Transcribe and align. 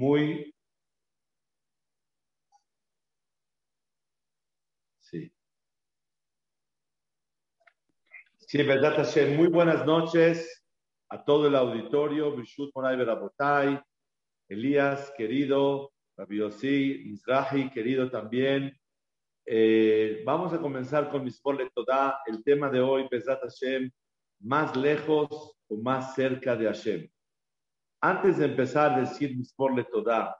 Muy 0.00 0.54
Sí. 5.00 5.30
Sí, 8.38 8.62
verdad, 8.62 8.96
Hashem. 8.96 9.36
Muy 9.36 9.48
buenas 9.48 9.84
noches 9.84 10.64
a 11.10 11.22
todo 11.22 11.48
el 11.48 11.54
auditorio. 11.54 12.34
Bishut 12.34 12.70
Moray 12.74 12.96
Berabotay, 12.96 13.78
Elías, 14.48 15.12
querido, 15.18 15.92
Rabiosi, 16.16 17.02
Mizrahi, 17.04 17.68
querido 17.68 18.10
también. 18.10 18.74
Eh, 19.44 20.22
vamos 20.24 20.54
a 20.54 20.60
comenzar 20.62 21.10
con 21.10 21.24
Mismor 21.24 21.70
Toda, 21.74 22.20
el 22.24 22.42
tema 22.42 22.70
de 22.70 22.80
hoy, 22.80 23.06
Besat 23.10 23.42
Hashem, 23.42 23.90
más 24.38 24.74
lejos 24.74 25.58
o 25.68 25.76
más 25.76 26.14
cerca 26.14 26.56
de 26.56 26.64
Hashem. 26.68 27.10
Antes 28.02 28.38
de 28.38 28.46
empezar 28.46 28.92
a 28.92 29.00
decir 29.00 29.36
Mismor 29.36 29.86
Toda, 29.90 30.36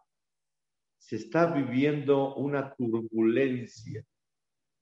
se 0.99 1.17
está 1.17 1.47
viviendo 1.47 2.35
una 2.37 2.75
turbulencia 2.75 4.05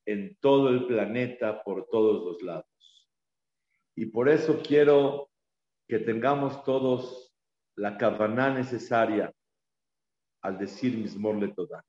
en 0.06 0.36
todo 0.40 0.68
el 0.68 0.86
planeta 0.86 1.62
por 1.62 1.88
todos 1.90 2.24
los 2.24 2.42
lados. 2.42 3.08
Y 3.96 4.06
por 4.06 4.28
eso 4.28 4.62
quiero 4.62 5.28
que 5.88 5.98
tengamos 5.98 6.62
todos 6.64 7.34
la 7.76 7.96
cabana 7.96 8.50
necesaria 8.50 9.32
al 10.42 10.56
decir 10.56 10.96
Mismor 10.96 11.36
le 11.36 11.48
Toda. 11.48 11.84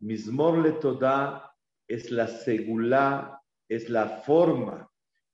Mismor 0.00 0.58
le 0.58 0.72
Toda 0.72 1.54
es 1.86 2.10
la 2.10 2.26
segula, 2.26 3.40
es 3.68 3.88
la 3.88 4.08
forma 4.22 4.90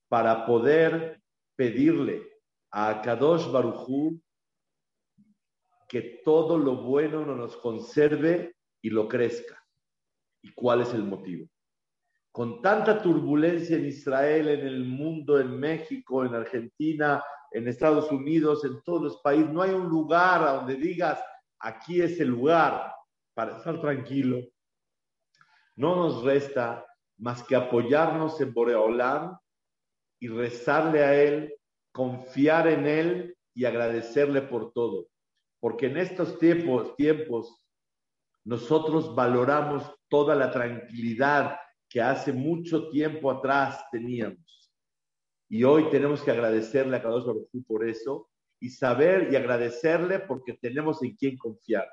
para 0.08 0.44
poder 0.44 1.22
pedirle 1.56 2.22
a 2.70 3.00
Kadosh 3.00 3.50
Barujú 3.50 4.20
que 5.88 6.20
todo 6.24 6.58
lo 6.58 6.76
bueno 6.76 7.24
nos 7.24 7.56
conserve 7.56 8.56
y 8.82 8.90
lo 8.90 9.08
crezca. 9.08 9.62
¿Y 10.42 10.52
cuál 10.52 10.82
es 10.82 10.92
el 10.94 11.04
motivo? 11.04 11.48
con 12.36 12.60
tanta 12.60 13.00
turbulencia 13.00 13.78
en 13.78 13.86
Israel, 13.86 14.48
en 14.48 14.66
el 14.66 14.84
mundo, 14.84 15.40
en 15.40 15.58
México, 15.58 16.22
en 16.22 16.34
Argentina, 16.34 17.24
en 17.50 17.66
Estados 17.66 18.12
Unidos, 18.12 18.62
en 18.66 18.82
todos 18.82 19.00
los 19.00 19.22
países, 19.22 19.48
no 19.48 19.62
hay 19.62 19.70
un 19.70 19.88
lugar 19.88 20.42
a 20.42 20.52
donde 20.52 20.74
digas, 20.74 21.18
aquí 21.58 22.02
es 22.02 22.20
el 22.20 22.28
lugar 22.28 22.92
para 23.32 23.56
estar 23.56 23.80
tranquilo. 23.80 24.36
No 25.76 25.96
nos 25.96 26.24
resta 26.24 26.84
más 27.16 27.42
que 27.42 27.56
apoyarnos 27.56 28.38
en 28.42 28.52
Boreolam 28.52 29.38
y 30.20 30.28
rezarle 30.28 31.04
a 31.04 31.14
Él, 31.14 31.54
confiar 31.90 32.68
en 32.68 32.86
Él 32.86 33.36
y 33.54 33.64
agradecerle 33.64 34.42
por 34.42 34.74
todo. 34.74 35.06
Porque 35.66 35.86
en 35.86 35.96
estos 35.96 36.38
tiempos, 36.38 36.94
tiempos 36.94 37.60
nosotros 38.44 39.16
valoramos 39.16 39.82
toda 40.08 40.36
la 40.36 40.52
tranquilidad 40.52 41.56
que 41.88 42.00
hace 42.00 42.32
mucho 42.32 42.88
tiempo 42.88 43.32
atrás 43.32 43.84
teníamos. 43.90 44.72
Y 45.48 45.64
hoy 45.64 45.90
tenemos 45.90 46.22
que 46.22 46.30
agradecerle 46.30 46.96
a 46.96 47.02
Kadosh 47.02 47.26
Baruj 47.26 47.48
por 47.66 47.84
eso 47.84 48.30
y 48.60 48.70
saber 48.70 49.32
y 49.32 49.34
agradecerle 49.34 50.20
porque 50.20 50.52
tenemos 50.52 51.02
en 51.02 51.16
quién 51.16 51.36
confiar. 51.36 51.88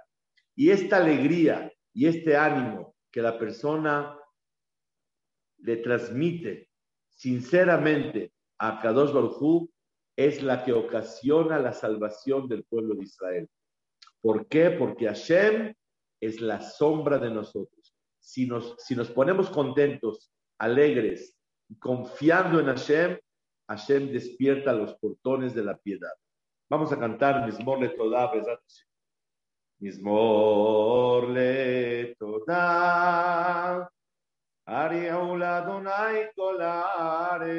Y 0.56 0.69
esta 0.69 0.98
alegría 0.98 1.74
y 1.96 2.06
este 2.06 2.38
ánimo 2.38 2.96
que 3.12 3.24
la 3.24 3.40
persona 3.40 4.16
le 5.58 5.78
transmite 5.78 6.69
sinceramente 7.09 8.34
a 8.59 8.80
Kadosh 8.80 9.12
Baruj 9.12 9.68
es 10.16 10.44
la 10.44 10.64
que 10.64 10.74
ocasiona 10.74 11.58
la 11.58 11.74
salvación 11.74 12.48
del 12.48 12.66
pueblo 12.66 12.94
de 12.94 13.06
Israel. 13.06 13.50
¿Por 14.24 14.48
qué? 14.48 14.72
Porque 14.72 15.06
Hashem 15.06 15.76
es 16.20 16.42
la 16.42 16.62
sombra 16.62 17.20
de 17.20 17.30
nosotros 17.30 17.84
si 18.24 18.48
nos, 18.48 18.76
si 18.80 18.96
nos 18.96 19.12
ponemos 19.12 19.50
contentos, 19.50 20.32
alegres, 20.58 21.36
confiando 21.80 22.60
en 22.60 22.68
Hashem, 22.68 23.20
Hashem 23.68 24.12
despierta 24.12 24.72
los 24.74 24.96
portones 24.96 25.54
de 25.54 25.64
la 25.64 25.78
piedad. 25.78 26.14
Vamos 26.70 26.92
a 26.94 27.00
cantar 27.00 27.46
Mismor 27.46 27.80
le 27.82 27.90
Toda, 27.90 28.32
Mismor 29.80 31.30
le 31.30 32.16
Toda, 32.16 33.92
Ariau 34.66 35.36
la 35.36 35.62
Donai 35.62 36.32
kolaretz, 36.34 37.52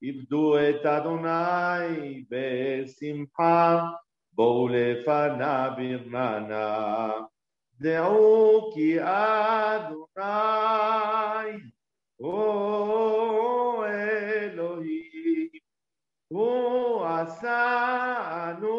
Ibdu 0.00 0.58
et 0.58 0.84
Adonai 0.84 2.26
besimcha, 2.28 3.96
בואו 4.35 4.67
לפניו 4.67 5.71
ברננה. 5.77 7.11
דעו 7.81 8.71
כי 8.73 8.97
אדוני 9.03 10.21
הוא 12.17 13.85
אלוהים, 13.85 15.49
הוא 16.27 17.05
עשנו 17.05 18.71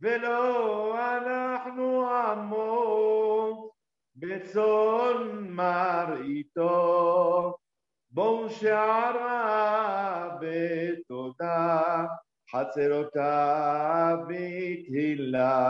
ולא 0.00 0.94
אנחנו 1.16 2.10
עמו, 2.10 3.70
בצאן 4.16 5.48
מרעיתו, 5.48 6.66
בואו 8.10 8.50
שערה 8.50 10.36
בתודה, 10.40 12.04
חצרותיו 12.51 14.17
בתהילה. 14.27 15.61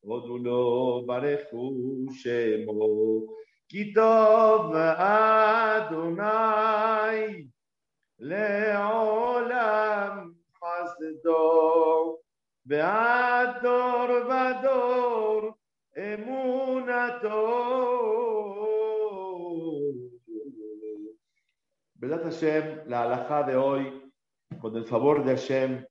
הודו 0.00 0.38
לו 0.38 1.02
ברכו 1.06 1.72
שמו, 2.12 3.20
כי 3.68 3.92
טוב 3.92 4.74
אדוני 4.96 6.24
לעולם 8.18 9.50
חסדו, 10.58 12.16
ועד 12.66 13.48
דור 13.62 14.08
ודור 14.28 15.54
אמונתו. 15.98 17.50
La 22.86 23.02
alajá 23.02 23.42
de 23.42 23.54
hoy, 23.54 23.99
con 24.60 24.76
el 24.76 24.84
favor 24.84 25.24
de 25.24 25.36
Hashem, 25.36 25.86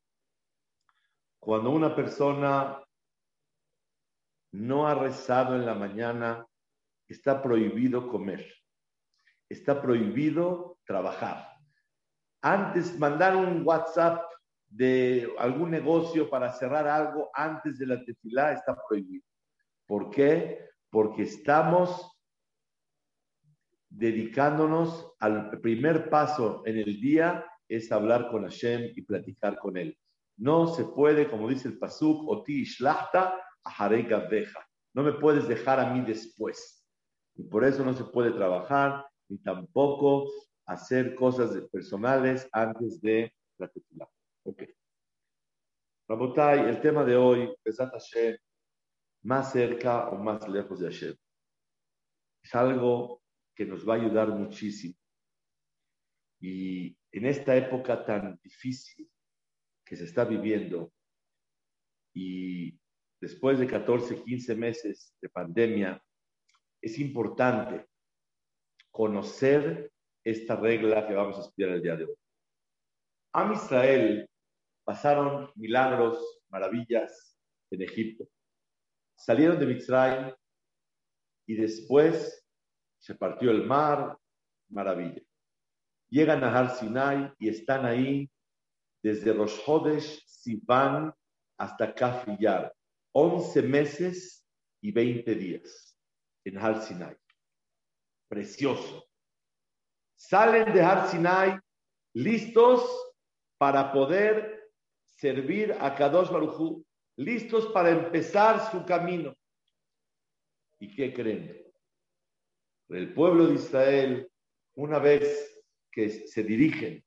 cuando 1.39 1.71
una 1.71 1.95
persona 1.95 2.81
no 4.51 4.87
ha 4.87 4.95
rezado 4.95 5.55
en 5.55 5.65
la 5.65 5.73
mañana, 5.73 6.45
está 7.07 7.41
prohibido 7.41 8.07
comer, 8.07 8.45
está 9.49 9.81
prohibido 9.81 10.77
trabajar. 10.85 11.47
Antes, 12.41 12.97
mandar 12.97 13.35
un 13.35 13.65
WhatsApp 13.65 14.23
de 14.67 15.27
algún 15.39 15.71
negocio 15.71 16.29
para 16.29 16.53
cerrar 16.53 16.87
algo 16.87 17.31
antes 17.33 17.79
de 17.79 17.87
la 17.87 18.03
tefilá 18.03 18.53
está 18.53 18.77
prohibido. 18.87 19.25
¿Por 19.87 20.11
qué? 20.11 20.69
Porque 20.91 21.23
estamos 21.23 22.15
dedicándonos 23.89 25.13
al 25.19 25.59
primer 25.59 26.09
paso 26.09 26.61
en 26.65 26.77
el 26.77 27.01
día 27.01 27.48
es 27.69 27.91
hablar 27.91 28.29
con 28.29 28.43
Hashem 28.43 28.91
y 28.95 29.01
platicar 29.03 29.57
con 29.57 29.77
él. 29.77 29.97
No 30.37 30.67
se 30.67 30.85
puede, 30.85 31.29
como 31.29 31.47
dice 31.47 31.67
el 31.67 31.77
Pasuk, 31.77 32.27
oti 32.27 32.63
shlachta, 32.63 33.39
deja. 34.29 34.67
No 34.93 35.03
me 35.03 35.13
puedes 35.13 35.47
dejar 35.47 35.79
a 35.79 35.93
mí 35.93 36.01
después. 36.01 36.85
Y 37.35 37.43
por 37.43 37.63
eso 37.63 37.85
no 37.85 37.93
se 37.93 38.03
puede 38.05 38.31
trabajar 38.31 39.05
ni 39.29 39.37
tampoco 39.37 40.29
hacer 40.65 41.15
cosas 41.15 41.51
personales 41.71 42.49
antes 42.51 42.99
de 43.01 43.31
la 43.57 43.67
tefilá. 43.67 44.09
Ok. 44.43 44.63
Rabotai, 46.07 46.67
el 46.67 46.81
tema 46.81 47.03
de 47.03 47.15
hoy, 47.15 47.53
Besat 47.63 47.91
Hashem, 47.91 48.37
más 49.23 49.51
cerca 49.51 50.09
o 50.09 50.17
más 50.17 50.47
lejos 50.47 50.79
de 50.79 50.87
Hashem. 50.87 51.15
Es 52.41 52.55
algo 52.55 53.21
que 53.55 53.65
nos 53.65 53.87
va 53.87 53.93
a 53.93 53.97
ayudar 53.97 54.29
muchísimo. 54.29 54.95
Y 56.39 56.97
en 57.11 57.25
esta 57.25 57.55
época 57.55 58.05
tan 58.05 58.39
difícil 58.43 59.09
que 59.85 59.95
se 59.95 60.05
está 60.05 60.25
viviendo, 60.25 60.93
y 62.13 62.79
después 63.21 63.59
de 63.59 63.67
14, 63.67 64.23
15 64.23 64.55
meses 64.55 65.13
de 65.21 65.29
pandemia, 65.29 66.01
es 66.81 66.97
importante 66.99 67.85
conocer 68.91 69.91
esta 70.23 70.55
regla 70.55 71.07
que 71.07 71.13
vamos 71.13 71.37
a 71.37 71.41
estudiar 71.41 71.71
el 71.71 71.81
día 71.81 71.95
de 71.95 72.05
hoy. 72.05 72.15
Am 73.33 73.53
Israel 73.53 74.27
pasaron 74.83 75.51
milagros, 75.55 76.41
maravillas 76.49 77.37
en 77.71 77.83
Egipto. 77.83 78.27
Salieron 79.15 79.59
de 79.59 79.65
Mitzrayim 79.65 80.33
y 81.45 81.55
después 81.55 82.45
se 82.97 83.15
partió 83.15 83.51
el 83.51 83.65
mar, 83.65 84.17
maravilla. 84.69 85.21
Llegan 86.09 86.43
a 86.43 86.57
Har 86.57 86.75
Sinai 86.75 87.31
y 87.37 87.49
están 87.49 87.85
ahí 87.85 88.29
desde 89.01 89.33
Rosh 89.33 89.59
Hodesh, 89.65 90.23
Sivan, 90.25 91.13
hasta 91.57 91.93
Kafiyar. 91.93 92.73
11 93.11 93.61
meses 93.63 94.45
y 94.81 94.91
20 94.91 95.35
días 95.35 95.97
en 96.45 96.57
Har 96.57 96.81
Sinai. 96.81 97.15
Precioso. 98.27 99.07
Salen 100.15 100.73
de 100.73 100.81
Har 100.81 101.09
Sinai 101.09 101.59
listos 102.13 102.83
para 103.57 103.91
poder 103.91 104.71
servir 105.05 105.75
a 105.79 105.95
Kadosh 105.95 106.29
Baruj 106.29 106.83
listos 107.17 107.67
para 107.67 107.89
empezar 107.89 108.71
su 108.71 108.85
camino. 108.85 109.35
¿Y 110.79 110.95
qué 110.95 111.13
creen? 111.13 111.61
El 112.87 113.13
pueblo 113.13 113.47
de 113.47 113.55
Israel, 113.55 114.31
una 114.75 114.99
vez 114.99 115.48
que 115.91 116.09
se 116.09 116.43
dirigen 116.43 117.03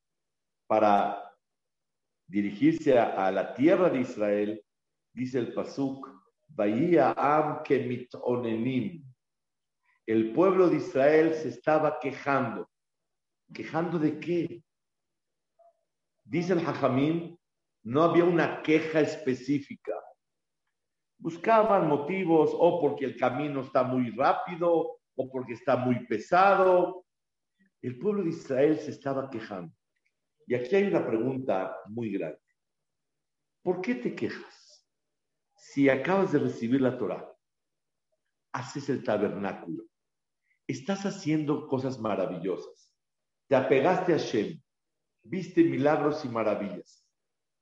para 0.66 1.22
dirigirse 2.26 2.98
a, 2.98 3.30
la 3.30 3.54
tierra 3.54 3.90
de 3.90 4.00
Israel, 4.00 4.64
dice 5.12 5.38
el 5.38 5.52
Pasuk, 5.52 6.08
Am 6.56 7.62
Kemitonenim. 7.62 9.04
El 10.06 10.32
pueblo 10.32 10.68
de 10.68 10.76
Israel 10.76 11.34
se 11.34 11.48
estaba 11.48 11.98
quejando. 12.00 12.68
¿Quejando 13.52 13.98
de 13.98 14.18
qué? 14.18 14.62
Dice 16.24 16.54
el 16.54 16.66
Hajamim, 16.66 17.36
no 17.84 18.02
había 18.02 18.24
una 18.24 18.62
queja 18.62 19.00
específica. 19.00 19.92
Buscaban 21.18 21.88
motivos 21.88 22.50
o 22.54 22.80
porque 22.80 23.04
el 23.04 23.16
camino 23.16 23.60
está 23.60 23.82
muy 23.82 24.10
rápido 24.10 24.98
o 25.14 25.30
porque 25.30 25.52
está 25.52 25.76
muy 25.76 26.06
pesado. 26.06 27.04
El 27.82 27.98
pueblo 27.98 28.22
de 28.22 28.30
Israel 28.30 28.78
se 28.78 28.92
estaba 28.92 29.28
quejando. 29.28 29.74
Y 30.46 30.54
aquí 30.54 30.76
hay 30.76 30.84
una 30.84 31.04
pregunta 31.06 31.76
muy 31.86 32.12
grande. 32.12 32.40
¿Por 33.62 33.80
qué 33.80 33.96
te 33.96 34.14
quejas? 34.14 34.88
Si 35.56 35.88
acabas 35.88 36.32
de 36.32 36.38
recibir 36.38 36.80
la 36.80 36.96
Torah, 36.96 37.28
haces 38.52 38.88
el 38.88 39.02
tabernáculo, 39.02 39.84
estás 40.66 41.06
haciendo 41.06 41.66
cosas 41.66 41.98
maravillosas, 41.98 42.94
te 43.48 43.56
apegaste 43.56 44.14
a 44.14 44.18
Shem, 44.18 44.60
viste 45.22 45.64
milagros 45.64 46.24
y 46.24 46.28
maravillas, 46.28 47.06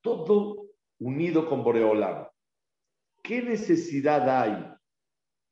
todo 0.01 0.71
unido 0.99 1.49
con 1.49 1.63
Boreolam. 1.63 2.27
¿Qué 3.23 3.43
necesidad 3.43 4.29
hay 4.29 4.75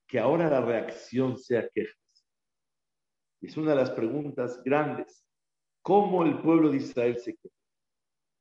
que 0.06 0.18
ahora 0.18 0.48
la 0.48 0.60
reacción 0.60 1.36
sea 1.36 1.68
quejas? 1.68 2.07
Es 3.40 3.56
una 3.56 3.70
de 3.70 3.76
las 3.76 3.90
preguntas 3.90 4.62
grandes 4.64 5.24
cómo 5.82 6.24
el 6.24 6.40
pueblo 6.40 6.70
de 6.70 6.78
Israel 6.78 7.18
se 7.18 7.36
queda. 7.36 7.54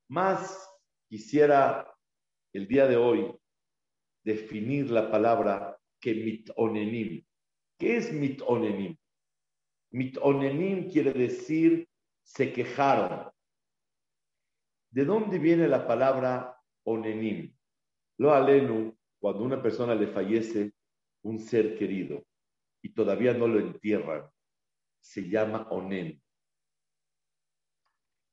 Más 0.10 0.70
quisiera 1.08 1.94
el 2.54 2.68
día 2.68 2.88
de 2.88 2.98
hoy 2.98 3.34
definir 4.24 4.90
la 4.90 5.10
palabra 5.10 5.78
que 6.00 6.14
mitonenim. 6.14 7.24
¿Qué 7.78 7.98
es 7.98 8.12
mitonenim? 8.12 8.98
Mitonenim 9.92 10.90
quiere 10.90 11.14
decir 11.14 11.88
se 12.24 12.52
quejaron. 12.52 13.32
¿De 14.92 15.06
dónde 15.06 15.40
viene 15.40 15.68
la 15.68 15.88
palabra 15.88 16.58
onenim? 16.84 17.56
Lo 18.18 18.34
alenu, 18.34 18.98
cuando 19.20 19.44
una 19.44 19.62
persona 19.62 19.96
le 19.96 20.08
fallece 20.08 20.74
un 21.24 21.40
ser 21.40 21.78
querido 21.78 22.26
y 22.82 22.94
todavía 22.94 23.34
no 23.34 23.48
lo 23.48 23.60
entierran, 23.60 24.30
se 25.00 25.30
llama 25.30 25.68
onen. 25.70 26.22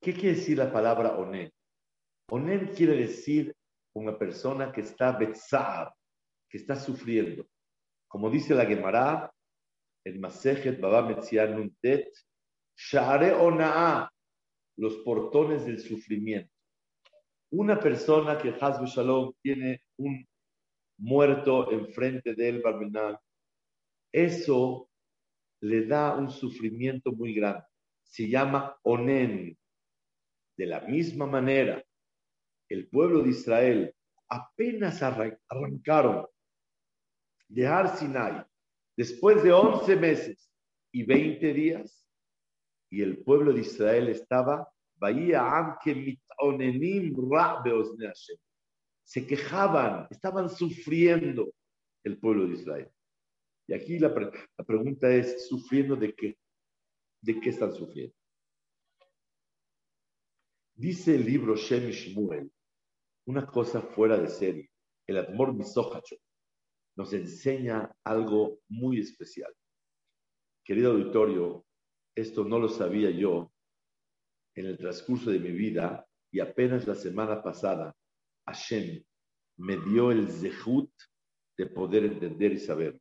¿Qué 0.01 0.13
quiere 0.13 0.37
decir 0.37 0.59
la 0.59 0.73
palabra 0.73 1.17
onen? 1.17 1.51
Onen 2.31 2.69
quiere 2.75 2.97
decir 2.97 3.55
una 3.95 4.19
persona 4.19 4.73
que 4.73 4.83
está 4.83 5.13
betzar, 5.13 5.95
que 6.49 6.59
está 6.59 6.77
sufriendo. 6.77 7.47
Como 8.09 8.31
dice 8.31 8.55
la 8.55 8.67
Gemara, 8.67 9.33
el 10.05 10.19
Masejet 10.21 10.81
Baba 10.81 11.03
Metzian 11.03 11.57
Nuntet, 11.57 12.13
Share 12.77 13.35
Onaa, 13.35 14.11
los 14.77 14.97
portones 14.99 15.65
del 15.65 15.81
sufrimiento. 15.81 16.53
Una 17.51 17.79
persona 17.79 18.37
que 18.37 18.55
Hazbe 18.61 18.87
Shalom 18.87 19.33
tiene 19.41 19.83
un 19.97 20.27
muerto 20.99 21.71
enfrente 21.71 22.35
de 22.35 22.49
él, 22.49 22.63
Barbenal, 22.63 23.19
eso 24.13 24.89
le 25.65 25.87
da 25.87 26.15
un 26.15 26.31
sufrimiento 26.31 27.13
muy 27.13 27.35
grande. 27.35 27.65
Se 28.03 28.29
llama 28.29 28.77
Onen. 28.83 29.57
De 30.57 30.67
la 30.67 30.81
misma 30.81 31.27
manera, 31.27 31.83
el 32.69 32.89
pueblo 32.89 33.23
de 33.23 33.31
Israel 33.31 33.95
apenas 34.29 35.03
arrancaron 35.03 36.27
de 37.49 37.67
Har 37.67 37.97
Sinai 37.97 38.45
después 38.97 39.43
de 39.43 39.53
11 39.53 39.97
meses 39.97 40.51
y 40.93 41.03
20 41.03 41.53
días, 41.53 42.07
y 42.91 43.03
el 43.03 43.25
pueblo 43.25 43.53
de 43.53 43.63
Israel 43.63 44.09
estaba 44.09 44.69
se 49.03 49.27
quejaban, 49.27 50.07
estaban 50.11 50.49
sufriendo 50.49 51.53
el 52.05 52.19
pueblo 52.19 52.47
de 52.47 52.55
Israel. 52.55 52.94
Y 53.67 53.75
aquí 53.75 53.99
la, 53.99 54.15
pregunta 54.67 55.11
es, 55.11 55.49
¿sufriendo 55.49 55.97
de 55.97 56.15
qué? 56.15 56.39
¿De 57.23 57.41
qué 57.41 57.51
están 57.51 57.73
sufriendo? 57.73 58.15
Dice 60.75 61.15
el 61.15 61.25
libro 61.25 61.57
Shem 61.57 61.91
Shmuel, 61.91 62.51
una 63.27 63.47
cosa 63.47 63.81
fuera 63.81 64.19
de 64.19 64.29
serie. 64.29 64.71
El 65.07 65.19
Admor 65.19 65.55
Misohacho 65.55 66.17
nos 66.97 67.13
enseña 67.13 67.95
algo 68.05 68.61
muy 68.69 69.01
especial. 69.01 69.53
Querido 70.65 70.93
auditorio, 70.93 71.65
esto 72.15 72.45
no 72.45 72.59
lo 72.59 72.69
sabía 72.69 73.11
yo 73.11 73.53
en 74.55 74.67
el 74.67 74.79
transcurso 74.79 75.31
de 75.31 75.39
mi 75.39 75.51
vida 75.51 76.07
y 76.31 76.41
apenas 76.41 76.87
la 76.87 76.95
semana 76.95 77.43
pasada 77.43 77.95
Hashem 78.47 79.03
me 79.57 79.77
dio 79.77 80.11
el 80.11 80.29
zehut 80.29 80.91
de 81.57 81.67
poder 81.67 82.05
entender 82.05 82.53
y 82.53 82.59
saber. 82.59 83.01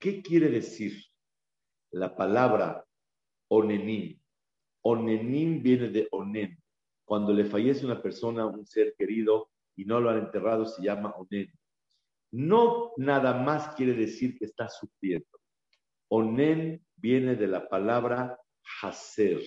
¿Qué 0.00 0.22
quiere 0.22 0.48
decir 0.48 1.04
la 1.90 2.16
palabra 2.16 2.86
onenim? 3.48 4.18
Onenim 4.82 5.62
viene 5.62 5.90
de 5.90 6.08
onen. 6.10 6.58
Cuando 7.04 7.34
le 7.34 7.44
fallece 7.44 7.84
una 7.84 8.00
persona, 8.00 8.46
un 8.46 8.64
ser 8.64 8.94
querido, 8.96 9.50
y 9.76 9.84
no 9.84 10.00
lo 10.00 10.08
han 10.08 10.20
enterrado, 10.20 10.64
se 10.64 10.82
llama 10.82 11.10
onen. 11.10 11.52
No 12.32 12.92
nada 12.96 13.42
más 13.42 13.74
quiere 13.74 13.92
decir 13.92 14.38
que 14.38 14.46
está 14.46 14.70
sufriendo. 14.70 15.38
Onen 16.08 16.82
viene 16.96 17.36
de 17.36 17.46
la 17.46 17.68
palabra 17.68 18.40
hacer. 18.80 19.42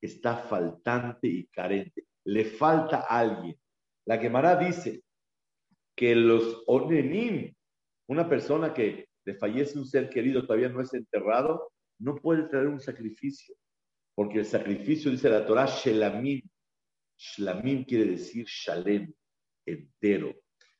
Está 0.00 0.38
faltante 0.38 1.28
y 1.28 1.46
carente. 1.48 2.06
Le 2.24 2.46
falta 2.46 3.00
alguien. 3.02 3.60
La 4.06 4.16
Gemara 4.16 4.56
dice 4.56 5.02
que 5.94 6.14
los 6.14 6.62
onenim, 6.66 7.54
una 8.08 8.26
persona 8.26 8.72
que 8.72 9.09
le 9.30 9.38
fallece 9.38 9.78
un 9.78 9.86
ser 9.86 10.10
querido, 10.10 10.44
todavía 10.44 10.68
no 10.68 10.80
es 10.80 10.92
enterrado, 10.92 11.72
no 12.00 12.16
puede 12.16 12.48
traer 12.48 12.66
un 12.66 12.80
sacrificio. 12.80 13.54
Porque 14.14 14.40
el 14.40 14.44
sacrificio, 14.44 15.10
dice 15.10 15.30
la 15.30 15.46
Torah, 15.46 15.66
shelamim. 15.66 16.42
Shlamim 17.16 17.84
quiere 17.84 18.06
decir 18.06 18.44
shalem, 18.46 19.12
entero. 19.64 20.34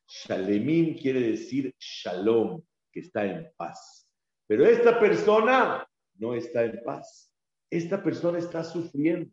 Shalemim 0.09 0.97
quiere 0.99 1.21
decir 1.21 1.73
shalom, 1.79 2.61
que 2.93 3.01
está 3.01 3.25
en 3.25 3.53
paz. 3.57 4.09
Pero 4.49 4.67
esta 4.67 4.99
persona 4.99 5.87
no 6.15 6.35
está 6.35 6.65
en 6.65 6.83
paz. 6.85 7.33
Esta 7.71 8.03
persona 8.03 8.39
está 8.39 8.65
sufriendo. 8.65 9.31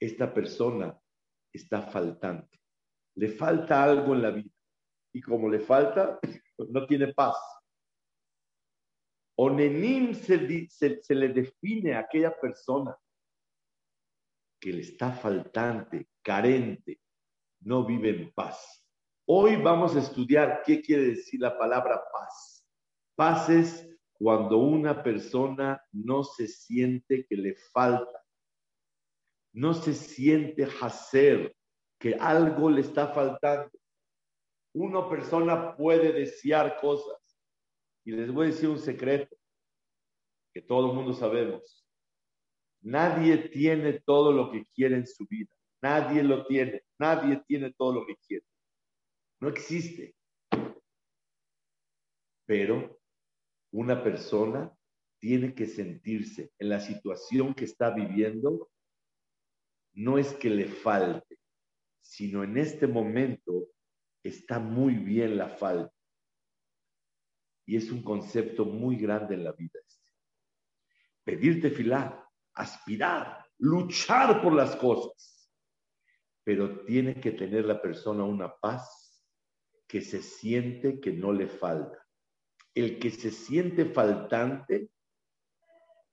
Esta 0.00 0.32
persona 0.32 0.98
está 1.52 1.82
faltante. 1.82 2.58
Le 3.16 3.28
falta 3.28 3.84
algo 3.84 4.14
en 4.14 4.22
la 4.22 4.30
vida. 4.30 4.50
Y 5.12 5.20
como 5.20 5.50
le 5.50 5.60
falta, 5.60 6.18
no 6.70 6.86
tiene 6.86 7.12
paz. 7.12 7.36
Onenim 9.36 10.14
se, 10.14 10.68
se 11.02 11.14
le 11.14 11.28
define 11.28 11.94
a 11.94 12.00
aquella 12.00 12.38
persona 12.38 12.96
que 14.60 14.72
le 14.72 14.80
está 14.80 15.12
faltante, 15.12 16.08
carente, 16.22 17.00
no 17.60 17.84
vive 17.84 18.10
en 18.10 18.32
paz. 18.32 18.86
Hoy 19.26 19.56
vamos 19.56 19.96
a 19.96 20.00
estudiar 20.00 20.62
qué 20.64 20.80
quiere 20.80 21.08
decir 21.08 21.40
la 21.40 21.58
palabra 21.58 22.00
paz. 22.12 22.66
Paz 23.16 23.48
es 23.48 23.88
cuando 24.12 24.58
una 24.58 25.02
persona 25.02 25.82
no 25.92 26.24
se 26.24 26.46
siente 26.46 27.26
que 27.26 27.36
le 27.36 27.54
falta, 27.72 28.24
no 29.52 29.74
se 29.74 29.94
siente 29.94 30.68
hacer, 30.80 31.54
que 31.98 32.14
algo 32.14 32.70
le 32.70 32.82
está 32.82 33.08
faltando. 33.08 33.70
Una 34.74 35.08
persona 35.08 35.76
puede 35.76 36.12
desear 36.12 36.80
cosas. 36.80 37.23
Y 38.04 38.12
les 38.12 38.30
voy 38.30 38.46
a 38.46 38.50
decir 38.50 38.68
un 38.68 38.78
secreto 38.78 39.36
que 40.52 40.62
todo 40.62 40.90
el 40.90 40.96
mundo 40.96 41.12
sabemos. 41.12 41.84
Nadie 42.82 43.48
tiene 43.48 44.00
todo 44.00 44.30
lo 44.30 44.50
que 44.52 44.66
quiere 44.66 44.96
en 44.96 45.06
su 45.06 45.26
vida. 45.26 45.50
Nadie 45.80 46.22
lo 46.22 46.46
tiene. 46.46 46.82
Nadie 46.98 47.42
tiene 47.46 47.72
todo 47.72 47.94
lo 47.94 48.06
que 48.06 48.16
quiere. 48.26 48.44
No 49.40 49.48
existe. 49.48 50.14
Pero 52.46 53.00
una 53.72 54.02
persona 54.04 54.70
tiene 55.18 55.54
que 55.54 55.66
sentirse 55.66 56.52
en 56.58 56.68
la 56.68 56.80
situación 56.80 57.54
que 57.54 57.64
está 57.64 57.88
viviendo, 57.88 58.70
no 59.94 60.18
es 60.18 60.34
que 60.34 60.50
le 60.50 60.66
falte, 60.66 61.38
sino 62.02 62.44
en 62.44 62.58
este 62.58 62.86
momento 62.86 63.68
está 64.22 64.58
muy 64.58 64.94
bien 64.94 65.38
la 65.38 65.48
falta. 65.48 65.93
Y 67.66 67.76
es 67.76 67.90
un 67.90 68.02
concepto 68.02 68.64
muy 68.64 68.96
grande 68.96 69.34
en 69.34 69.44
la 69.44 69.52
vida. 69.52 69.78
Este. 69.86 70.10
Pedirte 71.24 71.70
filá, 71.70 72.28
aspirar, 72.54 73.44
luchar 73.58 74.42
por 74.42 74.52
las 74.52 74.76
cosas. 74.76 75.50
Pero 76.44 76.84
tiene 76.84 77.20
que 77.20 77.32
tener 77.32 77.64
la 77.64 77.80
persona 77.80 78.24
una 78.24 78.54
paz 78.54 79.24
que 79.86 80.00
se 80.00 80.22
siente 80.22 81.00
que 81.00 81.12
no 81.12 81.32
le 81.32 81.48
falta. 81.48 82.04
El 82.74 82.98
que 82.98 83.10
se 83.10 83.30
siente 83.30 83.86
faltante 83.86 84.90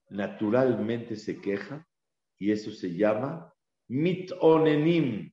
naturalmente 0.10 1.15
se 1.15 1.41
queja 1.41 1.88
y 2.38 2.51
eso 2.51 2.72
se 2.72 2.93
llama 2.93 3.53
mitonenim. 3.88 5.31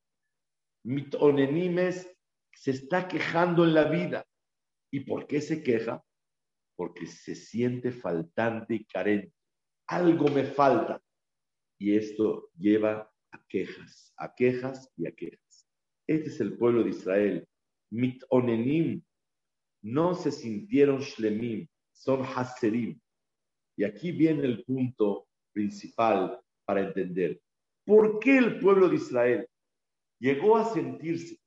Mitonenim 0.84 1.78
es 1.78 2.18
se 2.54 2.72
está 2.72 3.06
quejando 3.06 3.64
en 3.64 3.74
la 3.74 3.84
vida. 3.84 4.26
¿Y 4.90 5.00
por 5.00 5.26
qué 5.26 5.40
se 5.40 5.62
queja? 5.62 6.02
Porque 6.78 7.08
se 7.08 7.34
siente 7.34 7.90
faltante 7.90 8.76
y 8.76 8.84
carente. 8.84 9.34
Algo 9.88 10.28
me 10.28 10.44
falta. 10.44 11.02
Y 11.76 11.96
esto 11.96 12.50
lleva 12.56 13.12
a 13.32 13.44
quejas, 13.48 14.14
a 14.16 14.32
quejas 14.32 14.88
y 14.96 15.08
a 15.08 15.12
quejas. 15.12 15.68
Este 16.06 16.28
es 16.28 16.40
el 16.40 16.56
pueblo 16.56 16.84
de 16.84 16.90
Israel. 16.90 17.48
Mitonenim 17.90 19.02
no 19.82 20.14
se 20.14 20.30
sintieron 20.30 21.00
shlemim, 21.00 21.66
son 21.92 22.22
haserim. 22.22 23.00
Y 23.76 23.82
aquí 23.82 24.12
viene 24.12 24.44
el 24.44 24.64
punto 24.64 25.26
principal 25.52 26.40
para 26.64 26.82
entender. 26.82 27.40
¿Por 27.84 28.20
qué 28.20 28.38
el 28.38 28.60
pueblo 28.60 28.88
de 28.88 28.96
Israel 28.96 29.48
llegó 30.20 30.56
a 30.56 30.72
sentirse 30.72 31.40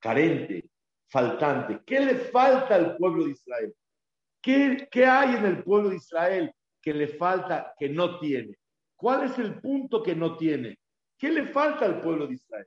carente, 0.00 0.70
faltante? 1.10 1.82
¿Qué 1.84 2.00
le 2.00 2.14
falta 2.14 2.76
al 2.76 2.96
pueblo 2.96 3.24
de 3.24 3.32
Israel? 3.32 3.74
¿Qué, 4.42 4.88
¿Qué 4.90 5.04
hay 5.04 5.36
en 5.36 5.46
el 5.46 5.62
pueblo 5.62 5.90
de 5.90 5.96
Israel 5.96 6.52
que 6.80 6.94
le 6.94 7.08
falta, 7.08 7.74
que 7.78 7.88
no 7.88 8.18
tiene? 8.18 8.56
¿Cuál 8.96 9.24
es 9.24 9.38
el 9.38 9.60
punto 9.60 10.02
que 10.02 10.14
no 10.14 10.36
tiene? 10.36 10.78
¿Qué 11.18 11.30
le 11.30 11.46
falta 11.46 11.84
al 11.84 12.00
pueblo 12.00 12.26
de 12.26 12.34
Israel? 12.34 12.66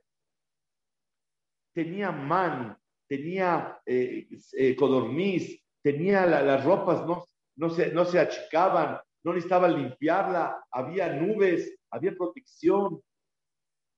Tenía 1.72 2.12
man, 2.12 2.76
tenía 3.08 3.80
eh, 3.84 4.28
eh, 4.52 4.76
codorniz, 4.76 5.60
tenía 5.82 6.24
las 6.26 6.64
ropas, 6.64 7.04
no, 7.56 7.70
se, 7.70 7.92
no 7.92 8.04
se 8.04 8.18
achicaban, 8.18 8.98
no 9.24 9.32
necesitaba 9.32 9.68
limpiarla, 9.68 10.64
había 10.70 11.12
nubes, 11.12 11.76
había 11.90 12.14
protección. 12.14 13.00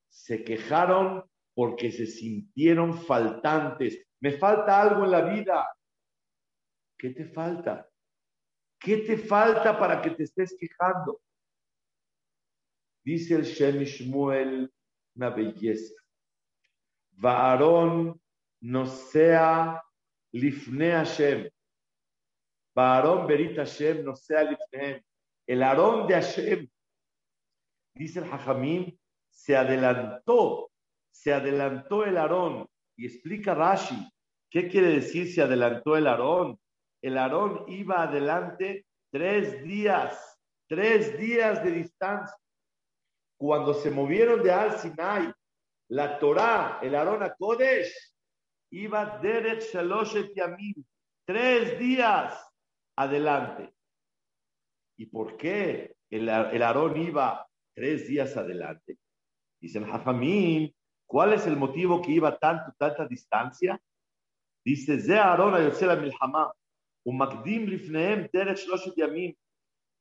Se 0.09 0.43
quejaron 0.45 1.25
porque 1.55 1.91
se 1.91 2.07
sintieron 2.07 2.97
faltantes. 2.97 4.07
Me 4.21 4.33
falta 4.33 4.81
algo 4.81 5.05
en 5.05 5.11
la 5.11 5.23
vida. 5.23 5.67
¿Qué 6.99 7.11
te 7.11 7.27
falta? 7.27 7.89
¿Qué 8.79 8.99
te 8.99 9.19
falta 9.19 9.79
para 9.79 10.01
que 10.01 10.11
te 10.11 10.25
estés 10.25 10.57
quejando? 10.59 11.21
Dice 13.05 13.35
el 13.35 13.43
Shemishmuel 13.43 14.73
una 15.15 15.31
belleza. 15.31 15.95
Vaarón 17.13 18.21
no 18.61 18.87
sea 18.87 19.83
lifne 20.33 20.91
Hashem. 20.93 21.49
Varón 22.75 23.27
berit 23.27 23.57
Hashem 23.57 24.05
no 24.05 24.15
sea 24.15 24.43
lifne. 24.43 25.05
El 25.47 25.63
Aarón 25.63 26.07
de 26.09 26.15
Hashem, 26.15 26.69
dice 27.95 28.19
el 28.19 28.25
Hajamim, 28.25 28.99
se 29.31 29.57
adelantó, 29.57 30.73
se 31.11 31.33
adelantó 31.33 32.05
el 32.05 32.19
Aarón. 32.19 32.69
Y 32.97 33.07
explica 33.07 33.55
Rashi, 33.55 33.97
¿qué 34.51 34.69
quiere 34.69 34.89
decir 34.89 35.33
se 35.33 35.43
adelantó 35.43 35.97
el 35.97 36.07
Aarón? 36.07 36.59
El 37.07 37.19
Aarón 37.19 37.65
iba 37.69 38.03
adelante 38.03 38.85
tres 39.13 39.63
días, 39.63 40.41
tres 40.69 41.17
días 41.17 41.63
de 41.63 41.71
distancia. 41.71 42.37
Cuando 43.39 43.75
se 43.75 43.93
movieron 43.93 44.43
de 44.43 44.51
Al 44.51 44.77
Sinai, 44.77 45.33
la 45.91 46.19
Torah, 46.19 46.81
el 46.83 46.97
Aarón 46.97 47.23
a 47.23 47.33
Kodesh, 47.33 47.95
iba 48.73 49.21
Derek 49.23 49.61
Shaloshet 49.61 50.35
Yamim, 50.35 50.85
tres 51.25 51.79
días 51.79 52.45
adelante. 52.97 53.73
¿Y 54.97 55.07
por 55.07 55.37
qué 55.37 55.95
el, 56.11 56.29
el 56.29 56.63
Aarón 56.65 56.97
iba 56.97 57.47
tres 57.73 58.09
días 58.09 58.37
adelante? 58.37 58.99
Dice 59.61 59.79
el 59.79 59.85
Hafamim, 59.85 60.73
¿cuál 61.07 61.35
es 61.35 61.47
el 61.47 61.57
motivo 61.57 62.03
que 62.03 62.11
iba 62.11 62.37
tanto, 62.37 62.75
tanta 62.77 63.07
distancia? 63.07 63.81
Dice, 64.65 65.01
Ze 65.01 65.17
Aarón 65.17 65.55
a 65.55 65.95
Milhama, 65.95 66.53
un 67.07 67.17
Magdim 67.17 67.67
Lifneem 67.67 68.29
Derek 68.33 68.59
Shaloshet 68.59 68.97
Yamim. 68.97 69.35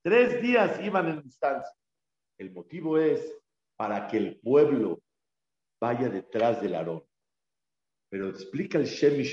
Tres 0.04 0.42
días 0.42 0.80
iban 0.84 1.08
en 1.10 1.22
distancia. 1.22 1.72
El 2.38 2.52
motivo 2.52 2.98
es 2.98 3.32
para 3.78 4.08
que 4.08 4.18
el 4.18 4.40
pueblo 4.40 5.02
vaya 5.80 6.10
detrás 6.10 6.62
del 6.62 6.76
Aarón. 6.76 7.04
Pero 8.10 8.30
explica 8.30 8.78
el 8.80 8.86
Shem 8.86 9.24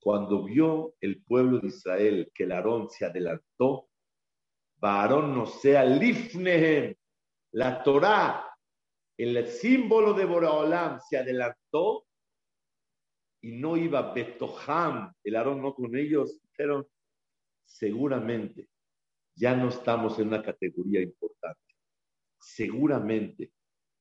cuando 0.00 0.44
vio 0.44 0.94
el 1.00 1.22
pueblo 1.24 1.58
de 1.58 1.68
Israel 1.68 2.30
que 2.34 2.44
el 2.44 2.52
Aarón 2.52 2.88
se 2.88 3.04
adelantó, 3.04 3.88
Aarón 4.80 5.34
no 5.34 5.46
sea 5.46 5.84
Lifnehem, 5.84 6.94
la 7.52 7.82
Torah, 7.82 8.56
el 9.18 9.46
símbolo 9.48 10.14
de 10.14 10.24
Boraolam 10.24 11.00
se 11.00 11.18
adelantó 11.18 12.06
y 13.42 13.52
no 13.52 13.76
iba 13.76 14.12
Betoham, 14.12 15.12
el 15.24 15.36
Aarón 15.36 15.60
no 15.60 15.74
con 15.74 15.96
ellos, 15.96 16.40
seguramente 17.64 18.68
ya 19.34 19.54
no 19.54 19.68
estamos 19.68 20.18
en 20.18 20.28
una 20.28 20.42
categoría 20.42 21.02
importante. 21.02 21.60
Seguramente 22.40 23.52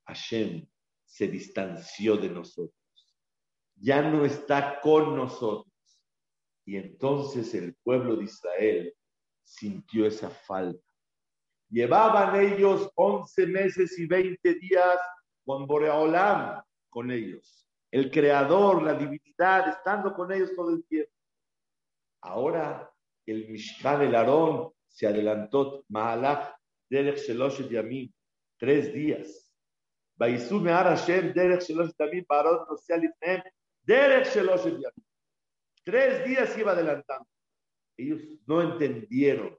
Hashem 0.05 0.67
se 1.05 1.27
distanció 1.27 2.17
de 2.17 2.29
nosotros 2.29 2.85
ya 3.77 4.01
no 4.01 4.25
está 4.25 4.79
con 4.81 5.15
nosotros. 5.15 5.73
Y 6.65 6.77
entonces 6.77 7.53
el 7.53 7.75
pueblo 7.83 8.15
de 8.15 8.25
Israel 8.25 8.95
sintió 9.43 10.05
esa 10.07 10.29
falta. 10.29 10.83
Llevaban 11.69 12.35
ellos 12.39 12.89
11 12.95 13.47
meses 13.47 13.97
y 13.99 14.07
20 14.07 14.55
días 14.55 14.99
con 15.43 15.67
Boreolam, 15.67 16.63
con 16.89 17.11
ellos. 17.11 17.67
El 17.91 18.09
creador, 18.09 18.81
la 18.81 18.93
divinidad, 18.93 19.69
estando 19.69 20.13
con 20.13 20.31
ellos 20.31 20.51
todo 20.55 20.71
el 20.71 20.85
tiempo. 20.85 21.11
Ahora 22.25 22.91
el 23.25 23.47
Mishkan, 23.49 24.01
el 24.01 24.15
Aarón, 24.15 24.71
se 24.87 25.07
adelantó, 25.07 25.85
Mahalach, 25.89 26.55
Derech 26.89 27.19
Sheloshet 27.19 27.69
Yamim, 27.69 28.11
tres 28.57 28.93
días. 28.93 29.51
Baisu 30.17 30.59
Me'ar 30.59 30.85
Hashem, 30.85 31.33
Derech 31.33 31.61
Sheloshet 31.61 31.95
Yamim, 31.99 32.25
Barot 32.27 32.67
Nosea 32.69 32.97
Lifnem, 32.97 33.41
Tres 35.83 36.25
días 36.25 36.57
iba 36.57 36.71
adelantando. 36.71 37.27
Ellos 37.97 38.21
no 38.47 38.61
entendieron 38.61 39.55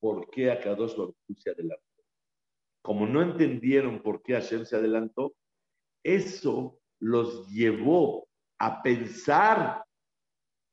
por 0.00 0.28
qué 0.30 0.50
Akadosh 0.50 0.96
Baruch 0.96 1.16
se 1.36 1.50
adelantó. 1.50 1.84
Como 2.82 3.06
no 3.06 3.22
entendieron 3.22 4.02
por 4.02 4.22
qué 4.22 4.34
Hashem 4.34 4.64
se 4.64 4.76
adelantó, 4.76 5.34
eso 6.02 6.80
los 6.98 7.48
llevó 7.48 8.28
a 8.58 8.82
pensar 8.82 9.84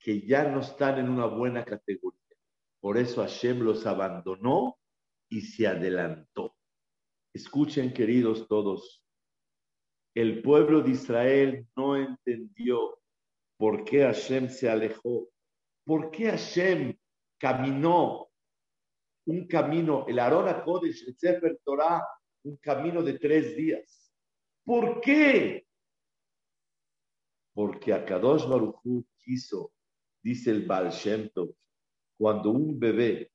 que 0.05 0.21
ya 0.21 0.47
no 0.47 0.59
están 0.59 0.99
en 0.99 1.09
una 1.09 1.25
buena 1.25 1.65
categoría. 1.65 2.37
Por 2.79 2.95
eso 2.95 3.23
Hashem 3.23 3.61
los 3.61 3.87
abandonó 3.87 4.77
y 5.27 5.41
se 5.41 5.65
adelantó. 5.65 6.55
Escuchen, 7.33 7.91
queridos 7.91 8.47
todos, 8.47 9.03
el 10.13 10.43
pueblo 10.43 10.81
de 10.81 10.91
Israel 10.91 11.67
no 11.75 11.97
entendió 11.97 12.99
por 13.57 13.83
qué 13.83 14.03
Hashem 14.03 14.47
se 14.47 14.69
alejó, 14.69 15.27
por 15.83 16.11
qué 16.11 16.29
Hashem 16.29 16.95
caminó 17.39 18.29
un 19.25 19.47
camino, 19.47 20.05
el 20.07 20.19
Arona 20.19 20.63
Kodesh, 20.63 21.07
el 21.07 21.17
Sefer 21.17 21.59
Torah, 21.63 22.07
un 22.43 22.57
camino 22.57 23.01
de 23.01 23.17
tres 23.17 23.55
días. 23.55 24.13
¿Por 24.63 25.01
qué? 25.01 25.65
Porque 27.55 27.91
Akadosh 27.91 28.47
Baruch 28.47 29.07
quiso, 29.17 29.71
dice 30.25 30.49
el 30.49 30.65
Baal 30.65 30.89
Shem 30.89 31.29
cuando 32.17 32.49
un 32.49 32.79
bebé 32.79 33.31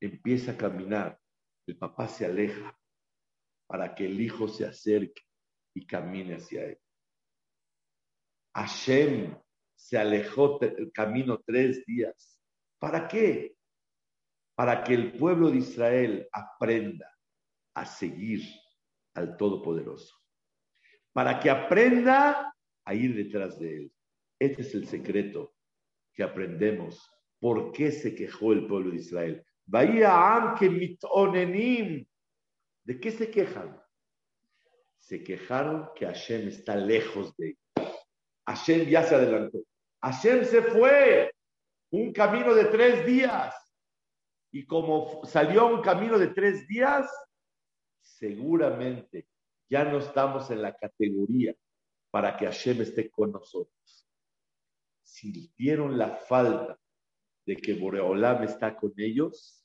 empieza 0.00 0.52
a 0.52 0.56
caminar, 0.56 1.20
el 1.66 1.76
papá 1.76 2.08
se 2.08 2.24
aleja 2.24 2.78
para 3.66 3.94
que 3.94 4.06
el 4.06 4.18
hijo 4.18 4.48
se 4.48 4.64
acerque 4.64 5.22
y 5.74 5.86
camine 5.86 6.36
hacia 6.36 6.64
él. 6.64 6.78
Hashem 8.54 9.36
se 9.74 9.98
alejó 9.98 10.58
el 10.62 10.90
camino 10.90 11.42
tres 11.44 11.84
días. 11.84 12.40
¿Para 12.78 13.06
qué? 13.06 13.54
Para 14.56 14.84
que 14.84 14.94
el 14.94 15.18
pueblo 15.18 15.50
de 15.50 15.58
Israel 15.58 16.28
aprenda 16.32 17.12
a 17.74 17.84
seguir 17.84 18.40
al 19.14 19.36
Todopoderoso. 19.36 20.16
Para 21.12 21.38
que 21.40 21.50
aprenda 21.50 22.54
a 22.86 22.94
ir 22.94 23.14
detrás 23.14 23.58
de 23.58 23.76
él. 23.76 23.92
Este 24.38 24.62
es 24.62 24.74
el 24.74 24.86
secreto 24.86 25.53
que 26.14 26.22
aprendemos. 26.22 27.10
¿Por 27.40 27.72
qué 27.72 27.90
se 27.90 28.14
quejó 28.14 28.52
el 28.52 28.66
pueblo 28.66 28.90
de 28.90 28.96
Israel? 28.96 29.44
¿De 32.84 33.00
qué 33.00 33.10
se 33.10 33.30
quejan? 33.30 33.80
Se 34.98 35.22
quejaron 35.22 35.90
que 35.94 36.06
Hashem 36.06 36.48
está 36.48 36.76
lejos 36.76 37.36
de 37.36 37.48
ellos. 37.48 37.96
Hashem 38.46 38.88
ya 38.88 39.02
se 39.02 39.14
adelantó. 39.14 39.58
Hashem 40.02 40.44
se 40.44 40.62
fue 40.62 41.32
un 41.90 42.12
camino 42.12 42.54
de 42.54 42.66
tres 42.66 43.06
días. 43.06 43.54
Y 44.52 44.66
como 44.66 45.24
salió 45.24 45.66
un 45.66 45.82
camino 45.82 46.18
de 46.18 46.28
tres 46.28 46.66
días, 46.68 47.10
seguramente 48.00 49.26
ya 49.68 49.84
no 49.84 49.98
estamos 49.98 50.50
en 50.50 50.62
la 50.62 50.74
categoría 50.76 51.54
para 52.10 52.36
que 52.36 52.46
Hashem 52.46 52.80
esté 52.82 53.10
con 53.10 53.32
nosotros. 53.32 54.03
Sintieron 55.04 55.96
la 55.96 56.16
falta 56.16 56.80
de 57.46 57.56
que 57.56 57.74
Boreolam 57.74 58.42
está 58.42 58.76
con 58.76 58.92
ellos 58.96 59.64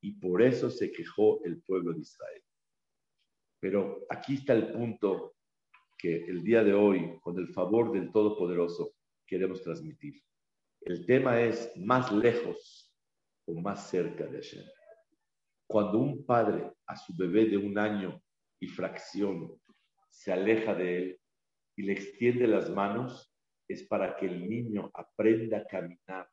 y 0.00 0.12
por 0.12 0.40
eso 0.40 0.70
se 0.70 0.90
quejó 0.90 1.44
el 1.44 1.60
pueblo 1.60 1.92
de 1.92 2.00
Israel. 2.00 2.42
Pero 3.60 4.06
aquí 4.08 4.34
está 4.34 4.54
el 4.54 4.72
punto 4.72 5.34
que 5.98 6.24
el 6.24 6.42
día 6.42 6.64
de 6.64 6.72
hoy, 6.72 7.18
con 7.20 7.38
el 7.38 7.48
favor 7.48 7.92
del 7.92 8.10
Todopoderoso, 8.10 8.94
queremos 9.26 9.62
transmitir. 9.62 10.22
El 10.80 11.04
tema 11.04 11.42
es 11.42 11.70
más 11.76 12.10
lejos 12.10 12.90
o 13.46 13.60
más 13.60 13.90
cerca 13.90 14.24
de 14.24 14.38
Hashem. 14.38 14.64
Cuando 15.66 15.98
un 15.98 16.24
padre 16.24 16.72
a 16.86 16.96
su 16.96 17.14
bebé 17.14 17.46
de 17.46 17.58
un 17.58 17.78
año 17.78 18.22
y 18.58 18.66
fracción 18.66 19.60
se 20.08 20.32
aleja 20.32 20.74
de 20.74 20.96
él 20.96 21.20
y 21.76 21.82
le 21.82 21.92
extiende 21.92 22.46
las 22.46 22.70
manos, 22.70 23.29
es 23.72 23.84
para 23.84 24.16
que 24.16 24.26
el 24.26 24.48
niño 24.48 24.90
aprenda 24.94 25.58
a 25.58 25.66
caminar 25.66 26.28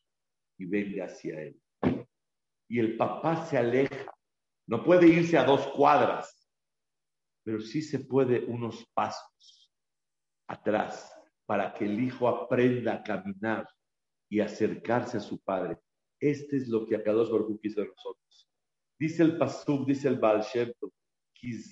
y 0.58 0.66
venga 0.66 1.06
hacia 1.06 1.42
él. 1.42 1.62
Y 2.68 2.80
el 2.80 2.98
papá 2.98 3.46
se 3.46 3.58
aleja. 3.58 4.12
No 4.68 4.84
puede 4.84 5.08
irse 5.08 5.38
a 5.38 5.44
dos 5.44 5.68
cuadras, 5.68 6.50
pero 7.44 7.62
sí 7.62 7.82
se 7.82 8.00
puede 8.00 8.44
unos 8.46 8.86
pasos 8.94 9.72
atrás 10.48 11.14
para 11.46 11.74
que 11.74 11.86
el 11.86 12.00
hijo 12.00 12.28
aprenda 12.28 12.96
a 12.96 13.04
caminar 13.04 13.68
y 14.30 14.40
acercarse 14.40 15.18
a 15.18 15.22
su 15.22 15.40
padre. 15.40 15.78
Este 16.20 16.58
es 16.58 16.68
lo 16.68 16.86
que 16.86 16.96
Akadosh 16.96 17.30
Baruch 17.30 17.62
quiso 17.62 17.82
de 17.82 17.88
nosotros. 17.88 18.50
Dice 19.00 19.24
el 19.24 19.38
Pasuk, 19.38 19.86
dice 19.86 20.08
el 20.08 20.18
Baal 20.18 20.42
Shem 20.42 20.74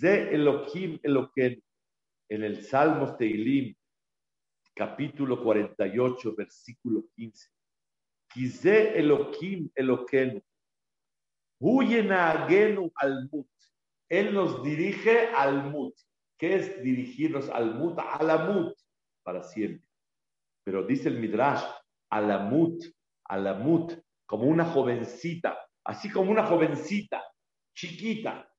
Elohim 0.04 0.99
Eloken, 1.01 1.62
en 2.30 2.43
el 2.43 2.63
Salmos 2.63 3.17
Teilim, 3.17 3.75
capítulo 4.75 5.41
48, 5.41 6.35
versículo 6.35 7.05
15. 7.15 7.49
Kize 8.27 8.99
Elohim 8.99 9.69
Eloken, 9.73 10.43
Huyena 11.59 12.45
al 12.95 13.29
Mut. 13.31 13.47
Él 14.09 14.33
nos 14.33 14.61
dirige 14.61 15.29
al 15.29 15.71
Mut. 15.71 15.95
¿Qué 16.38 16.55
es 16.55 16.83
dirigirnos 16.83 17.49
al 17.49 17.75
Mut? 17.75 17.97
A 17.97 18.21
la 18.21 18.38
Mut, 18.45 18.77
para 19.23 19.41
siempre. 19.41 19.88
Pero 20.65 20.83
dice 20.83 21.09
el 21.09 21.19
Midrash, 21.19 21.63
alamut, 22.09 22.83
alamut, 23.23 23.93
como 24.25 24.45
una 24.45 24.65
jovencita, 24.65 25.57
así 25.83 26.09
como 26.09 26.31
una 26.31 26.45
jovencita, 26.45 27.23
chiquita. 27.75 28.51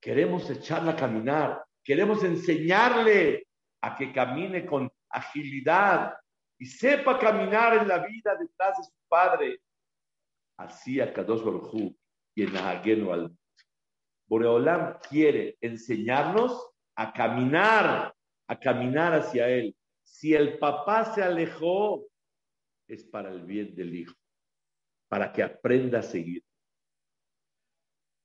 Queremos 0.00 0.50
echarla 0.50 0.92
a 0.92 0.96
caminar, 0.96 1.64
queremos 1.82 2.24
enseñarle 2.24 3.46
a 3.82 3.96
que 3.96 4.12
camine 4.12 4.66
con 4.66 4.90
agilidad 5.16 6.14
y 6.58 6.66
sepa 6.66 7.18
caminar 7.18 7.76
en 7.78 7.88
la 7.88 8.06
vida 8.06 8.36
detrás 8.36 8.76
de 8.78 8.84
su 8.84 8.92
padre. 9.08 9.60
Así 10.58 11.00
a 11.00 11.12
Kadosh 11.12 11.42
Baruj 11.42 11.94
y 12.34 12.42
en 12.42 12.56
al 12.56 13.36
Boreolam 14.28 14.98
quiere 15.08 15.56
enseñarnos 15.60 16.70
a 16.96 17.12
caminar, 17.12 18.14
a 18.48 18.60
caminar 18.60 19.14
hacia 19.14 19.48
él. 19.48 19.76
Si 20.04 20.34
el 20.34 20.58
papá 20.58 21.14
se 21.14 21.22
alejó, 21.22 22.06
es 22.88 23.04
para 23.04 23.30
el 23.30 23.42
bien 23.42 23.74
del 23.74 23.94
hijo, 23.94 24.14
para 25.08 25.32
que 25.32 25.42
aprenda 25.42 26.00
a 26.00 26.02
seguir. 26.02 26.44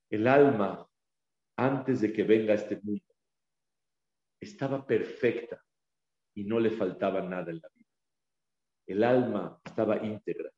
El 0.10 0.27
alma, 0.27 0.88
antes 1.58 2.01
de 2.01 2.12
que 2.12 2.23
venga 2.23 2.54
a 2.54 2.58
este 2.58 2.80
mundo, 2.82 3.06
estaba 4.39 4.86
perfecta 4.86 5.63
y 6.34 6.44
no 6.46 6.60
le 6.60 6.72
faltaba 6.72 7.22
nada 7.22 7.52
en 7.52 7.60
la 7.62 7.70
vida. 7.76 7.89
El 8.88 9.04
alma 9.04 9.60
estaba 9.63 10.04
íntegra, 10.04 10.52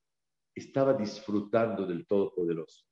estaba 0.55 0.93
disfrutando 0.93 1.85
del 1.85 2.05
Todopoderoso. 2.05 2.85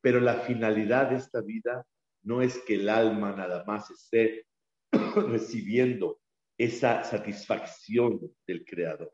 Pero 0.00 0.20
la 0.20 0.34
finalidad 0.40 1.10
de 1.10 1.16
esta 1.16 1.40
vida 1.40 1.86
no 2.22 2.42
es 2.42 2.58
que 2.58 2.74
el 2.74 2.88
alma 2.88 3.32
nada 3.32 3.64
más 3.64 3.90
esté 3.90 4.46
recibiendo 5.28 6.20
esa 6.58 7.02
satisfacción 7.04 8.20
del 8.46 8.64
Creador. 8.64 9.12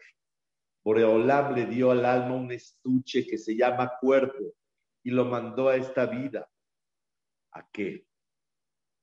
Boreolam 0.84 1.54
le 1.54 1.66
dio 1.66 1.90
al 1.90 2.04
alma 2.04 2.34
un 2.34 2.52
estuche 2.52 3.26
que 3.26 3.38
se 3.38 3.54
llama 3.56 3.92
cuerpo 4.00 4.54
y 5.02 5.10
lo 5.10 5.24
mandó 5.24 5.68
a 5.68 5.76
esta 5.76 6.06
vida. 6.06 6.48
¿A 7.52 7.68
qué? 7.70 8.06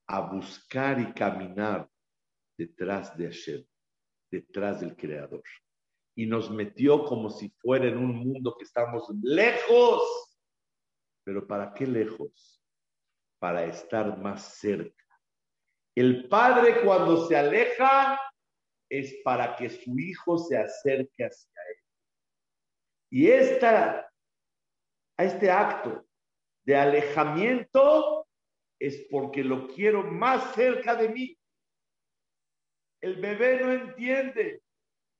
A 0.08 0.22
buscar 0.22 1.00
y 1.00 1.14
caminar 1.14 1.90
detrás 2.58 3.16
de 3.18 3.26
Hashem, 3.26 3.66
detrás 4.32 4.82
del 4.82 4.96
Creador. 4.96 5.44
Y 6.16 6.26
nos 6.26 6.50
metió 6.50 7.04
como 7.04 7.30
si 7.30 7.50
fuera 7.50 7.88
en 7.88 7.98
un 7.98 8.16
mundo 8.16 8.56
que 8.58 8.64
estamos 8.64 9.10
lejos. 9.22 10.02
Pero 11.24 11.46
¿para 11.46 11.74
qué 11.74 11.86
lejos? 11.86 12.64
Para 13.40 13.66
estar 13.66 14.18
más 14.18 14.56
cerca. 14.56 15.04
El 15.96 16.28
padre 16.28 16.82
cuando 16.84 17.28
se 17.28 17.36
aleja 17.36 18.20
es 18.90 19.16
para 19.24 19.56
que 19.56 19.70
su 19.70 19.98
hijo 19.98 20.38
se 20.38 20.58
acerque 20.58 21.26
hacia 21.26 21.62
él. 21.70 21.84
Y 23.10 23.28
esta, 23.28 24.12
a 25.18 25.24
este 25.24 25.50
acto 25.50 26.06
de 26.66 26.76
alejamiento 26.76 28.28
es 28.80 29.08
porque 29.10 29.44
lo 29.44 29.68
quiero 29.68 30.04
más 30.04 30.54
cerca 30.54 30.96
de 30.96 31.10
mí. 31.10 31.38
El 33.06 33.18
bebé 33.18 33.60
no 33.62 33.72
entiende, 33.72 34.64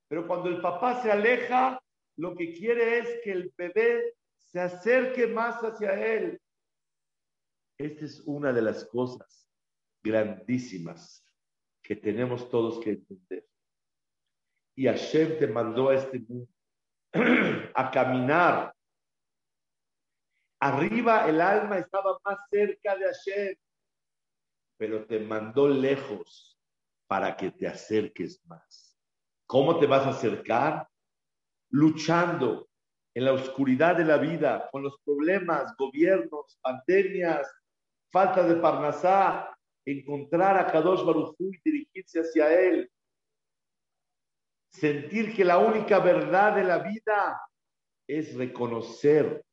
pero 0.08 0.26
cuando 0.26 0.48
el 0.48 0.60
papá 0.60 1.00
se 1.04 1.12
aleja, 1.12 1.80
lo 2.16 2.34
que 2.34 2.52
quiere 2.52 2.98
es 2.98 3.20
que 3.22 3.30
el 3.30 3.54
bebé 3.56 4.16
se 4.38 4.58
acerque 4.58 5.28
más 5.28 5.62
hacia 5.62 5.92
él. 5.92 6.40
Esta 7.78 8.04
es 8.04 8.22
una 8.26 8.52
de 8.52 8.60
las 8.60 8.86
cosas 8.86 9.48
grandísimas 10.02 11.24
que 11.80 11.94
tenemos 11.94 12.50
todos 12.50 12.82
que 12.82 12.90
entender. 12.90 13.46
Y 14.74 14.86
Hashem 14.86 15.38
te 15.38 15.46
mandó 15.46 15.90
a 15.90 15.94
este 15.94 16.18
mundo 16.18 16.52
a 17.72 17.90
caminar. 17.92 18.74
Arriba 20.58 21.28
el 21.28 21.40
alma 21.40 21.78
estaba 21.78 22.18
más 22.24 22.38
cerca 22.50 22.96
de 22.96 23.04
Hashem, 23.04 23.56
pero 24.76 25.06
te 25.06 25.20
mandó 25.20 25.68
lejos 25.68 26.55
para 27.06 27.36
que 27.36 27.50
te 27.50 27.66
acerques 27.66 28.44
más. 28.46 28.96
¿Cómo 29.46 29.78
te 29.78 29.86
vas 29.86 30.06
a 30.06 30.10
acercar? 30.10 30.88
Luchando 31.70 32.68
en 33.14 33.24
la 33.24 33.32
oscuridad 33.32 33.96
de 33.96 34.04
la 34.04 34.18
vida, 34.18 34.68
con 34.70 34.82
los 34.82 34.98
problemas, 35.04 35.74
gobiernos, 35.76 36.58
pandemias, 36.60 37.50
falta 38.10 38.42
de 38.42 38.56
parnasá, 38.56 39.56
encontrar 39.84 40.56
a 40.58 40.66
Kadosh 40.66 41.04
Baruj 41.04 41.34
y 41.38 41.60
dirigirse 41.64 42.20
hacia 42.20 42.52
él. 42.60 42.90
Sentir 44.70 45.34
que 45.34 45.44
la 45.44 45.58
única 45.58 45.98
verdad 46.00 46.56
de 46.56 46.64
la 46.64 46.78
vida 46.78 47.40
es 48.06 48.34
reconocer 48.34 49.44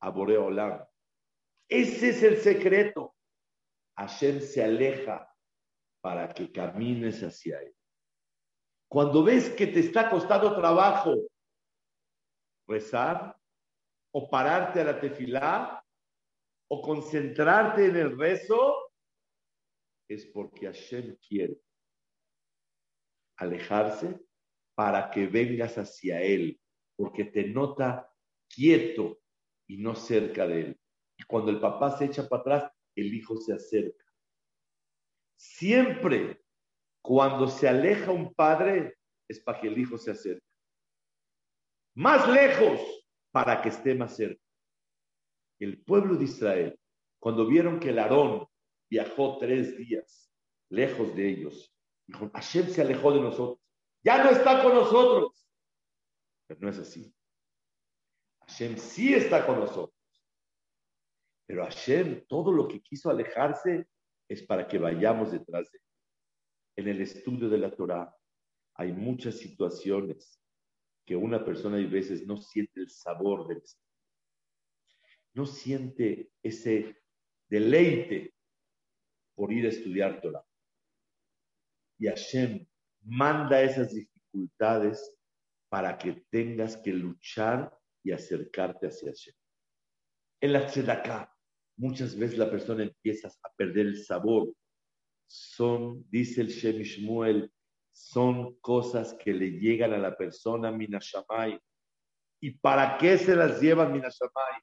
a 0.00 0.10
Boreolam. 0.10 0.84
Ese 1.68 2.10
es 2.10 2.22
el 2.22 2.38
secreto. 2.38 3.14
Hashem 3.96 4.40
se 4.40 4.64
aleja 4.64 5.31
para 6.02 6.28
que 6.34 6.52
camines 6.52 7.22
hacia 7.22 7.62
él. 7.62 7.74
Cuando 8.88 9.24
ves 9.24 9.48
que 9.50 9.68
te 9.68 9.80
está 9.80 10.10
costando 10.10 10.54
trabajo 10.54 11.14
rezar 12.68 13.34
o 14.12 14.28
pararte 14.28 14.80
a 14.80 14.84
la 14.84 15.00
tefilá 15.00 15.82
o 16.68 16.82
concentrarte 16.82 17.86
en 17.86 17.96
el 17.96 18.18
rezo, 18.18 18.90
es 20.08 20.26
porque 20.26 20.66
Hashem 20.66 21.16
quiere 21.26 21.58
alejarse 23.38 24.20
para 24.74 25.10
que 25.10 25.26
vengas 25.26 25.78
hacia 25.78 26.20
Él, 26.20 26.60
porque 26.96 27.24
te 27.24 27.44
nota 27.44 28.10
quieto 28.48 29.20
y 29.66 29.78
no 29.78 29.94
cerca 29.94 30.46
de 30.46 30.60
Él. 30.60 30.80
Y 31.16 31.24
cuando 31.24 31.50
el 31.50 31.60
papá 31.60 31.96
se 31.96 32.06
echa 32.06 32.28
para 32.28 32.40
atrás, 32.40 32.72
el 32.94 33.14
hijo 33.14 33.36
se 33.36 33.54
acerca. 33.54 34.04
Siempre 35.36 36.42
cuando 37.02 37.48
se 37.48 37.68
aleja 37.68 38.10
un 38.10 38.32
padre 38.34 38.96
es 39.28 39.40
para 39.40 39.60
que 39.60 39.68
el 39.68 39.78
hijo 39.78 39.98
se 39.98 40.12
acerque. 40.12 40.46
Más 41.94 42.28
lejos 42.28 42.80
para 43.30 43.60
que 43.60 43.70
esté 43.70 43.94
más 43.94 44.16
cerca. 44.16 44.42
El 45.58 45.82
pueblo 45.82 46.16
de 46.16 46.24
Israel, 46.24 46.80
cuando 47.18 47.46
vieron 47.46 47.78
que 47.78 47.90
el 47.90 47.98
Aarón 47.98 48.46
viajó 48.90 49.38
tres 49.38 49.76
días 49.76 50.32
lejos 50.68 51.14
de 51.14 51.28
ellos. 51.28 51.74
Dijo, 52.06 52.30
Hashem 52.34 52.68
se 52.68 52.82
alejó 52.82 53.12
de 53.12 53.20
nosotros. 53.20 53.60
Ya 54.02 54.24
no 54.24 54.30
está 54.30 54.62
con 54.62 54.74
nosotros. 54.74 55.46
Pero 56.46 56.60
no 56.60 56.68
es 56.70 56.78
así. 56.78 57.14
Hashem 58.40 58.76
sí 58.76 59.14
está 59.14 59.46
con 59.46 59.60
nosotros. 59.60 59.96
Pero 61.46 61.64
Hashem, 61.64 62.26
todo 62.26 62.52
lo 62.52 62.66
que 62.66 62.80
quiso 62.80 63.10
alejarse 63.10 63.86
es 64.28 64.42
para 64.42 64.66
que 64.66 64.78
vayamos 64.78 65.32
detrás 65.32 65.70
de 65.70 65.78
él. 65.78 65.84
En 66.76 66.88
el 66.88 67.00
estudio 67.02 67.48
de 67.48 67.58
la 67.58 67.74
Torah 67.74 68.14
hay 68.74 68.92
muchas 68.92 69.36
situaciones 69.36 70.40
que 71.04 71.16
una 71.16 71.44
persona 71.44 71.76
a 71.76 71.86
veces 71.86 72.26
no 72.26 72.36
siente 72.36 72.80
el 72.80 72.90
sabor 72.90 73.46
del 73.48 73.58
estudio. 73.58 73.92
No 75.34 75.46
siente 75.46 76.30
ese 76.42 77.02
deleite 77.48 78.34
por 79.34 79.52
ir 79.52 79.66
a 79.66 79.70
estudiar 79.70 80.20
Torah. 80.20 80.44
Y 81.98 82.06
Hashem 82.06 82.66
manda 83.02 83.62
esas 83.62 83.92
dificultades 83.92 85.18
para 85.68 85.96
que 85.96 86.24
tengas 86.30 86.76
que 86.76 86.92
luchar 86.92 87.76
y 88.02 88.12
acercarte 88.12 88.88
hacia 88.88 89.10
Hashem. 89.10 89.34
En 90.40 90.52
la 90.52 90.66
tzedakah, 90.66 91.31
muchas 91.76 92.16
veces 92.16 92.38
la 92.38 92.50
persona 92.50 92.82
empieza 92.82 93.28
a 93.28 93.50
perder 93.56 93.86
el 93.86 94.04
sabor. 94.04 94.52
Son, 95.26 96.04
dice 96.10 96.42
el 96.42 96.48
Shem 96.48 96.82
Shmuel, 96.82 97.50
son 97.92 98.56
cosas 98.60 99.14
que 99.14 99.32
le 99.32 99.52
llegan 99.52 99.92
a 99.92 99.98
la 99.98 100.16
persona 100.16 100.70
Minashamay. 100.70 101.58
¿Y 102.40 102.50
para 102.58 102.98
qué 102.98 103.18
se 103.18 103.36
las 103.36 103.60
lleva 103.60 103.88
Minashamay? 103.88 104.60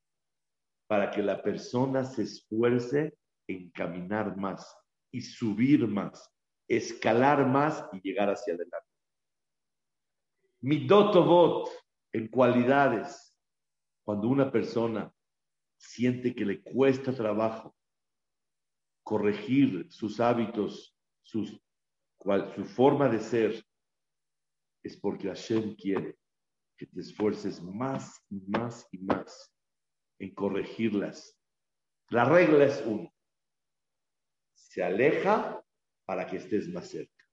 Para 0.87 1.11
que 1.11 1.21
la 1.21 1.41
persona 1.41 2.03
se 2.03 2.23
esfuerce 2.23 3.17
en 3.47 3.69
caminar 3.71 4.35
más 4.37 4.75
y 5.11 5.21
subir 5.21 5.87
más, 5.87 6.31
escalar 6.67 7.47
más 7.47 7.87
y 7.93 8.01
llegar 8.01 8.29
hacia 8.29 8.53
adelante. 8.53 8.87
Midotobot 10.61 11.69
en 12.11 12.27
cualidades. 12.27 13.25
Cuando 14.03 14.27
una 14.27 14.51
persona 14.51 15.13
siente 15.79 16.35
que 16.35 16.45
le 16.45 16.61
cuesta 16.61 17.13
trabajo 17.13 17.75
corregir 19.03 19.87
sus 19.89 20.19
hábitos, 20.19 20.95
su 21.23 21.59
forma 22.75 23.09
de 23.09 23.19
ser, 23.19 23.65
es 24.83 24.95
porque 24.97 25.27
Hashem 25.27 25.75
quiere 25.75 26.17
que 26.77 26.85
te 26.85 26.99
esfuerces 26.99 27.61
más 27.61 28.23
y 28.29 28.39
más 28.41 28.87
y 28.91 28.99
más 28.99 29.51
en 30.19 30.33
corregirlas. 30.35 31.37
La 32.09 32.25
regla 32.25 32.65
es 32.65 32.83
uno 32.85 33.11
se 34.69 34.83
aleja 34.83 35.63
para 36.05 36.27
que 36.27 36.37
estés 36.37 36.67
más 36.69 36.89
cerca. 36.89 37.25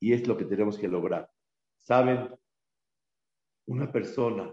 Y 0.00 0.12
es 0.12 0.26
lo 0.26 0.36
que 0.36 0.44
tenemos 0.44 0.76
que 0.76 0.88
lograr. 0.88 1.30
Saben, 1.78 2.34
una 3.66 3.92
persona 3.92 4.52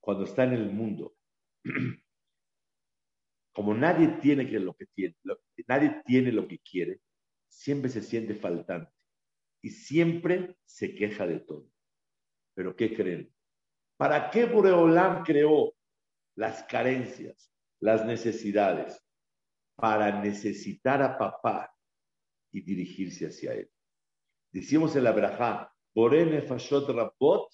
cuando 0.00 0.24
está 0.24 0.44
en 0.44 0.52
el 0.52 0.70
mundo, 0.70 1.16
como 3.54 3.74
nadie 3.74 4.18
tiene 4.20 4.44
lo 4.60 4.74
que 4.74 4.86
tiene, 4.86 5.16
nadie 5.68 6.02
tiene 6.04 6.32
lo 6.32 6.48
que 6.48 6.58
quiere, 6.58 7.00
siempre 7.48 7.90
se 7.90 8.02
siente 8.02 8.34
faltante 8.34 8.92
y 9.62 9.70
siempre 9.70 10.56
se 10.64 10.94
queja 10.94 11.26
de 11.26 11.40
todo. 11.40 11.70
Pero 12.54 12.74
¿qué 12.74 12.94
creen? 12.94 13.32
¿Para 13.96 14.30
qué 14.30 14.46
Boreolam 14.46 15.22
creó 15.22 15.74
las 16.34 16.64
carencias, 16.64 17.52
las 17.80 18.04
necesidades? 18.04 19.02
para 19.76 20.20
necesitar 20.20 21.02
a 21.02 21.18
papá 21.18 21.74
y 22.52 22.60
dirigirse 22.60 23.26
hacia 23.26 23.54
él. 23.54 23.70
Decimos 24.52 24.94
en 24.96 25.04
la 25.04 25.12
Brajá, 25.12 25.72
Fashot 26.46 26.88
Rabot 26.88 27.48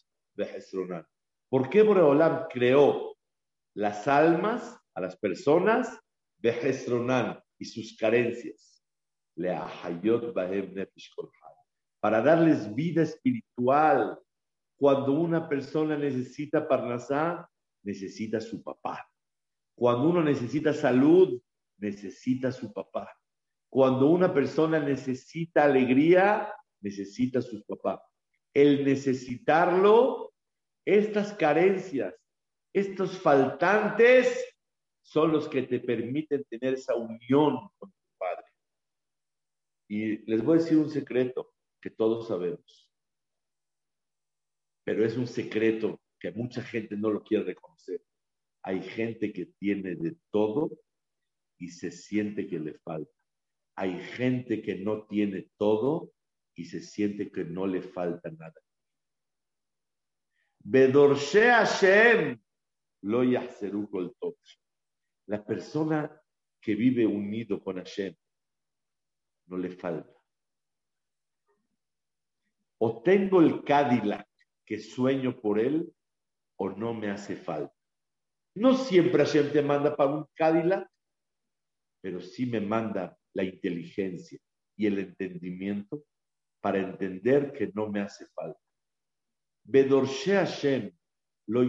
¿Por 1.48 1.70
qué 1.70 1.82
Boreolam 1.82 2.46
creó 2.48 3.16
las 3.78 4.08
almas 4.08 4.76
a 4.92 5.00
las 5.00 5.16
personas 5.16 6.00
Behesronan 6.38 7.40
y 7.60 7.64
sus 7.64 7.96
carencias? 7.96 8.84
Para 12.00 12.20
darles 12.22 12.74
vida 12.74 13.02
espiritual. 13.02 14.18
Cuando 14.76 15.12
una 15.12 15.48
persona 15.48 15.96
necesita 15.96 16.66
parnasá, 16.66 17.48
necesita 17.84 18.40
su 18.40 18.64
papá. 18.64 19.08
Cuando 19.76 20.08
uno 20.10 20.24
necesita 20.24 20.72
salud, 20.72 21.40
necesita 21.78 22.50
su 22.50 22.72
papá. 22.72 23.16
Cuando 23.68 24.10
una 24.10 24.34
persona 24.34 24.80
necesita 24.80 25.64
alegría, 25.64 26.52
necesita 26.80 27.38
a 27.38 27.42
su 27.42 27.64
papá. 27.64 28.02
El 28.52 28.84
necesitarlo, 28.84 30.32
estas 30.84 31.32
carencias, 31.34 32.14
estos 32.72 33.18
faltantes, 33.18 34.44
son 35.02 35.32
los 35.32 35.48
que 35.48 35.62
te 35.62 35.80
permiten 35.80 36.44
tener 36.44 36.74
esa 36.74 36.94
unión 36.94 37.70
con 37.78 37.90
tu 37.90 38.16
padre. 38.18 38.44
Y 39.88 40.18
les 40.30 40.44
voy 40.44 40.58
a 40.58 40.60
decir 40.60 40.76
un 40.76 40.90
secreto 40.90 41.54
que 41.80 41.90
todos 41.90 42.28
sabemos, 42.28 42.92
pero 44.84 45.04
es 45.04 45.16
un 45.16 45.26
secreto 45.26 45.98
que 46.20 46.30
mucha 46.32 46.62
gente 46.62 46.94
no 46.96 47.10
lo 47.10 47.22
quiere 47.22 47.44
reconocer. 47.44 48.02
Hay 48.62 48.82
gente 48.82 49.32
que 49.32 49.46
tiene 49.46 49.94
de 49.94 50.16
todo 50.30 50.70
y 51.56 51.68
se 51.68 51.90
siente 51.90 52.46
que 52.46 52.58
le 52.58 52.74
falta. 52.74 53.12
Hay 53.76 53.98
gente 54.00 54.60
que 54.60 54.74
no 54.76 55.06
tiene 55.06 55.48
todo 55.56 56.12
y 56.54 56.66
se 56.66 56.80
siente 56.80 57.30
que 57.30 57.44
no 57.44 57.66
le 57.66 57.80
falta 57.80 58.30
nada. 58.30 58.60
Bedorshe 60.58 61.48
Hashem 61.50 62.38
lo 63.02 63.22
La 65.26 65.44
persona 65.44 66.20
que 66.60 66.74
vive 66.74 67.06
unido 67.06 67.62
con 67.62 67.76
Hashem 67.76 68.14
no 69.46 69.56
le 69.56 69.70
falta. 69.70 70.12
O 72.80 73.02
tengo 73.02 73.40
el 73.40 73.64
Cadillac 73.64 74.28
que 74.64 74.78
sueño 74.78 75.40
por 75.40 75.58
él 75.58 75.92
o 76.56 76.70
no 76.70 76.94
me 76.94 77.10
hace 77.10 77.36
falta. 77.36 77.74
No 78.54 78.76
siempre 78.76 79.24
Hashem 79.24 79.52
te 79.52 79.62
manda 79.62 79.96
para 79.96 80.10
un 80.10 80.26
Cadillac 80.34 80.88
pero 82.00 82.20
sí 82.20 82.46
me 82.46 82.60
manda 82.60 83.18
la 83.34 83.44
inteligencia 83.44 84.38
y 84.76 84.86
el 84.86 84.98
entendimiento 84.98 86.04
para 86.60 86.78
entender 86.78 87.52
que 87.52 87.70
no 87.74 87.88
me 87.88 88.00
hace 88.00 88.26
falta. 88.28 88.60
Bedorshe 89.64 90.34
Hashem 90.34 90.90
lo 91.46 91.62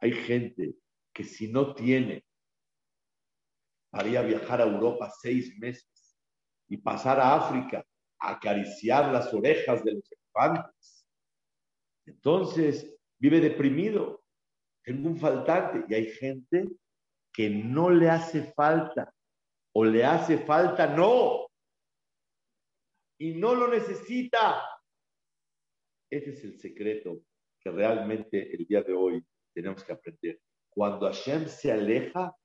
Hay 0.00 0.12
gente 0.12 0.74
que 1.12 1.24
si 1.24 1.48
no 1.48 1.74
tiene 1.74 2.24
para 3.90 4.08
ir 4.08 4.18
a 4.18 4.22
viajar 4.22 4.60
a 4.60 4.64
Europa 4.64 5.10
seis 5.20 5.56
meses 5.58 6.18
y 6.68 6.76
pasar 6.76 7.18
a 7.20 7.36
África 7.36 7.84
a 8.18 8.32
acariciar 8.32 9.12
las 9.12 9.32
orejas 9.32 9.84
de 9.84 9.94
los 9.94 10.04
elefantes, 10.12 11.06
entonces 12.04 12.94
vive 13.18 13.40
deprimido, 13.40 14.22
tengo 14.82 15.08
un 15.08 15.16
faltante 15.16 15.84
y 15.88 15.94
hay 15.94 16.06
gente 16.06 16.68
que 17.32 17.50
no 17.50 17.90
le 17.90 18.10
hace 18.10 18.52
falta 18.52 19.12
¿O 19.78 19.84
le 19.84 20.02
hace 20.02 20.38
falta? 20.38 20.86
No. 20.86 21.48
Y 23.18 23.34
no 23.34 23.54
lo 23.54 23.68
necesita. 23.68 24.62
Ese 26.10 26.30
es 26.30 26.44
el 26.44 26.58
secreto 26.58 27.20
que 27.60 27.70
realmente 27.70 28.54
el 28.56 28.66
día 28.66 28.82
de 28.82 28.94
hoy 28.94 29.22
tenemos 29.56 29.82
que 29.82 29.92
aprender. 29.92 30.38
Cuando 30.68 31.06
Hashem 31.06 31.48
se 31.48 31.72
aleja, 31.72 32.36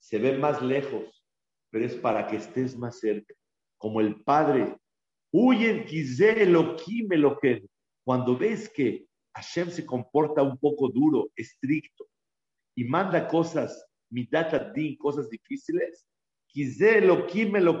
se 0.00 0.18
ve 0.18 0.36
más 0.36 0.60
lejos, 0.60 1.24
pero 1.70 1.84
es 1.84 1.94
para 1.94 2.26
que 2.26 2.36
estés 2.36 2.76
más 2.76 2.98
cerca. 2.98 3.32
Como 3.78 4.00
el 4.00 4.20
Padre, 4.24 4.76
huyen, 5.32 5.84
quise 5.84 6.44
lo 6.46 6.76
que. 6.76 7.64
Cuando 8.04 8.36
ves 8.36 8.68
que 8.68 9.06
Hashem 9.34 9.70
se 9.70 9.86
comporta 9.86 10.42
un 10.42 10.58
poco 10.58 10.88
duro, 10.88 11.30
estricto, 11.36 12.08
y 12.74 12.84
manda 12.84 13.28
cosas, 13.28 13.86
mitad 14.10 14.50
din, 14.72 14.96
cosas 14.96 15.30
difíciles, 15.30 16.04
quise 16.48 17.00
lo 17.00 17.26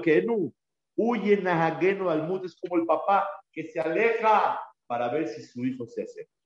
que 0.02 0.22
no. 0.22 0.52
Huye 0.96 1.36
Nahageno 1.38 2.10
al 2.10 2.28
mundo, 2.28 2.46
es 2.46 2.56
como 2.56 2.80
el 2.80 2.86
papá 2.86 3.26
que 3.50 3.64
se 3.64 3.80
aleja 3.80 4.60
para 4.86 5.08
ver 5.08 5.26
si 5.26 5.42
su 5.42 5.64
hijo 5.64 5.84
se 5.86 6.02
acerca. 6.02 6.37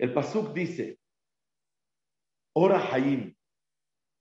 El 0.00 0.14
Pasuk 0.14 0.54
dice, 0.54 0.98
Ora 2.54 2.78
Haim, 2.90 3.36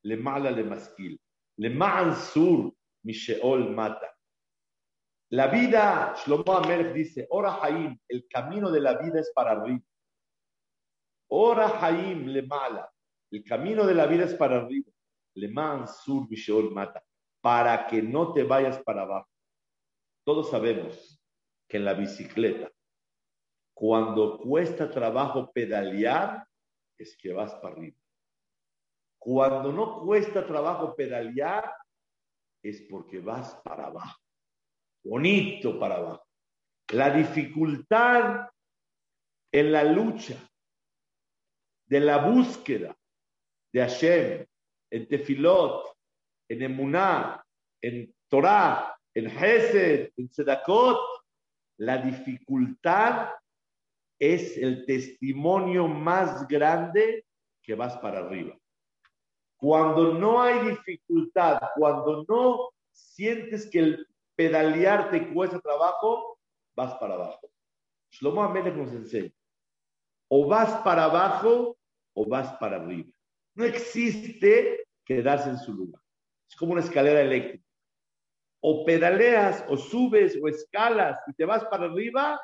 le 0.04 0.18
mala 0.18 0.52
le 0.52 0.65
masquil, 0.65 1.18
le 1.58 1.70
sur, 2.15 2.74
Misheol 3.06 3.74
mata. 3.74 4.13
La 5.32 5.48
vida, 5.48 6.13
Shlomo 6.18 6.52
Amelech 6.52 6.94
dice, 6.94 7.28
Ora 7.30 7.63
Haim, 7.63 7.98
el 8.10 8.28
camino 8.28 8.70
de 8.70 8.82
la 8.82 8.98
vida 8.98 9.22
es 9.22 9.32
para 9.34 9.52
arriba. 9.52 9.80
Ora 11.30 11.80
Haim 11.80 12.28
le 12.28 12.42
mala, 12.42 12.92
el 13.32 13.42
camino 13.46 13.88
de 13.88 13.96
la 13.96 14.06
vida 14.06 14.26
es 14.26 14.34
para 14.34 14.58
arriba. 14.58 14.92
Le 15.36 15.48
sur, 16.04 16.30
Misheol 16.30 16.72
mata, 16.74 17.02
para 17.39 17.88
que 17.88 18.02
no 18.02 18.34
te 18.34 18.44
vayas 18.44 18.84
para 18.84 19.04
abajo. 19.04 19.30
Todos 20.26 20.50
sabemos 20.50 21.24
que 21.70 21.78
en 21.78 21.86
la 21.86 21.94
bicicleta, 21.94 22.70
cuando 23.80 24.38
cuesta 24.38 24.92
trabajo 24.92 25.54
pedalear, 25.54 26.46
es 26.98 27.15
que 27.15 27.32
vas 27.32 27.56
para 27.56 27.76
arriba. 27.76 27.96
Cuando 29.18 29.72
no 29.72 30.02
cuesta 30.02 30.46
trabajo 30.46 30.94
pedalear, 30.98 31.74
es 32.62 32.82
porque 32.89 33.22
vas 33.22 33.56
para 33.63 33.86
abajo. 33.86 34.20
Bonito 35.02 35.80
para 35.80 35.96
abajo. 35.96 36.28
La 36.89 37.10
dificultad 37.10 38.50
en 39.50 39.72
la 39.72 39.86
lucha 39.86 40.36
de 41.86 42.02
la 42.02 42.18
búsqueda 42.18 42.94
de 43.72 43.80
Hashem, 43.80 44.46
en 44.92 45.08
Tefilot, 45.08 45.96
en 46.50 46.63
Emuná, 46.63 47.42
en 47.82 48.13
Torah, 48.28 48.94
en 49.13 49.28
Hesed, 49.28 50.12
en 50.18 50.30
Sedakot, 50.34 51.00
la 51.78 51.98
dificultad 52.00 53.38
es 54.19 54.58
el 54.58 54.86
testimonio 54.86 55.88
más 55.88 56.47
grande 56.47 57.25
que 57.62 57.73
vas 57.73 57.97
para 57.97 58.19
arriba. 58.19 58.58
Cuando 59.58 60.13
no 60.13 60.41
hay 60.41 60.69
dificultad, 60.69 61.60
cuando 61.75 62.25
no 62.27 62.69
sientes 62.91 63.69
que 63.69 63.79
el 63.79 64.08
pedalear 64.36 65.10
te 65.10 65.34
cuesta 65.34 65.60
trabajo, 65.60 66.39
vas 66.75 66.93
para 66.95 67.15
abajo. 67.15 67.49
Shlomo 68.12 68.43
Amelech 68.43 68.75
nos 68.75 68.91
enseña. 68.91 69.32
O 70.29 70.47
vas 70.47 70.82
para 70.84 71.05
abajo 71.05 71.77
o 72.13 72.25
vas 72.25 72.53
para 72.58 72.77
arriba. 72.77 73.10
No 73.55 73.65
existe 73.65 74.86
quedarse 75.03 75.49
en 75.49 75.58
su 75.58 75.73
lugar. 75.73 76.01
Es 76.49 76.55
como 76.55 76.73
una 76.73 76.82
escalera 76.82 77.21
eléctrica. 77.21 77.65
O 78.62 78.86
pedaleas, 78.86 79.65
o 79.67 79.77
subes, 79.77 80.38
o 80.41 80.47
escalas 80.47 81.19
y 81.27 81.34
te 81.34 81.45
vas 81.45 81.63
para 81.65 81.86
arriba, 81.86 82.39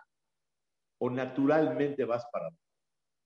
o 0.99 1.09
naturalmente 1.09 2.05
vas 2.05 2.25
para 2.31 2.47
abajo. 2.47 2.61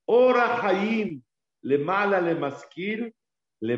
Ora 0.06 0.58
Jaim, 0.58 1.22
le 1.62 1.78
mala 1.78 2.20
le 2.22 2.36
masquir, 2.36 3.14
le 3.62 3.78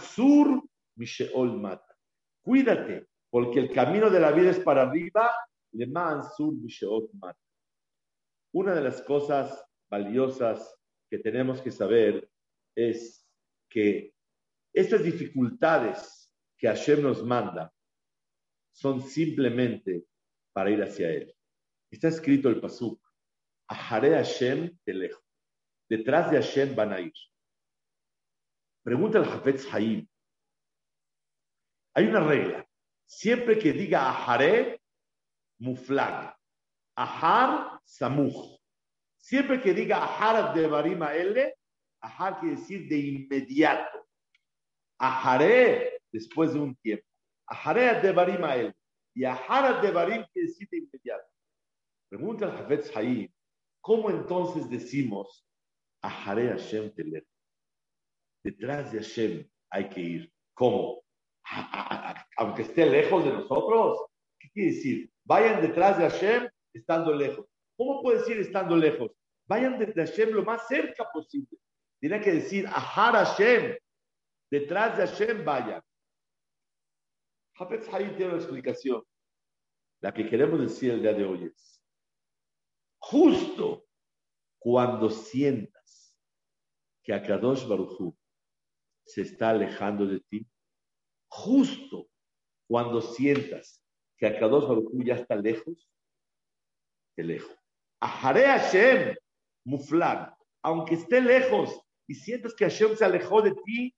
sur 0.00 0.62
Misheol 0.96 1.60
mata. 1.60 1.96
Cuídate, 2.42 3.08
porque 3.30 3.58
el 3.60 3.70
camino 3.70 4.10
de 4.10 4.20
la 4.20 4.32
vida 4.32 4.50
es 4.50 4.60
para 4.60 4.82
arriba, 4.82 5.30
le 5.72 5.86
sur 6.36 6.54
Misheol 6.54 7.08
mata. 7.14 7.40
Una 8.52 8.74
de 8.74 8.82
las 8.82 9.02
cosas 9.02 9.64
valiosas 9.90 10.76
que 11.10 11.18
tenemos 11.18 11.60
que 11.60 11.70
saber 11.70 12.28
es 12.74 13.26
que 13.68 14.14
estas 14.72 15.02
dificultades 15.02 16.30
que 16.56 16.68
Hashem 16.68 17.02
nos 17.02 17.24
manda 17.24 17.72
son 18.72 19.02
simplemente 19.02 20.04
para 20.52 20.70
ir 20.70 20.82
hacia 20.82 21.10
Él. 21.10 21.34
Está 21.90 22.08
escrito 22.08 22.48
el 22.48 22.60
Pasuk, 22.60 23.00
Ahare 23.68 24.14
Hashem 24.14 24.78
te 24.84 24.94
lejos. 24.94 25.22
Detrás 25.88 26.30
de 26.30 26.36
Hashem 26.36 26.74
van 26.74 26.92
a 26.92 27.00
ir. 27.00 27.12
Pregunta 28.82 29.18
el 29.18 29.24
Hafetz 29.24 29.66
Haim. 29.72 30.06
Hay 31.94 32.06
una 32.06 32.20
regla. 32.20 32.68
Siempre 33.06 33.58
que 33.58 33.72
diga 33.72 34.08
Ahare, 34.08 34.80
muflag. 35.58 36.36
Ahar, 36.96 37.80
samuj. 37.84 38.58
Siempre 39.18 39.60
que 39.60 39.74
diga 39.74 39.98
Ahar 39.98 40.54
de 40.54 40.66
Barima 40.66 41.14
L, 41.14 41.54
Ahar 42.00 42.38
quiere 42.38 42.56
decir 42.56 42.88
de 42.88 42.98
inmediato. 42.98 44.06
Ahare, 44.98 46.02
después 46.12 46.52
de 46.52 46.60
un 46.60 46.76
tiempo. 46.76 47.06
Ahare 47.46 48.00
de 48.00 48.12
Barima 48.12 48.54
L. 48.56 48.74
Y 49.14 49.24
Ahar 49.24 49.80
de 49.80 49.90
Barim 49.90 50.24
quiere 50.32 50.48
decir 50.48 50.68
de 50.70 50.78
inmediato. 50.78 51.28
Pregunta 52.08 52.44
el 52.44 52.52
Hafetz 52.52 52.96
Haim. 52.96 53.32
¿Cómo 53.86 54.10
entonces 54.10 54.68
decimos 54.68 55.46
Ahare 56.02 56.48
Hashem 56.48 56.92
Telech? 56.92 57.24
detrás 58.42 58.90
de 58.90 58.98
Hashem 58.98 59.48
hay 59.70 59.88
que 59.88 60.00
ir. 60.00 60.32
¿Cómo? 60.54 61.04
Aunque 62.36 62.62
esté 62.62 62.84
lejos 62.84 63.24
de 63.24 63.32
nosotros. 63.32 64.06
¿Qué 64.40 64.50
quiere 64.50 64.72
decir? 64.72 65.12
Vayan 65.22 65.62
detrás 65.62 65.98
de 65.98 66.10
Hashem 66.10 66.48
estando 66.72 67.14
lejos. 67.14 67.46
¿Cómo 67.76 68.02
puede 68.02 68.18
decir 68.18 68.40
estando 68.40 68.76
lejos? 68.76 69.12
Vayan 69.46 69.78
de 69.78 69.92
Hashem 69.92 70.30
lo 70.30 70.42
más 70.42 70.66
cerca 70.66 71.08
posible. 71.12 71.56
Tiene 72.00 72.20
que 72.20 72.32
decir, 72.32 72.66
Ahar 72.66 73.14
Hashem. 73.14 73.76
Detrás 74.50 74.98
de 74.98 75.06
Hashem 75.06 75.44
vayan. 75.44 75.82
Hafez 77.54 77.88
Hayim 77.94 78.16
tiene 78.16 78.32
una 78.32 78.42
explicación. 78.42 79.04
La 80.00 80.12
que 80.12 80.28
queremos 80.28 80.58
decir 80.58 80.90
el 80.90 81.02
día 81.02 81.12
de 81.12 81.24
hoy 81.24 81.44
es, 81.44 81.75
justo 83.10 83.86
cuando 84.58 85.10
sientas 85.10 86.16
que 87.04 87.14
a 87.14 87.22
Kadosh 87.22 87.66
Baruch 87.68 88.16
se 89.04 89.22
está 89.22 89.50
alejando 89.50 90.06
de 90.06 90.20
ti, 90.28 90.46
justo 91.28 92.08
cuando 92.68 93.00
sientas 93.00 93.80
que 94.18 94.26
Akadosh 94.26 94.66
Baruch 94.66 95.04
ya 95.04 95.14
está 95.14 95.36
lejos, 95.36 95.88
te 97.14 97.22
lejos. 97.22 97.56
Ahare 98.00 98.46
Hashem, 98.46 99.14
muflag, 99.64 100.36
aunque 100.62 100.96
esté 100.96 101.20
lejos 101.20 101.80
y 102.08 102.14
sientas 102.14 102.54
que 102.54 102.64
Hashem 102.64 102.96
se 102.96 103.04
alejó 103.04 103.40
de 103.40 103.54
ti, 103.64 103.94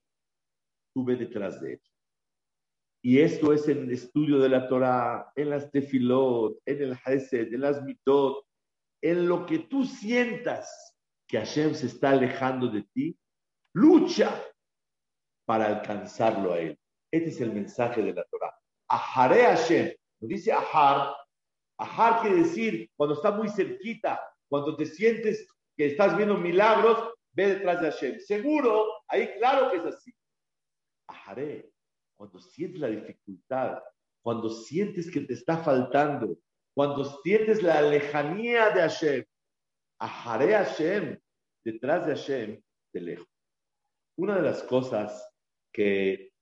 tú 0.94 1.04
detrás 1.06 1.60
de 1.62 1.74
él. 1.74 1.82
Y 3.02 3.20
esto 3.20 3.54
es 3.54 3.66
en 3.68 3.84
el 3.84 3.92
estudio 3.92 4.38
de 4.38 4.50
la 4.50 4.68
Torah, 4.68 5.32
en 5.34 5.48
las 5.50 5.70
tefilot, 5.70 6.58
en 6.66 6.82
el 6.82 6.98
Hesed, 7.06 7.54
en 7.54 7.60
las 7.60 7.82
mitot, 7.82 8.47
en 9.02 9.28
lo 9.28 9.46
que 9.46 9.60
tú 9.60 9.84
sientas 9.84 10.96
que 11.26 11.38
Hashem 11.38 11.74
se 11.74 11.86
está 11.86 12.10
alejando 12.10 12.68
de 12.68 12.82
ti, 12.94 13.18
lucha 13.74 14.42
para 15.44 15.66
alcanzarlo 15.66 16.54
a 16.54 16.58
él. 16.58 16.78
Este 17.10 17.30
es 17.30 17.40
el 17.40 17.52
mensaje 17.52 18.02
de 18.02 18.12
la 18.12 18.24
Torah. 18.24 18.54
Ahare 18.88 19.42
Hashem. 19.42 19.94
Nos 20.20 20.28
dice 20.28 20.52
Ahar. 20.52 21.14
Ahar 21.78 22.20
quiere 22.20 22.36
decir 22.38 22.90
cuando 22.96 23.14
está 23.14 23.30
muy 23.30 23.48
cerquita, 23.48 24.20
cuando 24.48 24.76
te 24.76 24.84
sientes 24.84 25.46
que 25.76 25.86
estás 25.86 26.16
viendo 26.16 26.36
milagros, 26.36 27.14
ve 27.32 27.54
detrás 27.54 27.80
de 27.80 27.90
Hashem. 27.90 28.18
Seguro, 28.20 28.86
ahí 29.06 29.28
claro 29.38 29.70
que 29.70 29.76
es 29.76 29.84
así. 29.84 30.12
Ahare, 31.06 31.70
cuando 32.16 32.40
sientes 32.40 32.80
la 32.80 32.88
dificultad, 32.88 33.78
cuando 34.22 34.50
sientes 34.50 35.10
que 35.10 35.20
te 35.20 35.34
está 35.34 35.58
faltando, 35.58 36.36
cuando 36.78 37.04
sientes 37.22 37.60
la 37.60 37.82
lejanía 37.82 38.70
de 38.70 38.82
Hashem, 38.82 39.24
Ahare 39.98 40.52
Hashem, 40.52 41.18
detrás 41.64 42.06
de 42.06 42.14
Hashem, 42.14 42.62
de 42.92 43.00
lejos. 43.00 43.26
Una 44.16 44.36
de 44.36 44.42
las 44.42 44.62
cosas 44.62 45.28
que 45.72 46.32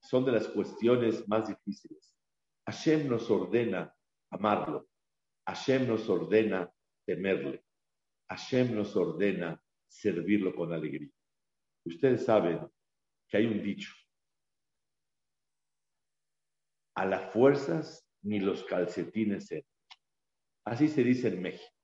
son 0.00 0.24
de 0.24 0.32
las 0.32 0.48
cuestiones 0.48 1.28
más 1.28 1.46
difíciles. 1.46 2.16
Hashem 2.64 3.06
nos 3.06 3.30
ordena 3.30 3.94
amarlo. 4.30 4.88
Hashem 5.46 5.86
nos 5.86 6.08
ordena 6.08 6.72
temerle. 7.04 7.62
Hashem 8.30 8.74
nos 8.74 8.96
ordena 8.96 9.62
servirlo 9.86 10.54
con 10.54 10.72
alegría. 10.72 11.12
Ustedes 11.84 12.24
saben 12.24 12.66
que 13.28 13.36
hay 13.36 13.44
un 13.44 13.62
dicho 13.62 13.92
a 16.94 17.04
las 17.04 17.30
fuerzas 17.30 18.09
ni 18.22 18.40
los 18.40 18.64
calcetines 18.64 19.50
entran. 19.50 19.74
Así 20.64 20.88
se 20.88 21.02
dice 21.02 21.28
en 21.28 21.42
México. 21.42 21.74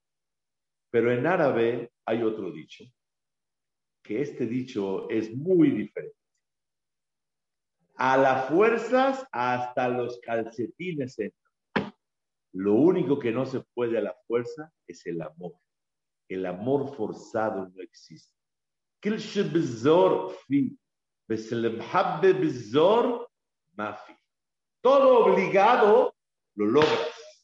Pero 0.89 1.11
en 1.11 1.25
árabe 1.27 1.91
hay 2.05 2.23
otro 2.23 2.51
dicho, 2.51 2.85
que 4.03 4.21
este 4.21 4.45
dicho 4.45 5.09
es 5.09 5.35
muy 5.35 5.71
diferente. 5.71 6.15
A 7.95 8.15
las 8.15 8.49
fuerzas 8.49 9.25
hasta 9.31 9.89
los 9.89 10.19
calcetines 10.19 11.19
entran. 11.19 11.93
Lo 12.53 12.73
único 12.73 13.19
que 13.19 13.31
no 13.31 13.45
se 13.45 13.61
puede 13.73 13.97
a 13.97 14.01
la 14.01 14.15
fuerza 14.27 14.71
es 14.87 15.05
el 15.05 15.21
amor. 15.21 15.53
El 16.29 16.45
amor 16.45 16.95
forzado 16.95 17.69
no 17.69 17.81
existe. 17.81 18.33
Todo 24.81 25.25
obligado 25.25 26.16
lo 26.57 26.65
logras. 26.65 27.43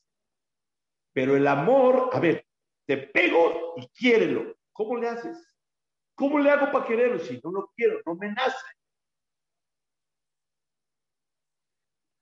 Pero 1.13 1.37
el 1.37 1.47
amor, 1.47 2.09
a 2.11 2.19
ver, 2.19 2.45
te 2.85 2.97
pego 2.97 3.75
y 3.77 3.87
quiérelo. 3.89 4.57
¿Cómo 4.73 4.97
le 4.97 5.07
haces? 5.07 5.55
¿Cómo 6.15 6.39
le 6.39 6.49
hago 6.49 6.71
para 6.71 6.85
quererlo? 6.85 7.19
Si 7.19 7.39
no 7.43 7.51
lo 7.51 7.71
quiero, 7.75 8.01
no 8.05 8.15
me 8.15 8.31
nace. 8.31 8.65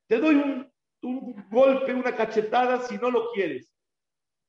Te 0.07 0.17
doy 0.17 0.35
un, 0.35 1.49
golpe, 1.49 1.93
una 1.93 2.15
cachetada 2.15 2.81
si 2.81 2.97
no 2.97 3.09
lo 3.09 3.31
quieres. 3.31 3.73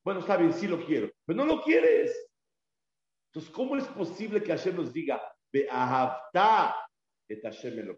Bueno, 0.05 0.21
está 0.21 0.37
bien, 0.37 0.53
sí 0.53 0.67
lo 0.67 0.85
quiero, 0.85 1.11
pero 1.25 1.37
no 1.37 1.45
lo 1.45 1.63
quieres. 1.63 2.29
Entonces, 3.29 3.53
¿cómo 3.53 3.77
es 3.77 3.85
posible 3.87 4.43
que 4.43 4.51
Hashem 4.51 4.75
nos 4.77 4.93
diga, 4.93 5.23
ve 5.53 5.69
ahavta 5.71 6.77
et 7.29 7.43
Hashem 7.43 7.87
lo? 7.87 7.97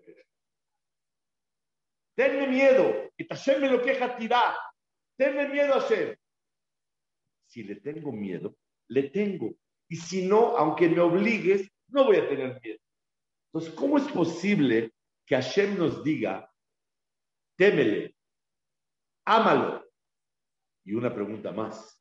Tenme 2.14 2.46
miedo, 2.46 3.10
et 3.18 3.26
Hashem 3.28 3.60
me 3.60 3.68
lo 3.68 3.82
queja 3.82 4.16
tirá. 4.16 4.56
Tenme 5.16 5.48
miedo 5.48 5.74
a 5.74 5.80
Hashem. 5.80 6.16
Si 7.46 7.62
le 7.62 7.76
tengo 7.76 8.12
miedo, 8.12 8.56
le 8.88 9.10
tengo. 9.10 9.54
Y 9.88 9.96
si 9.96 10.26
no, 10.26 10.56
aunque 10.56 10.88
me 10.88 11.00
obligues, 11.00 11.68
no 11.88 12.04
voy 12.04 12.16
a 12.16 12.28
tener 12.28 12.60
miedo. 12.60 12.78
Entonces, 13.52 13.74
¿cómo 13.74 13.98
es 13.98 14.04
posible 14.04 14.92
que 15.26 15.36
Hashem 15.36 15.78
nos 15.78 16.02
diga, 16.02 16.52
témele, 17.56 18.16
ámalo? 19.24 19.84
Y 20.84 20.94
una 20.94 21.14
pregunta 21.14 21.52
más. 21.52 22.00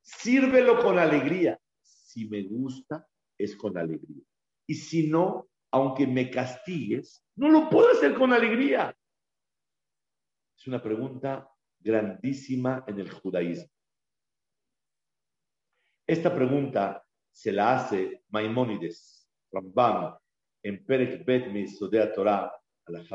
Sírvelo 0.00 0.82
con 0.82 0.98
alegría. 0.98 1.60
Si 1.80 2.28
me 2.28 2.42
gusta, 2.42 3.06
es 3.38 3.56
con 3.56 3.76
alegría. 3.76 4.24
Y 4.66 4.74
si 4.74 5.08
no, 5.08 5.48
aunque 5.72 6.06
me 6.06 6.30
castigues, 6.30 7.24
no 7.34 7.48
lo 7.48 7.68
puedo 7.70 7.90
hacer 7.90 8.14
con 8.14 8.32
alegría. 8.32 8.94
Es 10.56 10.66
una 10.66 10.82
pregunta 10.82 11.48
grandísima 11.80 12.84
en 12.86 13.00
el 13.00 13.10
judaísmo. 13.10 13.70
Esta 16.06 16.34
pregunta 16.34 17.04
se 17.32 17.52
la 17.52 17.76
hace 17.76 18.22
Maimónides, 18.28 19.28
Rambam, 19.50 20.16
en 20.62 20.84
Perek 20.84 21.24
Bet 21.24 21.50
Misodea 21.50 22.12
Torah 22.12 22.52
al 22.86 23.08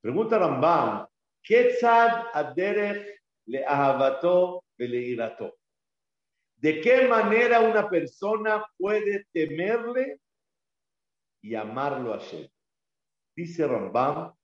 Pregunta 0.00 0.38
Rambam, 0.38 1.06
¿Ketzad 1.42 2.26
aderech 2.34 3.22
le 3.46 3.64
ahavato 3.64 4.64
irato? 4.76 5.56
¿De 6.56 6.80
qué 6.80 7.08
manera 7.08 7.60
una 7.60 7.88
persona 7.88 8.64
puede 8.76 9.26
temerle 9.32 10.20
y 11.42 11.54
amarlo 11.54 12.14
a 12.14 12.18
Hashem? 12.18 12.48
Dice 13.36 13.66
Rambam 13.66 14.34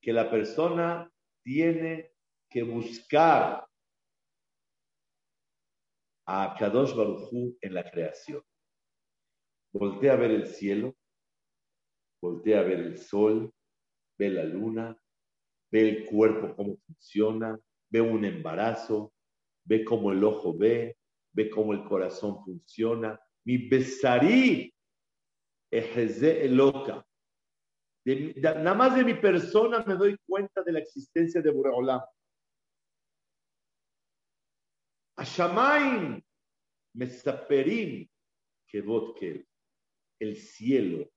que 0.00 0.12
la 0.12 0.30
persona 0.30 1.10
tiene 1.42 2.12
que 2.48 2.62
buscar 2.62 3.66
a 6.26 6.54
Kadosh 6.58 6.94
Baruchú 6.94 7.56
en 7.60 7.74
la 7.74 7.88
creación. 7.90 8.42
Voltea 9.72 10.14
a 10.14 10.16
ver 10.16 10.30
el 10.32 10.46
cielo, 10.46 10.96
voltea 12.20 12.60
a 12.60 12.62
ver 12.62 12.80
el 12.80 12.98
sol, 12.98 13.52
ve 14.18 14.30
la 14.30 14.44
luna, 14.44 15.00
ve 15.70 15.88
el 15.88 16.06
cuerpo 16.06 16.54
cómo 16.56 16.76
funciona, 16.86 17.58
ve 17.88 18.00
un 18.00 18.24
embarazo, 18.24 19.12
ve 19.64 19.84
cómo 19.84 20.12
el 20.12 20.22
ojo 20.24 20.56
ve, 20.56 20.98
ve 21.32 21.50
cómo 21.50 21.72
el 21.72 21.84
corazón 21.84 22.44
funciona. 22.44 23.20
Mi 23.44 23.68
besarí 23.68 24.74
es 25.70 26.50
loca. 26.50 27.06
nada 28.04 28.74
más 28.74 28.96
de 28.96 29.04
mi 29.04 29.14
persona 29.14 29.84
me 29.86 29.94
doy 29.94 30.16
cuenta 30.26 30.62
de 30.62 30.72
la 30.72 30.80
existencia 30.80 31.40
de 31.40 31.50
Boreolam. 31.50 32.00
Ashamaim 35.16 36.22
Mesaperim 36.94 38.08
que 38.66 39.46
El 40.18 40.36
cielo 40.36 41.10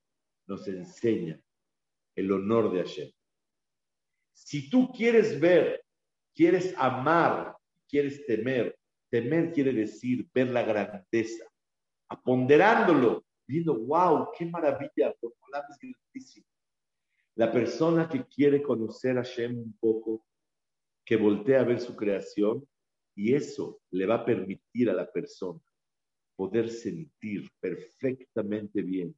nos 0.48 0.68
enseña 0.68 1.40
el 2.16 2.32
honor 2.32 2.72
de 2.72 2.80
Hashem. 2.80 3.12
Si 4.34 4.70
tú 4.70 4.92
quieres 4.92 5.40
ver, 5.40 5.84
quieres 6.36 6.74
amar, 6.78 7.56
quieres 7.88 8.26
temer, 8.26 8.78
temer 9.10 9.52
quiere 9.52 9.74
decir 9.74 10.28
ver 10.34 10.50
la 10.50 10.64
grandeza, 10.64 11.46
aponderándolo, 12.10 13.26
wow, 13.62 14.30
qué 14.38 14.46
maravilla, 14.46 15.10
es 15.10 15.78
grandísimo. 15.80 16.48
La 17.36 17.52
persona 17.52 18.08
que 18.08 18.26
quiere 18.26 18.62
conocer 18.62 19.18
a 19.18 19.24
Hashem 19.24 19.58
un 19.58 19.78
poco, 19.80 20.26
que 21.06 21.18
voltea 21.18 21.62
a 21.62 21.64
ver 21.64 21.80
su 21.80 21.96
creación, 21.96 22.68
y 23.16 23.34
eso 23.34 23.82
le 23.92 24.06
va 24.06 24.16
a 24.16 24.26
permitir 24.26 24.90
a 24.90 24.94
la 24.94 25.12
persona 25.12 25.60
poder 26.36 26.70
sentir 26.70 27.50
perfectamente 27.60 28.82
bien 28.82 29.16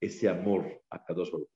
ese 0.00 0.28
amor 0.28 0.82
a 0.90 1.04
Kadosh 1.04 1.30
Baruch. 1.30 1.48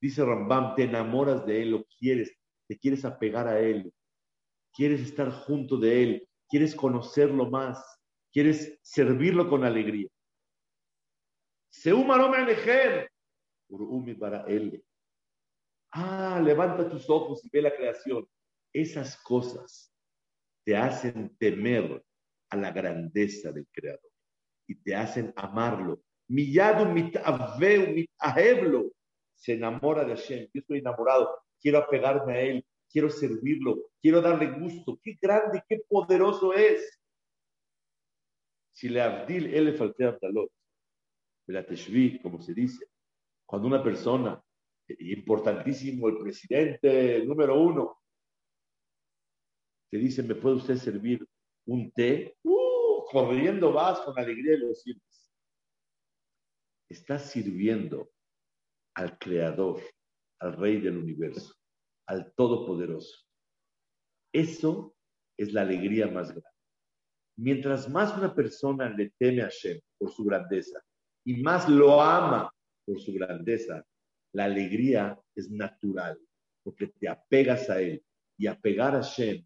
Dice 0.00 0.24
Rambam, 0.24 0.76
te 0.76 0.84
enamoras 0.84 1.44
de 1.44 1.62
él, 1.62 1.70
lo 1.72 1.84
quieres, 1.98 2.32
te 2.68 2.78
quieres 2.78 3.04
apegar 3.04 3.48
a 3.48 3.58
él, 3.58 3.92
quieres 4.72 5.00
estar 5.00 5.30
junto 5.32 5.76
de 5.76 6.02
él, 6.02 6.28
quieres 6.48 6.74
conocerlo 6.74 7.50
más, 7.50 7.84
quieres 8.32 8.78
servirlo 8.82 9.48
con 9.48 9.64
alegría. 9.64 10.08
Él. 14.46 14.84
Ah, 15.92 16.40
levanta 16.44 16.88
tus 16.88 17.08
ojos 17.08 17.44
y 17.44 17.48
ve 17.50 17.62
la 17.62 17.74
creación. 17.74 18.26
Esas 18.72 19.16
cosas 19.22 19.94
te 20.64 20.76
hacen 20.76 21.36
temer 21.38 22.04
a 22.50 22.56
la 22.56 22.72
grandeza 22.72 23.52
del 23.52 23.66
Creador 23.70 24.10
y 24.66 24.74
te 24.74 24.94
hacen 24.94 25.32
amarlo. 25.36 26.02
Se 29.34 29.52
enamora 29.52 30.04
de 30.04 30.16
Hashem. 30.16 30.48
Yo 30.52 30.60
estoy 30.60 30.78
enamorado. 30.80 31.30
Quiero 31.60 31.78
apegarme 31.78 32.34
a 32.34 32.40
Él. 32.40 32.66
Quiero 32.90 33.08
servirlo. 33.08 33.90
Quiero 34.00 34.20
darle 34.20 34.50
gusto. 34.58 34.98
Qué 35.02 35.16
grande, 35.20 35.62
qué 35.68 35.80
poderoso 35.88 36.52
es. 36.52 37.00
Si 38.72 38.88
le 38.88 39.00
abdil, 39.00 39.54
él 39.54 39.64
le 39.66 39.72
falté 39.72 40.04
abdalot. 40.04 40.50
La 41.48 41.64
teshvi, 41.64 42.20
como 42.20 42.40
se 42.40 42.52
dice. 42.52 42.86
Cuando 43.46 43.68
una 43.68 43.82
persona, 43.82 44.42
importantísimo, 44.86 46.08
el 46.08 46.18
presidente 46.18 47.24
número 47.24 47.58
uno, 47.58 48.02
te 49.90 49.96
dice, 49.96 50.22
¿me 50.22 50.34
puede 50.34 50.56
usted 50.56 50.76
servir 50.76 51.26
un 51.66 51.90
té? 51.92 52.36
Uh, 52.42 53.02
corriendo 53.10 53.72
vas 53.72 54.00
con 54.00 54.18
alegría 54.18 54.54
y 54.54 54.58
lo 54.58 54.74
sirves. 54.74 55.32
Estás 56.90 57.30
sirviendo 57.30 58.10
al 58.94 59.18
Creador, 59.18 59.80
al 60.40 60.54
Rey 60.54 60.80
del 60.82 60.98
universo, 60.98 61.54
al 62.06 62.34
Todopoderoso. 62.34 63.24
Eso 64.34 64.94
es 65.38 65.54
la 65.54 65.62
alegría 65.62 66.08
más 66.08 66.28
grande. 66.28 66.48
Mientras 67.38 67.88
más 67.88 68.14
una 68.18 68.34
persona 68.34 68.90
le 68.90 69.10
teme 69.18 69.40
a 69.40 69.44
Hashem 69.44 69.80
por 69.96 70.10
su 70.10 70.24
grandeza 70.24 70.82
y 71.28 71.42
más 71.42 71.68
lo 71.68 72.00
ama 72.00 72.50
por 72.86 72.98
su 73.02 73.12
grandeza, 73.12 73.84
la 74.32 74.44
alegría 74.44 75.20
es 75.34 75.50
natural, 75.50 76.18
porque 76.62 76.86
te 76.86 77.06
apegas 77.06 77.68
a 77.68 77.82
Él. 77.82 78.02
Y 78.38 78.46
apegar 78.46 78.94
a 78.94 79.02
Hashem 79.02 79.44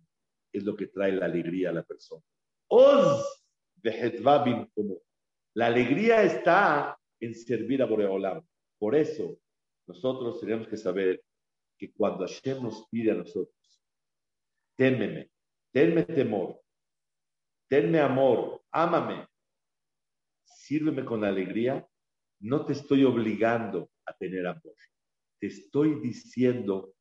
es 0.53 0.63
lo 0.63 0.77
que 0.77 0.87
trae 0.87 1.11
la 1.11 1.27
alegría 1.27 1.71
a 1.71 1.73
la 1.73 1.83
persona. 1.83 2.23
Oz 2.69 3.45
de 3.75 4.71
como 4.73 4.99
la 5.55 5.67
alegría 5.67 6.23
está 6.23 6.97
en 7.19 7.35
servir 7.35 7.83
a 7.83 7.87
Boreolam. 7.87 8.47
Por 8.79 8.95
eso 8.95 9.37
nosotros 9.89 10.39
tenemos 10.39 10.69
que 10.69 10.77
saber 10.77 11.21
que 11.77 11.93
cuando 11.93 12.29
Hashem 12.29 12.63
nos 12.63 12.87
pide 12.91 13.11
a 13.11 13.17
nosotros, 13.17 13.83
témeme, 14.77 15.33
tenme 15.73 16.05
temor, 16.05 16.63
tenme 17.69 17.99
amor, 17.99 18.63
ámame, 18.71 19.27
sírveme 20.63 21.05
con 21.05 21.25
alegría, 21.25 21.87
no 22.41 22.65
te 22.65 22.73
estoy 22.73 23.05
obligando 23.05 23.91
a 24.07 24.17
tener 24.17 24.47
amor. 24.47 24.75
Te 25.41 25.49
estoy 25.49 26.01
diciendo 26.01 26.95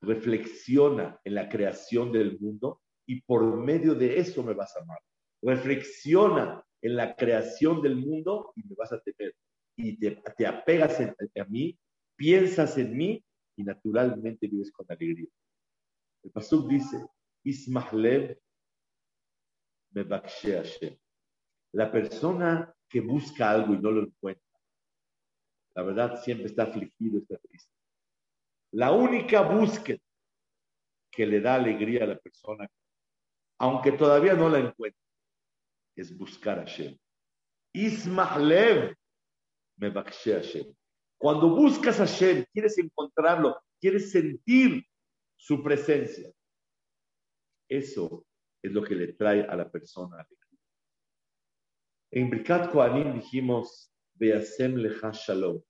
reflexiona 0.00 1.20
en 1.24 1.34
la 1.34 1.48
creación 1.48 2.12
del 2.12 2.38
mundo 2.38 2.80
y 3.06 3.20
por 3.22 3.56
medio 3.56 3.94
de 3.94 4.18
eso 4.18 4.42
me 4.42 4.54
vas 4.54 4.74
a 4.76 4.80
amar. 4.80 4.98
Reflexiona 5.42 6.64
en 6.82 6.96
la 6.96 7.16
creación 7.16 7.82
del 7.82 7.96
mundo 7.96 8.52
y 8.56 8.62
me 8.62 8.74
vas 8.76 8.92
a 8.92 9.00
temer. 9.00 9.34
Y 9.76 9.98
te, 9.98 10.46
apegas 10.46 11.00
a 11.00 11.44
mí, 11.48 11.78
piensas 12.16 12.78
en 12.78 12.96
mí 12.96 13.24
y 13.56 13.64
naturalmente 13.64 14.46
vives 14.46 14.70
con 14.70 14.86
alegría. 14.88 15.28
El 16.22 16.30
Pasuk 16.30 16.68
dice, 16.68 17.06
Ismahlev 17.44 18.38
me 19.92 20.06
La 21.72 21.90
persona 21.90 22.74
que 22.90 23.00
busca 23.00 23.50
algo 23.50 23.72
y 23.72 23.78
no 23.78 23.90
lo 23.92 24.02
encuentra, 24.02 24.44
la 25.74 25.82
verdad 25.82 26.22
siempre 26.22 26.46
está 26.46 26.64
afligido, 26.64 27.18
está 27.18 27.38
triste. 27.38 27.72
La 28.72 28.92
única 28.92 29.42
búsqueda 29.42 30.00
que 31.10 31.26
le 31.26 31.40
da 31.40 31.54
alegría 31.54 32.04
a 32.04 32.08
la 32.08 32.18
persona, 32.18 32.68
aunque 33.58 33.92
todavía 33.92 34.34
no 34.34 34.48
la 34.48 34.58
encuentre, 34.58 35.00
es 35.96 36.16
buscar 36.16 36.58
a 36.58 36.62
Hashem. 36.62 36.96
Ismahlev 37.72 38.96
me 39.76 39.90
Hashem. 39.90 40.74
Cuando 41.16 41.54
buscas 41.54 42.00
a 42.00 42.06
Hashem, 42.06 42.44
quieres 42.52 42.78
encontrarlo, 42.78 43.60
quieres 43.80 44.10
sentir 44.10 44.84
su 45.36 45.62
presencia. 45.62 46.30
Eso 47.68 48.26
es 48.62 48.72
lo 48.72 48.82
que 48.82 48.94
le 48.94 49.12
trae 49.14 49.42
a 49.42 49.54
la 49.56 49.70
persona 49.70 50.16
alegría. 50.16 50.39
En 52.12 52.28
Brikat 52.28 52.72
Koanim 52.72 53.12
dijimos, 53.14 53.94
Beasem 54.18 54.74
lecha 54.74 55.12
shalom, 55.12 55.62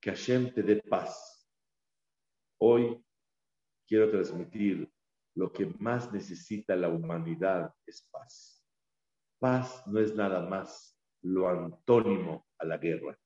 que 0.00 0.10
Hashem 0.10 0.54
te 0.54 0.62
dé 0.62 0.76
paz. 0.88 1.50
Hoy 2.60 3.04
quiero 3.88 4.08
transmitir 4.12 4.88
lo 5.34 5.52
que 5.52 5.66
más 5.80 6.12
necesita 6.12 6.76
la 6.76 6.88
humanidad 6.88 7.74
es 7.84 8.08
paz. 8.12 8.64
Paz 9.40 9.84
no 9.88 9.98
es 9.98 10.14
nada 10.14 10.48
más 10.48 10.96
lo 11.22 11.48
antónimo 11.48 12.46
a 12.58 12.64
la 12.64 12.78
guerra. 12.78 13.18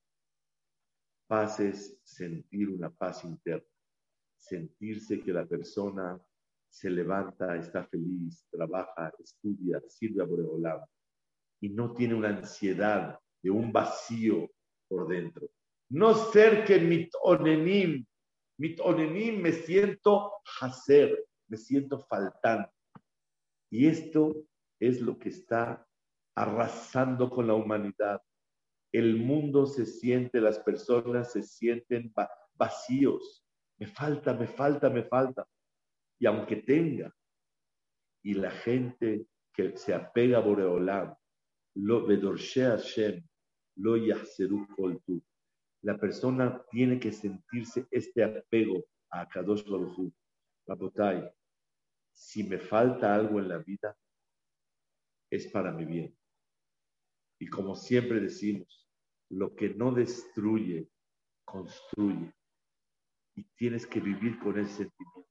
Paz 1.26 1.60
es 1.60 2.00
sentir 2.02 2.70
una 2.70 2.88
paz 2.88 3.24
interna, 3.24 3.68
sentirse 4.38 5.20
que 5.20 5.34
la 5.34 5.44
persona 5.44 6.18
se 6.70 6.88
levanta, 6.88 7.56
está 7.56 7.84
feliz, 7.84 8.48
trabaja, 8.50 9.12
estudia, 9.18 9.82
sirve 9.86 10.22
a 10.22 10.26
Boreolam 10.26 10.80
y 11.60 11.70
no 11.70 11.92
tiene 11.92 12.14
una 12.14 12.28
ansiedad 12.28 13.18
de 13.42 13.50
un 13.50 13.72
vacío 13.72 14.50
por 14.88 15.08
dentro. 15.08 15.48
No 15.90 16.14
ser 16.14 16.64
que 16.64 16.78
mit 16.78 17.10
onenim, 17.22 18.04
mit 18.58 18.80
onenim 18.80 19.40
me 19.40 19.52
siento 19.52 20.32
hacer, 20.60 21.26
me 21.48 21.56
siento 21.56 21.98
faltante. 21.98 22.72
Y 23.70 23.86
esto 23.86 24.34
es 24.80 25.00
lo 25.00 25.18
que 25.18 25.30
está 25.30 25.86
arrasando 26.34 27.30
con 27.30 27.46
la 27.46 27.54
humanidad. 27.54 28.22
El 28.92 29.16
mundo 29.16 29.66
se 29.66 29.86
siente, 29.86 30.40
las 30.40 30.58
personas 30.58 31.32
se 31.32 31.42
sienten 31.42 32.12
vacíos. 32.54 33.44
Me 33.78 33.86
falta, 33.86 34.34
me 34.34 34.46
falta, 34.46 34.88
me 34.88 35.02
falta. 35.02 35.46
Y 36.18 36.26
aunque 36.26 36.56
tenga, 36.56 37.14
y 38.22 38.34
la 38.34 38.50
gente 38.50 39.26
que 39.52 39.76
se 39.76 39.94
apega 39.94 40.38
a 40.38 40.40
Boreolam, 40.40 41.14
lo 41.74 42.06
Hashem, 42.06 43.24
lo 43.76 43.96
La 45.82 45.96
persona 45.96 46.62
tiene 46.70 46.98
que 46.98 47.12
sentirse 47.12 47.86
este 47.90 48.24
apego 48.24 48.84
a 49.10 49.28
Kadosh 49.28 49.64
Baruch 49.68 50.12
Rabotai, 50.66 51.30
si 52.12 52.42
me 52.42 52.58
falta 52.58 53.14
algo 53.14 53.38
en 53.38 53.48
la 53.48 53.58
vida, 53.58 53.96
es 55.30 55.46
para 55.48 55.72
mi 55.72 55.84
bien. 55.84 56.16
Y 57.38 57.46
como 57.46 57.76
siempre 57.76 58.20
decimos, 58.20 58.88
lo 59.30 59.54
que 59.54 59.70
no 59.70 59.92
destruye, 59.92 60.90
construye. 61.44 62.34
Y 63.36 63.44
tienes 63.56 63.86
que 63.86 64.00
vivir 64.00 64.38
con 64.40 64.58
ese 64.58 64.84
sentimiento. 64.84 65.28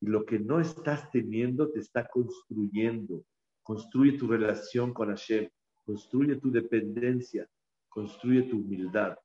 Y 0.00 0.06
lo 0.06 0.24
que 0.24 0.38
no 0.38 0.58
estás 0.58 1.10
teniendo 1.10 1.70
te 1.70 1.80
está 1.80 2.08
construyendo. 2.08 3.24
Construye 3.62 4.18
tu 4.18 4.26
relación 4.26 4.92
con 4.92 5.08
Hashem, 5.08 5.48
construye 5.84 6.36
tu 6.36 6.50
dependencia, 6.50 7.48
construye 7.88 8.42
tu 8.42 8.58
humildad, 8.58 9.16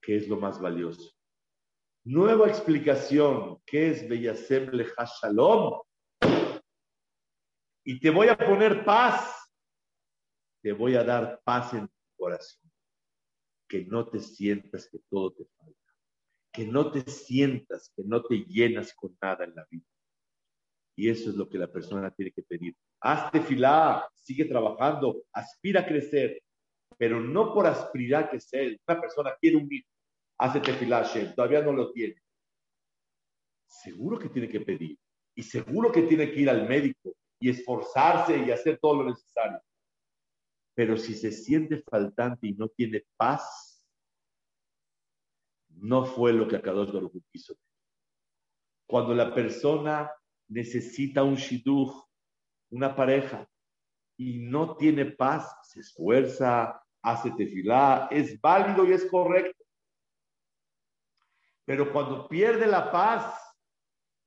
que 0.00 0.16
es 0.16 0.28
lo 0.28 0.36
más 0.36 0.60
valioso. 0.60 1.12
Nueva 2.04 2.48
explicación, 2.48 3.60
¿qué 3.64 3.90
es 3.90 4.08
Beyasem 4.08 4.70
Lecha 4.70 5.04
Shalom? 5.04 5.80
Y 7.84 8.00
te 8.00 8.10
voy 8.10 8.28
a 8.28 8.36
poner 8.36 8.84
paz, 8.84 9.50
te 10.62 10.72
voy 10.72 10.94
a 10.96 11.04
dar 11.04 11.40
paz 11.44 11.74
en 11.74 11.86
tu 11.88 12.16
corazón, 12.16 12.70
que 13.68 13.84
no 13.84 14.08
te 14.08 14.20
sientas 14.20 14.88
que 14.88 14.98
todo 15.08 15.32
te 15.32 15.44
falta 15.56 15.82
que 16.52 16.66
no 16.66 16.90
te 16.92 17.00
sientas, 17.10 17.90
que 17.96 18.04
no 18.04 18.22
te 18.22 18.44
llenas 18.44 18.92
con 18.94 19.16
nada 19.20 19.44
en 19.44 19.54
la 19.54 19.66
vida. 19.70 19.86
Y 20.94 21.08
eso 21.08 21.30
es 21.30 21.36
lo 21.36 21.48
que 21.48 21.58
la 21.58 21.68
persona 21.68 22.10
tiene 22.10 22.32
que 22.32 22.42
pedir. 22.42 22.76
Hazte 23.00 23.40
filá, 23.40 24.06
sigue 24.14 24.44
trabajando, 24.44 25.22
aspira 25.32 25.80
a 25.80 25.86
crecer, 25.86 26.42
pero 26.98 27.20
no 27.20 27.54
por 27.54 27.66
aspirar 27.66 28.24
a 28.24 28.30
crecer. 28.30 28.78
Una 28.86 29.00
persona 29.00 29.34
quiere 29.40 29.56
un 29.56 29.68
hijo, 29.72 29.88
hace 30.38 30.60
tefilá, 30.60 31.02
todavía 31.34 31.62
no 31.62 31.72
lo 31.72 31.92
tiene. 31.92 32.16
Seguro 33.66 34.18
que 34.18 34.28
tiene 34.28 34.48
que 34.48 34.60
pedir 34.60 34.98
y 35.34 35.42
seguro 35.42 35.90
que 35.90 36.02
tiene 36.02 36.30
que 36.30 36.40
ir 36.40 36.50
al 36.50 36.68
médico 36.68 37.16
y 37.40 37.48
esforzarse 37.48 38.36
y 38.38 38.50
hacer 38.50 38.78
todo 38.78 39.02
lo 39.02 39.10
necesario. 39.10 39.60
Pero 40.74 40.96
si 40.96 41.14
se 41.14 41.32
siente 41.32 41.82
faltante 41.82 42.46
y 42.46 42.52
no 42.52 42.68
tiene 42.68 43.04
paz, 43.16 43.82
no 45.70 46.04
fue 46.04 46.32
lo 46.32 46.46
que 46.46 46.56
Akadosh 46.56 46.92
Baruch 46.92 47.12
quiso. 47.32 47.56
Cuando 48.86 49.14
la 49.14 49.34
persona 49.34 50.10
necesita 50.52 51.22
un 51.22 51.36
shidduch, 51.36 51.92
una 52.70 52.94
pareja, 52.94 53.48
y 54.16 54.40
no 54.40 54.76
tiene 54.76 55.06
paz, 55.06 55.52
se 55.64 55.80
esfuerza, 55.80 56.80
hace 57.02 57.30
tefilá, 57.32 58.08
es 58.10 58.40
válido 58.40 58.86
y 58.86 58.92
es 58.92 59.04
correcto. 59.06 59.64
Pero 61.64 61.92
cuando 61.92 62.28
pierde 62.28 62.66
la 62.66 62.90
paz, 62.90 63.34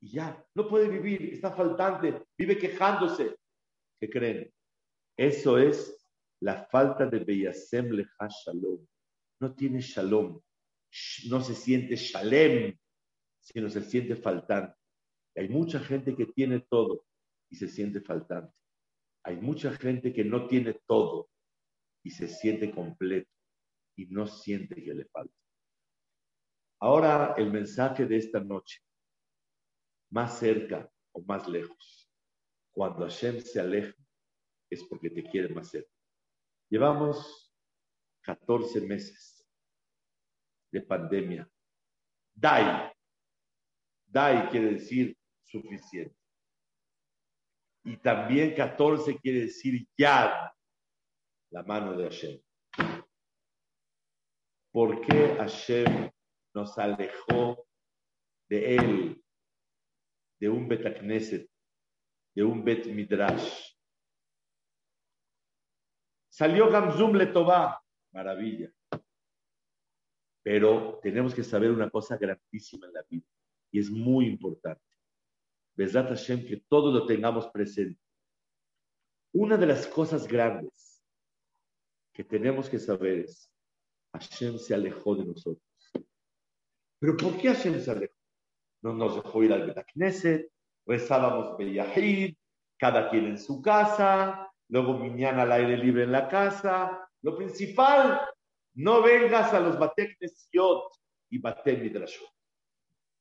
ya, 0.02 0.44
no 0.54 0.68
puede 0.68 0.90
vivir, 0.90 1.34
está 1.34 1.52
faltante, 1.52 2.24
vive 2.38 2.58
quejándose. 2.58 3.36
¿Qué 4.00 4.10
creen? 4.10 4.52
Eso 5.18 5.58
es 5.58 6.08
la 6.42 6.66
falta 6.66 7.06
de 7.06 7.20
Beyasem 7.20 7.92
Lecha 7.92 8.28
Shalom. 8.28 8.86
No 9.40 9.54
tiene 9.54 9.80
Shalom 9.82 10.42
no 11.28 11.42
se 11.42 11.56
siente 11.56 11.96
shalem, 11.96 12.78
sino 13.40 13.70
se 13.70 13.84
siente 13.84 14.16
faltante. 14.16 14.76
Hay 15.36 15.50
mucha 15.50 15.80
gente 15.80 16.16
que 16.16 16.28
tiene 16.28 16.62
todo 16.62 17.06
y 17.50 17.56
se 17.56 17.68
siente 17.68 18.02
faltante. 18.02 18.54
Hay 19.24 19.38
mucha 19.38 19.72
gente 19.74 20.14
que 20.14 20.24
no 20.24 20.48
tiene 20.48 20.80
todo 20.86 21.30
y 22.04 22.12
se 22.12 22.28
siente 22.28 22.72
completo 22.72 23.30
y 23.98 24.06
no 24.08 24.28
siente 24.28 24.76
que 24.84 24.94
le 24.94 25.06
falta. 25.06 25.34
Ahora 26.80 27.34
el 27.38 27.52
mensaje 27.52 28.06
de 28.06 28.18
esta 28.18 28.40
noche, 28.40 28.80
más 30.12 30.40
cerca 30.40 30.90
o 31.14 31.22
más 31.22 31.48
lejos. 31.48 32.10
Cuando 32.72 33.06
Hashem 33.06 33.42
se 33.42 33.60
aleja 33.60 33.96
es 34.70 34.84
porque 34.84 35.10
te 35.10 35.24
quiere 35.24 35.54
más 35.54 35.70
cerca. 35.70 35.92
Llevamos 36.70 37.54
14 38.22 38.82
meses 38.82 39.46
de 40.72 40.82
pandemia. 40.82 41.50
DAI. 42.34 42.92
DAI 44.06 44.50
quiere 44.50 44.74
decir 44.74 45.15
suficiente. 45.62 46.16
Y 47.84 47.98
también 47.98 48.56
14 48.56 49.18
quiere 49.20 49.42
decir 49.42 49.88
ya 49.98 50.54
la 51.52 51.64
mano 51.64 51.96
de 51.96 52.06
Hashem. 52.06 52.42
¿Por 54.72 55.02
qué 55.02 55.36
Hashem 55.38 56.12
nos 56.54 56.78
alejó 56.78 57.68
de 58.50 58.76
él, 58.76 59.24
de 60.40 60.50
un 60.50 60.68
Betacneset, 60.68 61.50
de 62.36 62.44
un 62.44 62.64
Bet 62.64 62.88
Midrash? 62.88 63.76
Salió 66.30 66.70
Gamzum 66.70 67.14
Letová, 67.14 67.82
maravilla. 68.12 68.70
Pero 70.44 71.00
tenemos 71.02 71.34
que 71.34 71.44
saber 71.44 71.72
una 71.72 71.90
cosa 71.90 72.18
grandísima 72.18 72.88
en 72.88 72.94
la 72.94 73.06
vida 73.10 73.26
y 73.72 73.80
es 73.80 73.90
muy 73.90 74.28
importante. 74.28 74.95
Besat 75.76 76.10
Hashem, 76.10 76.46
que 76.46 76.64
todo 76.68 76.92
lo 76.92 77.06
tengamos 77.06 77.48
presente. 77.48 78.00
Una 79.34 79.58
de 79.58 79.68
las 79.68 79.88
cosas 79.88 80.28
grandes 80.28 81.04
que 82.14 82.24
tenemos 82.24 82.70
que 82.70 82.80
saber 82.80 83.20
es, 83.20 83.52
Hashem 84.14 84.58
se 84.58 84.74
alejó 84.74 85.16
de 85.16 85.26
nosotros. 85.26 85.62
Pero 87.00 87.18
¿por 87.18 87.38
qué 87.38 87.50
Hashem 87.50 87.82
se 87.82 87.92
alejó? 87.92 88.16
No 88.82 88.94
nos 88.94 89.16
dejó 89.16 89.44
ir 89.44 89.52
al 89.52 89.68
Betacneset, 89.68 90.50
rezábamos 90.86 91.58
Beyahid, 91.58 92.36
cada 92.78 93.10
quien 93.10 93.26
en 93.26 93.38
su 93.38 93.62
casa, 93.62 94.50
luego 94.70 94.98
mañana 94.98 95.42
al 95.42 95.52
aire 95.52 95.78
libre 95.78 96.04
en 96.04 96.12
la 96.12 96.30
casa. 96.30 97.10
Lo 97.22 97.36
principal, 97.36 98.22
no 98.76 99.02
vengas 99.02 99.54
a 99.54 99.60
los 99.60 99.78
Bateknesiot 99.78 100.84
y 101.30 101.40
Batem 101.40 101.82
Midrashot. 101.82 102.30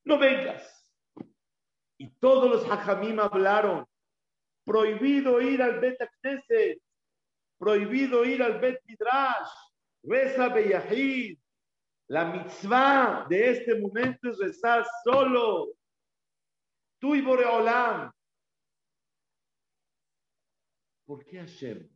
No 0.05 0.19
vengas. 0.19 0.84
Y 1.99 2.11
todos 2.19 2.51
los 2.51 2.71
Hajamim 2.71 3.21
hablaron. 3.21 3.87
Prohibido 4.65 5.41
ir 5.41 5.63
al 5.63 5.79
Bet 5.81 5.99
prohibido 7.59 8.25
ir 8.25 8.43
al 8.43 8.61
Bet 8.61 8.81
Midrash, 8.87 9.49
reza 10.03 10.49
Beyahid. 10.49 11.39
La 12.09 12.27
mitzvah 12.27 13.27
de 13.29 13.51
este 13.51 13.81
momento 13.81 14.31
es 14.31 14.39
rezar 14.39 14.85
solo. 15.05 15.73
Tú 16.99 17.15
y 17.15 17.23
Boreolam. 17.23 18.13
¿Por 21.07 21.25
qué 21.25 21.39
Hashem 21.39 21.89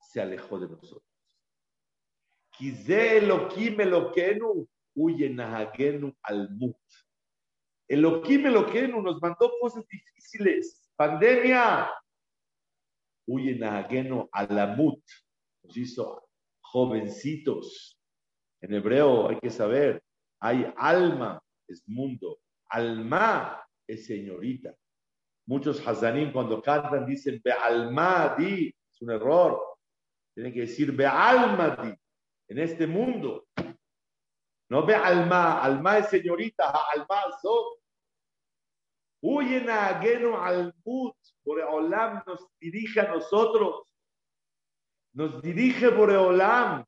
se 0.00 0.20
alejó 0.20 0.58
de 0.58 0.68
nosotros? 0.68 1.02
Quizé 2.50 3.18
Elohim 3.18 3.80
Eloquenu, 3.80 4.66
huye 4.94 5.28
Nahagenu 5.28 6.16
al 6.22 6.50
Mut. 6.50 6.76
Elohim 7.88 8.46
Eloquenu 8.46 9.00
nos 9.00 9.20
mandó 9.20 9.52
cosas 9.60 9.86
difíciles. 9.88 10.90
Pandemia, 10.96 11.90
huyen 13.26 13.62
a 13.64 13.86
Alamut, 14.32 15.02
nos 15.62 15.76
hizo 15.76 16.28
jovencitos. 16.60 18.00
En 18.60 18.74
hebreo 18.74 19.28
hay 19.28 19.38
que 19.38 19.50
saber, 19.50 20.02
hay 20.40 20.72
alma, 20.76 21.40
es 21.68 21.86
mundo, 21.86 22.40
alma 22.68 23.62
es 23.86 24.06
señorita. 24.06 24.74
Muchos 25.46 25.86
hazanim 25.86 26.32
cuando 26.32 26.60
cantan 26.60 27.06
dicen 27.06 27.40
be 27.44 27.52
alma 27.52 28.34
di, 28.36 28.68
es 28.68 29.02
un 29.02 29.10
error. 29.12 29.60
Tienen 30.34 30.52
que 30.52 30.60
decir 30.60 30.92
be 30.92 31.06
alma 31.06 31.76
di, 31.76 31.94
en 32.48 32.58
este 32.58 32.86
mundo. 32.86 33.46
No 34.68 34.84
ve 34.84 34.94
alma, 34.94 35.62
alma 35.62 35.98
es 35.98 36.08
señorita, 36.08 36.72
alma 36.92 37.20
so. 37.40 37.75
Huyen 39.26 39.68
a 39.68 39.98
al 39.98 40.72
mut, 40.84 41.16
Boreolam 41.44 42.22
nos 42.24 42.46
dirige 42.60 43.00
a 43.00 43.08
nosotros, 43.08 43.82
nos 45.14 45.42
dirige 45.42 45.88
Boreolam, 45.88 46.84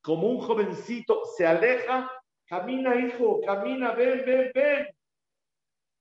como 0.00 0.28
un 0.28 0.40
jovencito 0.40 1.26
se 1.36 1.46
aleja, 1.46 2.10
camina 2.46 2.96
hijo, 2.96 3.42
camina, 3.42 3.92
ven, 3.92 4.24
ven, 4.24 4.50
ven. 4.54 4.96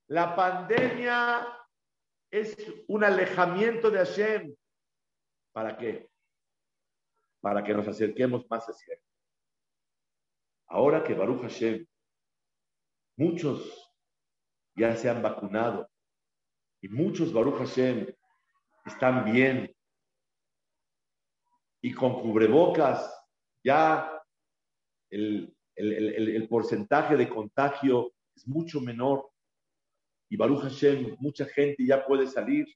La 0.08 0.34
pandemia 0.38 1.46
es 2.32 2.56
un 2.88 3.04
alejamiento 3.04 3.92
de 3.92 3.98
Hashem. 3.98 4.56
¿Para 5.52 5.78
qué? 5.78 6.10
Para 7.42 7.62
que 7.62 7.74
nos 7.74 7.90
acerquemos 7.90 8.50
más 8.50 8.66
hacia 8.68 8.94
él. 8.94 9.02
Ahora 10.68 11.04
que 11.04 11.14
Baruch 11.14 11.42
Hashem, 11.42 11.86
muchos 13.18 13.89
ya 14.80 14.96
se 14.96 15.10
han 15.10 15.22
vacunado, 15.22 15.90
y 16.82 16.88
muchos 16.88 17.34
Baruch 17.34 17.58
Hashem 17.58 18.08
están 18.86 19.32
bien. 19.32 19.76
Y 21.82 21.94
con 21.94 22.22
cubrebocas 22.22 23.14
ya 23.64 24.12
el, 25.10 25.56
el, 25.76 26.48
porcentaje 26.48 27.16
de 27.16 27.30
contagio 27.30 28.14
es 28.36 28.48
mucho 28.48 28.82
menor. 28.82 29.30
Y 30.30 30.38
Baruch 30.38 30.64
Hashem, 30.64 31.16
mucha 31.20 31.46
gente 31.46 31.86
ya 31.86 32.06
puede 32.06 32.28
salir. 32.28 32.68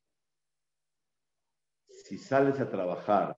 Si 1.87 2.17
sales 2.17 2.59
a 2.59 2.69
trabajar, 2.69 3.37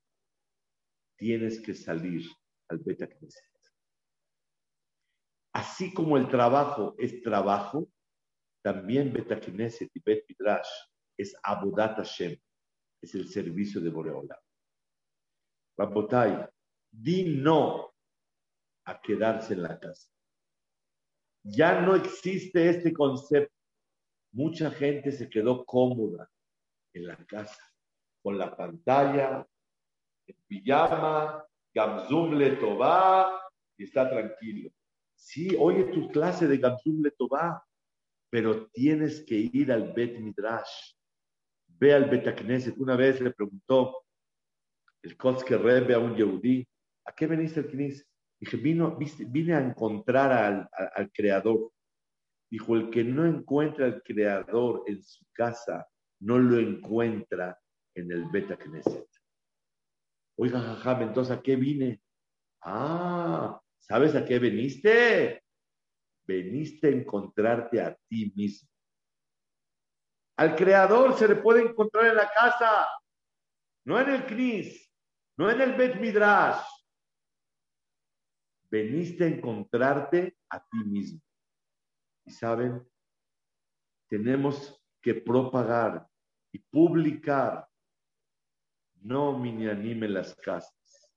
tienes 1.18 1.59
que 1.59 1.74
salir 1.74 2.28
al 2.70 2.80
Beta 2.80 3.07
Así 5.53 5.93
como 5.93 6.18
el 6.18 6.28
trabajo 6.28 6.95
es 6.97 7.22
trabajo, 7.22 7.89
también 8.66 9.13
Betakineset 9.13 9.91
y 9.93 9.99
Bet 9.99 10.26
es 11.16 11.38
Abodat 11.43 11.97
Hashem, 11.97 12.36
es 12.99 13.13
el 13.13 13.28
servicio 13.28 13.80
de 13.80 13.91
Boreola. 13.91 14.41
Rabotai, 15.78 16.49
di 16.89 17.26
no 17.26 17.93
a 18.88 18.99
quedarse 18.99 19.53
en 19.53 19.61
la 19.61 19.80
casa. 19.80 20.09
Ya 21.43 21.80
no 21.80 21.95
existe 21.95 22.68
este 22.68 22.91
concepto. 22.91 23.53
Mucha 24.32 24.72
gente 24.72 25.11
se 25.11 25.30
quedó 25.30 25.63
cómoda 25.63 26.28
en 26.93 27.05
la 27.05 27.18
casa, 27.28 27.72
con 28.24 28.36
la 28.36 28.57
pantalla, 28.57 29.47
en 30.26 30.36
pijama, 30.47 31.45
Gamzum 31.72 32.34
le 32.34 32.57
y 33.78 33.84
está 33.84 34.09
tranquilo. 34.09 34.72
Sí, 35.13 35.55
oye 35.59 35.84
tu 35.93 36.09
clase 36.09 36.47
de 36.47 36.57
Gamzum 36.57 37.03
le 37.03 37.11
pero 38.30 38.67
tienes 38.67 39.23
que 39.26 39.36
ir 39.36 39.71
al 39.71 39.93
Bet 39.93 40.19
Midrash. 40.19 40.93
Ve 41.67 41.93
al 41.93 42.09
Bet 42.09 42.36
Knesset. 42.36 42.78
Una 42.78 42.95
vez 42.95 43.21
le 43.21 43.32
preguntó 43.32 44.03
el 45.01 45.15
Kotzke 45.17 45.57
Rebbe 45.57 45.93
a 45.93 45.99
un 45.99 46.15
Yehudí, 46.15 46.67
¿a 47.05 47.13
qué 47.13 47.28
veniste 47.28 47.59
al 47.59 47.67
Knesset? 47.67 48.07
Dije, 48.39 48.57
vine 48.57 49.53
a 49.53 49.59
encontrar 49.59 50.69
al, 50.95 51.11
Creador. 51.13 51.71
Dijo, 52.49 52.76
el 52.76 52.89
que 52.89 53.03
no 53.03 53.26
encuentra 53.26 53.86
al 53.86 54.03
Creador 54.03 54.84
en 54.88 55.01
su 55.03 55.26
casa, 55.32 55.88
no 56.19 56.38
lo 56.38 56.59
encuentra 56.59 57.57
en 57.95 58.11
el 58.11 58.26
Bet 58.30 58.57
Knesset. 58.57 59.07
Oiga, 60.38 60.59
jajam, 60.59 61.03
entonces, 61.03 61.38
¿a 61.38 61.41
qué 61.41 61.55
vine? 61.55 62.01
Ah, 62.61 63.61
¿sabes 63.80 64.15
a 64.15 64.26
qué 64.26 64.39
veniste? 64.39 65.44
Veniste 66.28 66.88
a 66.88 66.91
encontrarte 66.91 67.82
a 67.82 67.95
ti 68.07 68.32
mismo. 68.36 68.69
Al 70.38 70.55
creador 70.55 71.17
se 71.17 71.28
le 71.28 71.36
puede 71.36 71.61
encontrar 71.61 72.07
en 72.07 72.15
la 72.15 72.30
casa, 72.30 72.88
no 73.86 73.99
en 73.99 74.09
el 74.09 74.26
Knis, 74.26 74.91
no 75.38 75.49
en 75.49 75.61
el 75.61 75.73
Bet 75.73 75.99
Midrash. 75.99 76.65
Veniste 78.69 79.23
a 79.23 79.28
encontrarte 79.28 80.38
a 80.49 80.59
ti 80.59 80.78
mismo. 80.86 81.21
Y 82.26 82.32
saben, 82.32 82.86
tenemos 84.09 84.82
que 85.01 85.13
propagar 85.13 86.07
y 86.51 86.59
publicar, 86.59 87.67
no 89.01 89.38
mini 89.38 89.67
anime 89.67 90.09
las 90.09 90.36
casas, 90.36 91.11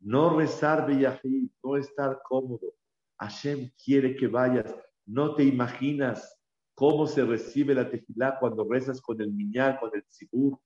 no 0.00 0.36
rezar 0.36 0.86
Bellahí, 0.86 1.50
no 1.62 1.76
estar 1.76 2.20
cómodo, 2.22 2.74
Hashem 3.20 3.70
quiere 3.82 4.14
que 4.16 4.28
vayas. 4.28 4.74
No 5.06 5.34
te 5.34 5.44
imaginas 5.44 6.38
cómo 6.74 7.06
se 7.06 7.24
recibe 7.24 7.74
la 7.74 7.90
tefilá 7.90 8.38
cuando 8.38 8.68
rezas 8.68 9.00
con 9.00 9.20
el 9.20 9.32
miñal, 9.32 9.78
con 9.80 9.90
el 9.94 10.04
tzibur. 10.04 10.60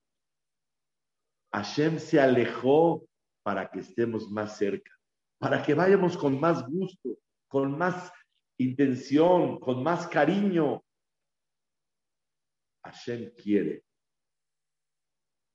Hashem 1.53 1.98
se 1.98 2.20
alejó 2.20 3.07
para 3.42 3.70
que 3.70 3.80
estemos 3.80 4.30
más 4.30 4.57
cerca, 4.57 4.90
para 5.38 5.62
que 5.62 5.74
vayamos 5.74 6.16
con 6.16 6.38
más 6.38 6.66
gusto, 6.66 7.18
con 7.48 7.76
más 7.76 8.12
intención, 8.59 9.59
con 9.59 9.82
más 9.82 10.07
cariño. 10.07 10.82
Hashem 12.84 13.34
quiere 13.34 13.84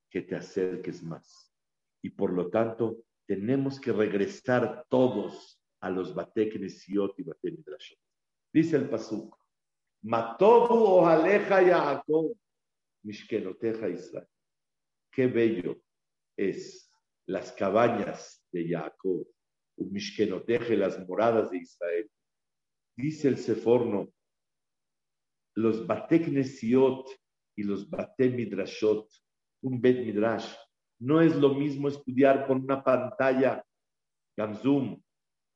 que 0.09 0.21
te 0.21 0.35
acerques 0.35 1.03
más. 1.03 1.53
Y 2.01 2.09
por 2.09 2.31
lo 2.31 2.49
tanto, 2.49 3.03
tenemos 3.27 3.79
que 3.79 3.91
regresar 3.91 4.85
todos 4.89 5.56
a 5.81 5.89
los 5.89 6.13
Bateknesiot 6.13 7.19
y 7.19 7.23
Batemidrashot. 7.23 7.99
Dice 8.53 8.77
el 8.77 8.89
Pasuk, 8.89 9.37
Matobu 10.03 10.83
ojaleja 10.83 11.61
Yaakov, 11.61 12.35
Mishkenoteja 13.03 13.89
Israel. 13.89 14.27
Qué 15.11 15.27
bello 15.27 15.81
es 16.37 16.91
las 17.27 17.51
cabañas 17.51 18.43
de 18.51 18.69
Jacob, 18.69 19.27
Mishkenoteja, 19.77 20.73
las 20.75 21.07
moradas 21.07 21.51
de 21.51 21.57
Israel. 21.57 22.09
Dice 22.95 23.27
el 23.27 23.37
Seforno, 23.37 24.11
los 25.55 25.85
Bateknesiot 25.85 27.09
y 27.55 27.63
los 27.63 27.89
Batemidrashot, 27.89 29.09
un 29.61 29.81
Bet 29.81 30.05
Midrash, 30.05 30.55
no 30.99 31.21
es 31.21 31.35
lo 31.35 31.53
mismo 31.53 31.87
estudiar 31.87 32.47
con 32.47 32.63
una 32.63 32.83
pantalla 32.83 33.63
Gamzum 34.35 35.01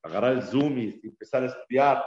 agarrar 0.02 0.32
el 0.32 0.42
Zoom 0.42 0.78
y 0.78 1.00
empezar 1.02 1.42
a 1.44 1.46
estudiar. 1.46 2.04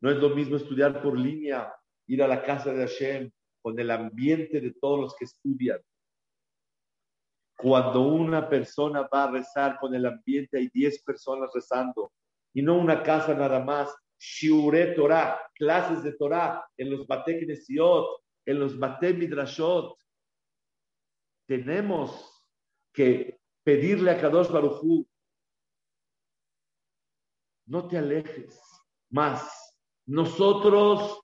No 0.00 0.10
es 0.10 0.18
lo 0.18 0.30
mismo 0.30 0.56
estudiar 0.56 1.02
por 1.02 1.18
línea, 1.18 1.72
ir 2.06 2.22
a 2.22 2.28
la 2.28 2.42
casa 2.42 2.72
de 2.72 2.86
Hashem 2.86 3.30
con 3.62 3.78
el 3.78 3.90
ambiente 3.90 4.60
de 4.60 4.72
todos 4.80 5.00
los 5.00 5.16
que 5.16 5.24
estudian. 5.24 5.80
Cuando 7.56 8.00
una 8.00 8.48
persona 8.48 9.08
va 9.12 9.24
a 9.24 9.30
rezar 9.30 9.78
con 9.78 9.94
el 9.94 10.04
ambiente, 10.04 10.58
hay 10.58 10.68
10 10.72 11.02
personas 11.04 11.50
rezando 11.54 12.12
y 12.52 12.60
no 12.60 12.76
una 12.76 13.02
casa 13.02 13.34
nada 13.34 13.60
más. 13.60 13.94
shiure 14.18 14.94
Torah, 14.94 15.40
clases 15.54 16.02
de 16.02 16.12
Torah 16.12 16.64
en 16.76 16.90
los 16.90 17.06
Bate 17.06 17.46
en 18.46 18.58
los 18.58 18.78
Bate 18.78 19.14
Midrashot. 19.14 19.96
Tenemos 21.46 22.44
que 22.92 23.38
pedirle 23.64 24.10
a 24.10 24.20
Kadosh 24.20 24.48
Baruchú, 24.48 25.06
no 27.72 27.88
te 27.88 27.96
alejes 27.96 28.60
más. 29.08 29.74
Nosotros 30.04 31.22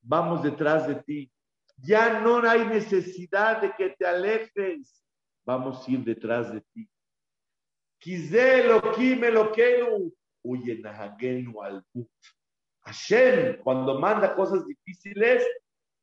vamos 0.00 0.44
detrás 0.44 0.86
de 0.86 0.94
ti. 1.02 1.32
Ya 1.76 2.20
no 2.20 2.38
hay 2.48 2.66
necesidad 2.66 3.60
de 3.60 3.72
que 3.76 3.96
te 3.98 4.06
alejes. 4.06 5.04
Vamos 5.44 5.86
a 5.86 5.90
ir 5.90 6.04
detrás 6.04 6.54
de 6.54 6.60
ti. 6.72 6.88
Lo 8.64 8.80
huye 10.44 10.80
al 10.84 11.84
Hashem, 12.82 13.60
cuando 13.64 13.98
manda 13.98 14.36
cosas 14.36 14.64
difíciles, 14.68 15.44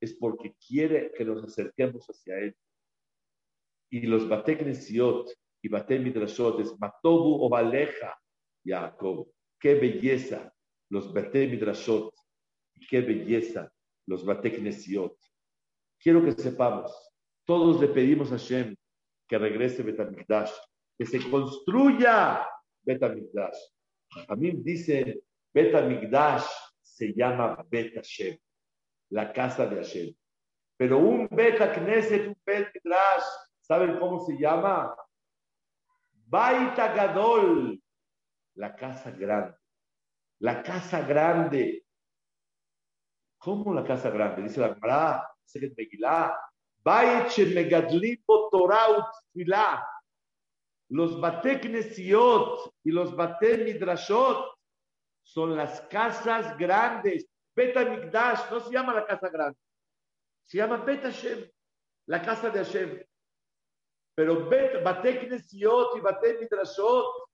es 0.01 0.13
porque 0.15 0.53
quiere 0.67 1.13
que 1.13 1.23
nos 1.23 1.41
acerquemos 1.41 2.05
hacia 2.07 2.37
Él. 2.39 2.55
Y 3.89 4.01
los 4.01 4.27
Bateknesiot 4.27 5.31
y 5.61 5.69
Bate 5.69 5.99
Midrashot 5.99 6.59
es 6.59 6.77
Matobu 6.77 7.45
o 7.45 7.49
Baleja, 7.49 8.13
Jacob. 8.61 9.34
Qué 9.65 9.73
belleza 9.73 10.53
los 10.91 11.11
Bate 11.11 11.47
Midrashot 11.47 12.13
y 12.75 12.85
qué 12.85 13.01
belleza 13.01 13.67
los 14.05 14.23
Bateknesiot. 14.23 15.17
Quiero 15.99 16.23
que 16.23 16.33
sepamos, 16.33 16.93
todos 17.45 17.81
le 17.81 17.87
pedimos 17.87 18.31
a 18.31 18.37
Hashem 18.37 18.75
que 19.27 19.37
regrese 19.39 19.81
Betamikdash, 19.81 20.51
que 20.95 21.07
se 21.07 21.31
construya 21.31 22.47
Betamikdash. 22.83 23.57
A 24.27 24.35
mí 24.35 24.51
dicen, 24.51 25.19
Betamikdash 25.51 26.45
se 26.83 27.11
llama 27.15 27.65
Bet 27.67 27.95
Hashem, 27.95 28.37
la 29.09 29.33
casa 29.33 29.65
de 29.65 29.77
Hashem. 29.77 30.15
Pero 30.77 30.99
un 30.99 31.27
Bet 31.31 31.57
Knesset, 31.57 32.27
un 32.27 32.37
Bet 32.45 32.71
¿saben 33.61 33.97
cómo 33.97 34.23
se 34.27 34.37
llama? 34.37 34.95
Baita 36.27 36.93
Gadol, 36.93 37.81
la 38.55 38.75
casa 38.75 39.11
grande. 39.11 39.57
La 40.39 40.61
casa 40.61 41.01
grande. 41.01 41.85
¿Cómo 43.37 43.73
la 43.73 43.83
casa 43.83 44.09
grande? 44.09 44.43
Dice 44.43 44.59
la 44.59 44.73
Gemara, 44.73 45.29
dice 45.45 45.73
Megilá. 45.77 46.37
Megadlipo 46.85 48.49
Torah 48.49 49.11
Los 50.89 51.19
Bate 51.19 51.59
Knesiot 51.59 52.73
y 52.83 52.91
los 52.91 53.15
Bate 53.15 53.57
Midrashot 53.57 54.55
son 55.23 55.55
las 55.55 55.81
casas 55.81 56.55
grandes. 56.57 57.27
Beta 57.55 57.85
Migdash 57.85 58.51
no 58.51 58.59
se 58.59 58.71
llama 58.71 58.93
la 58.93 59.05
casa 59.05 59.29
grande, 59.29 59.57
se 60.43 60.57
llama 60.57 60.77
Bet 60.77 61.03
Hashem, 61.03 61.49
la 62.07 62.21
casa 62.21 62.49
de 62.49 62.59
Hashem. 62.63 63.03
Pero 64.13 64.47
Bet, 64.47 64.75
y 64.75 66.01
Bate 66.01 66.37
Midrashot 66.39 67.25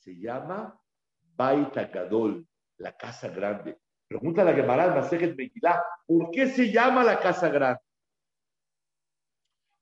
se 0.00 0.18
llama 0.18 0.80
Baita 1.36 1.84
Gadol, 1.84 2.46
la 2.78 2.96
casa 2.96 3.28
grande. 3.28 3.78
Pregunta 4.08 4.42
la 4.42 4.54
Gemara 4.54 4.94
Masejet 4.94 5.36
Megillah, 5.36 5.82
¿por 6.06 6.30
qué 6.30 6.48
se 6.48 6.72
llama 6.72 7.04
la 7.04 7.20
casa 7.20 7.48
grande? 7.48 7.82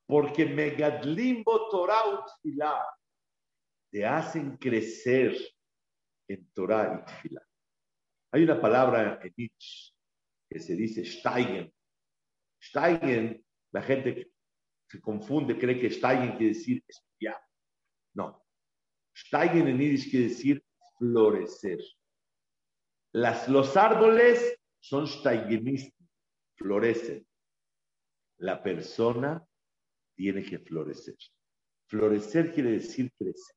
Porque 0.07 0.45
Megadlimbo 0.47 1.69
Torah 1.71 2.03
Utfilah 2.09 2.85
te 3.91 4.05
hacen 4.05 4.57
crecer 4.57 5.37
en 6.29 6.51
Torah 6.53 7.01
y 7.01 7.05
Tfilah. 7.05 7.47
Hay 8.33 8.43
una 8.43 8.61
palabra 8.61 9.19
en 9.23 9.33
Nietzsche 9.37 9.95
que 10.51 10.59
se 10.59 10.75
dice 10.75 11.05
Steigen. 11.05 11.73
Steigen, 12.62 13.45
la 13.73 13.83
gente 13.83 14.33
se 14.91 15.01
confunde, 15.01 15.59
cree 15.59 15.79
que 15.79 15.91
Steigen 15.91 16.37
quiere 16.37 16.55
decir 16.55 16.83
estudiar. 16.87 17.41
No. 18.14 18.47
Steigen 19.27 19.69
en 19.69 19.79
Yiddish 19.79 20.11
quiere 20.11 20.29
decir 20.29 20.64
florecer. 20.99 21.79
Las, 23.12 23.49
los 23.49 23.77
árboles 23.77 24.59
son 24.81 25.07
steigenistas, 25.07 26.09
florecen. 26.57 27.27
La 28.39 28.62
persona 28.62 29.45
tiene 30.14 30.43
que 30.43 30.59
florecer. 30.59 31.16
Florecer 31.89 32.53
quiere 32.53 32.73
decir 32.73 33.11
crecer 33.19 33.57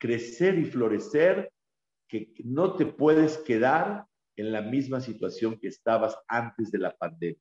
crecer 0.00 0.58
y 0.58 0.64
florecer 0.64 1.52
que 2.08 2.32
no 2.42 2.74
te 2.74 2.86
puedes 2.86 3.38
quedar 3.38 4.06
en 4.36 4.50
la 4.50 4.62
misma 4.62 5.00
situación 5.00 5.60
que 5.60 5.68
estabas 5.68 6.16
antes 6.26 6.72
de 6.72 6.78
la 6.78 6.96
pandemia. 6.96 7.40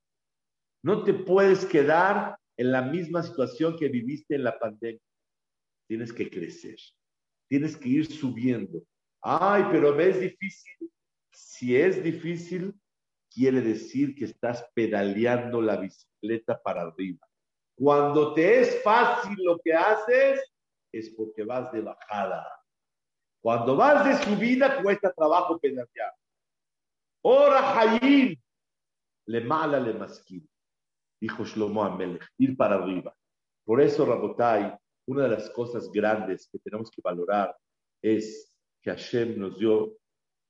No 0.84 1.03
te 1.03 1.14
puedes 1.14 1.66
quedar 1.66 2.38
en 2.57 2.72
la 2.72 2.82
misma 2.82 3.24
situación 3.24 3.78
que 3.78 3.88
viviste 3.88 4.36
en 4.36 4.43
la 4.43 4.60
pandemia. 4.60 5.01
Tienes 5.88 6.14
que 6.14 6.30
crecer. 6.30 6.78
Tienes 7.50 7.76
que 7.76 7.89
ir 7.89 8.06
subiendo. 8.06 8.82
Ay, 9.22 9.66
pero 9.72 10.00
es 10.00 10.20
difícil. 10.22 10.91
Si 11.34 11.76
es 11.76 12.02
difícil, 12.02 12.74
quiere 13.30 13.60
decir 13.62 14.16
que 14.16 14.26
estás 14.26 14.66
pedaleando 14.74 15.62
la 15.62 15.78
bicicleta 15.78 16.62
para 16.62 16.84
arriba. 16.84 17.28
Cuando 17.76 18.34
te 18.34 18.62
es 18.62 18.82
fácil 18.84 19.36
lo 19.43 19.58
que 19.60 19.74
haces, 19.74 20.41
es 20.91 21.10
porque 21.12 21.43
vas 21.43 21.72
de 21.72 21.82
bajada. 21.82 22.45
Cuando 23.41 23.76
vas 23.76 24.06
de 24.06 24.24
subida, 24.24 24.82
cuesta 24.82 25.12
trabajo 25.14 25.60
pedalear. 25.60 26.14
Ora 27.22 27.80
Hayim, 27.80 28.36
le 29.26 29.41
mala 29.41 29.80
le 29.80 29.93
masquín, 29.93 30.50
dijo 31.20 31.43
Shlomo 31.43 31.84
Amelech, 31.84 32.26
ir 32.38 32.56
para 32.56 32.76
arriba. 32.76 33.16
Por 33.66 33.82
eso, 33.82 34.06
Rabotai, 34.06 34.78
una 35.10 35.24
de 35.24 35.30
las 35.30 35.49
cosas 35.49 35.89
grandes 35.91 36.47
que 36.51 36.60
tenemos 36.60 36.91
que 36.91 37.01
valorar 37.01 37.57
es 37.99 38.55
que 38.80 38.91
Hashem 38.91 39.39
nos 39.39 39.57
dio, 39.57 39.97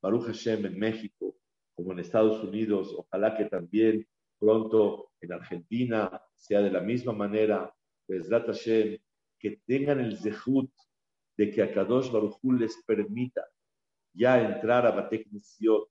Baruch 0.02 0.26
Hashem 0.26 0.66
en 0.66 0.78
México, 0.78 1.38
como 1.74 1.94
en 1.94 2.00
Estados 2.00 2.44
Unidos, 2.44 2.94
ojalá 2.94 3.38
que 3.38 3.46
también 3.46 4.06
pronto 4.38 5.12
en 5.22 5.32
Argentina 5.32 6.22
sea 6.36 6.62
de 6.62 6.72
la 6.72 6.82
misma 6.82 7.14
manera, 7.14 7.74
Bezrat 8.06 8.48
Hashem, 8.48 8.98
que 9.40 9.62
tengan 9.66 10.02
el 10.02 10.18
zehut 10.18 10.70
de 11.38 11.52
que 11.52 11.64
a 11.64 11.74
Kadosh 11.74 12.12
Baruchú 12.12 12.52
les 12.52 12.84
permita 12.86 13.46
ya 14.14 14.42
entrar 14.42 14.86
a 14.86 14.92
Bateknesiot. 14.92 15.88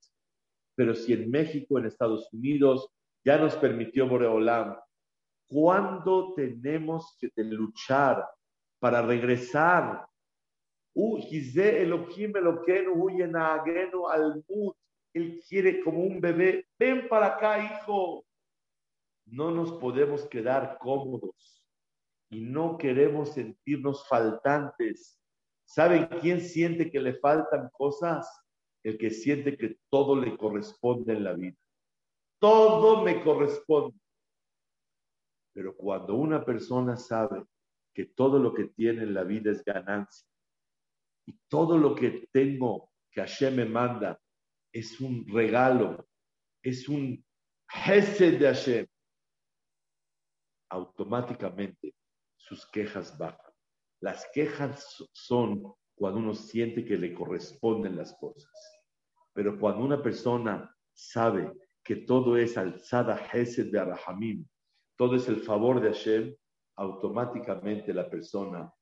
Pero 0.75 0.95
si 0.95 1.14
en 1.14 1.31
México, 1.31 1.79
en 1.79 1.87
Estados 1.87 2.31
Unidos, 2.35 2.91
ya 3.25 3.39
nos 3.39 3.57
permitió 3.57 4.07
Boreolam, 4.07 4.77
¿cuándo 5.47 6.35
tenemos 6.35 7.16
que 7.19 7.31
luchar 7.37 8.27
para 8.79 9.03
regresar? 9.03 10.09
Él 15.14 15.43
quiere 15.49 15.81
como 15.83 16.01
un 16.01 16.20
bebé, 16.20 16.66
ven 16.79 17.09
para 17.09 17.26
acá, 17.26 17.59
hijo. 17.64 18.24
No 19.26 19.51
nos 19.51 19.72
podemos 19.72 20.26
quedar 20.26 20.79
cómodos 20.79 21.64
y 22.31 22.41
no 22.41 22.79
queremos 22.79 23.35
sentirnos 23.35 24.07
faltantes. 24.09 25.20
¿Saben 25.64 26.07
quién 26.20 26.41
siente 26.41 26.91
que 26.91 27.01
le 27.01 27.14
faltan 27.14 27.68
cosas? 27.72 28.26
El 28.83 28.97
que 28.97 29.11
siente 29.11 29.57
que 29.57 29.76
todo 29.91 30.16
le 30.16 30.37
corresponde 30.37 31.12
en 31.12 31.24
la 31.24 31.35
vida. 31.35 31.57
Todo 32.41 33.03
me 33.03 33.22
corresponde. 33.22 33.99
Pero 35.53 35.76
cuando 35.76 36.14
una 36.14 36.45
persona 36.45 36.97
sabe 36.97 37.45
que 37.99 38.05
todo 38.05 38.38
lo 38.38 38.55
que 38.55 38.66
tiene 38.66 39.03
en 39.03 39.12
la 39.12 39.24
vida 39.24 39.51
es 39.51 39.64
ganancia 39.64 40.24
y 41.26 41.36
todo 41.49 41.76
lo 41.76 41.96
que 41.96 42.28
tengo 42.30 42.92
que 43.11 43.22
Hashem 43.22 43.57
me 43.57 43.64
manda 43.64 44.20
es 44.72 45.01
un 45.01 45.26
regalo, 45.26 46.09
es 46.62 46.88
un 46.88 47.26
jefe 47.68 48.30
de 48.38 48.46
Hashem, 48.46 48.86
automáticamente 50.70 51.92
sus 52.36 52.70
quejas 52.70 53.18
bajan. 53.18 53.53
Las 54.01 54.28
quejas 54.32 55.05
son 55.12 55.74
cuando 55.96 56.20
uno 56.20 56.34
siente 56.34 56.84
que 56.84 56.96
le 56.96 57.12
corresponden 57.12 57.96
las 57.96 58.14
cosas. 58.14 58.80
Pero 59.32 59.59
cuando 59.59 59.84
una 59.84 60.01
persona 60.01 60.72
sabe 60.92 61.53
que 61.82 61.96
todo 61.96 62.36
es 62.36 62.57
alzada 62.57 63.16
Hesed 63.32 63.72
de 63.72 63.80
Arahamim, 63.80 64.46
todo 64.96 65.16
es 65.16 65.26
el 65.26 65.40
favor 65.40 65.80
de 65.80 65.88
Hashem, 65.88 66.36
automáticamente 66.79 67.93
la 67.93 68.09
persona 68.09 68.72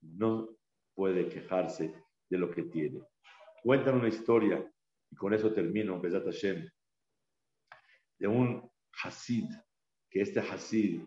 no 0.00 0.56
puede 0.94 1.28
quejarse 1.28 1.94
de 2.28 2.38
lo 2.38 2.50
que 2.50 2.64
tiene. 2.64 3.02
Cuentan 3.62 3.96
una 3.96 4.08
historia, 4.08 4.64
y 5.10 5.16
con 5.16 5.34
eso 5.34 5.52
termino, 5.52 6.00
Besat 6.00 6.24
Hashem, 6.24 6.68
de 8.18 8.26
un 8.26 8.70
Hasid, 9.02 9.50
que 10.10 10.22
este 10.22 10.40
Hasid 10.40 11.02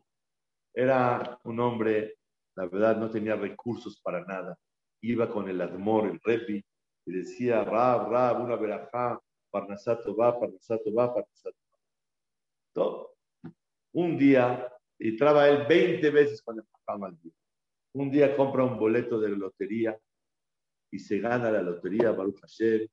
era 0.74 1.40
un 1.44 1.60
hombre, 1.60 2.20
la 2.56 2.68
verdad, 2.68 2.98
no 2.98 3.10
tenía 3.10 3.36
recursos 3.36 4.00
para 4.02 4.24
nada. 4.24 4.58
Iba 5.02 5.30
con 5.32 5.50
el 5.50 5.60
Admor, 5.60 6.10
el 6.10 6.20
Repi, 6.24 6.64
y 7.06 7.12
decía, 7.12 7.64
Rab, 7.64 8.12
Rab, 8.12 8.42
una 8.44 8.56
verajá, 8.56 9.20
Parnasato 9.50 10.16
va, 10.16 10.40
Parnasato 10.40 10.94
va, 10.94 11.12
Parnasato 11.12 11.58
va. 11.74 11.80
Todo. 12.72 13.16
Un 13.94 14.16
día, 14.16 14.72
y 15.00 15.16
traba 15.16 15.48
él 15.48 15.66
20 15.68 16.10
veces 16.12 16.42
con 16.42 16.60
el 16.60 16.66
Jajam 16.66 17.06
al 17.06 17.20
día. 17.20 17.32
Un 17.94 18.12
día 18.12 18.36
compra 18.36 18.66
un 18.66 18.78
boleto 18.78 19.20
de 19.20 19.30
lotería 19.30 19.98
y 20.92 21.00
se 21.00 21.20
gana 21.20 21.50
la 21.50 21.62
lotería 21.62 22.12
Baruch 22.12 22.42
Hashem, 22.42 22.88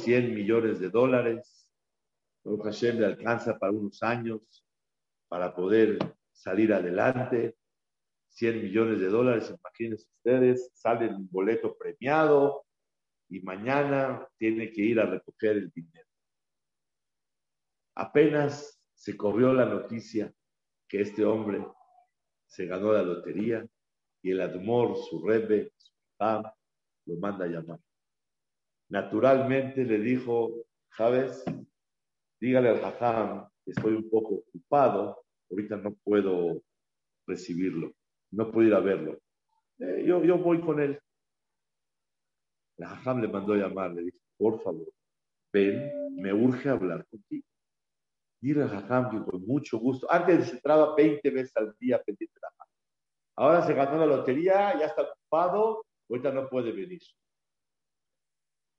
100 0.00 0.34
millones 0.34 0.78
de 0.78 0.90
dólares. 0.90 1.68
Baruch 2.44 2.62
Hashem 2.62 3.00
le 3.00 3.06
alcanza 3.06 3.58
para 3.58 3.72
unos 3.72 4.02
años 4.02 4.64
para 5.28 5.54
poder 5.54 5.98
salir 6.32 6.72
adelante. 6.72 7.56
100 8.28 8.62
millones 8.62 9.00
de 9.00 9.08
dólares, 9.08 9.54
imagínense 9.56 10.08
ustedes, 10.16 10.70
sale 10.74 11.08
un 11.08 11.28
boleto 11.30 11.76
premiado 11.76 12.64
y 13.28 13.40
mañana 13.40 14.26
tiene 14.36 14.72
que 14.72 14.82
ir 14.82 14.98
a 14.98 15.06
recoger 15.06 15.56
el 15.56 15.70
dinero. 15.70 16.08
Apenas 17.94 18.80
se 18.92 19.16
corrió 19.16 19.52
la 19.52 19.66
noticia 19.66 20.34
que 20.94 21.00
este 21.00 21.24
hombre 21.24 21.66
se 22.46 22.66
ganó 22.66 22.92
la 22.92 23.02
lotería 23.02 23.66
y 24.22 24.30
el 24.30 24.40
Admor, 24.40 24.96
su 24.96 25.26
rebe, 25.26 25.72
su 25.76 25.92
lo 27.06 27.16
manda 27.16 27.46
a 27.46 27.48
llamar. 27.48 27.80
Naturalmente 28.90 29.84
le 29.84 29.98
dijo, 29.98 30.52
¿sabes? 30.96 31.44
Dígale 32.40 32.68
al 32.68 32.80
Jajam 32.80 33.48
que 33.64 33.72
estoy 33.72 33.94
un 33.94 34.08
poco 34.08 34.44
ocupado, 34.46 35.24
ahorita 35.50 35.78
no 35.78 35.94
puedo 35.94 36.62
recibirlo, 37.26 37.92
no 38.30 38.52
puedo 38.52 38.68
ir 38.68 38.74
a 38.74 38.80
verlo. 38.80 39.18
Eh, 39.80 40.04
yo, 40.06 40.22
yo 40.22 40.38
voy 40.38 40.60
con 40.60 40.78
él. 40.78 41.00
El 42.76 42.86
Jajam 42.86 43.20
le 43.20 43.26
mandó 43.26 43.54
a 43.54 43.56
llamar, 43.56 43.92
le 43.94 44.02
dijo, 44.02 44.18
por 44.36 44.62
favor, 44.62 44.92
ven, 45.52 45.90
me 46.14 46.32
urge 46.32 46.68
hablar 46.68 47.04
contigo. 47.06 47.48
Dile 48.44 48.64
al 48.64 48.68
Jajam 48.68 49.24
con 49.24 49.46
mucho 49.46 49.78
gusto, 49.78 50.06
antes 50.10 50.48
se 50.48 50.56
entraba 50.56 50.94
20 50.94 51.30
veces 51.30 51.56
al 51.56 51.74
día 51.80 52.02
pendiente 52.02 52.34
de 52.34 52.40
la 52.42 52.66
Ahora 53.36 53.66
se 53.66 53.72
ganó 53.72 53.96
la 53.96 54.04
lotería, 54.04 54.78
ya 54.78 54.84
está 54.84 55.00
ocupado, 55.00 55.86
ahorita 56.10 56.30
no 56.30 56.46
puede 56.50 56.70
venir. 56.70 57.00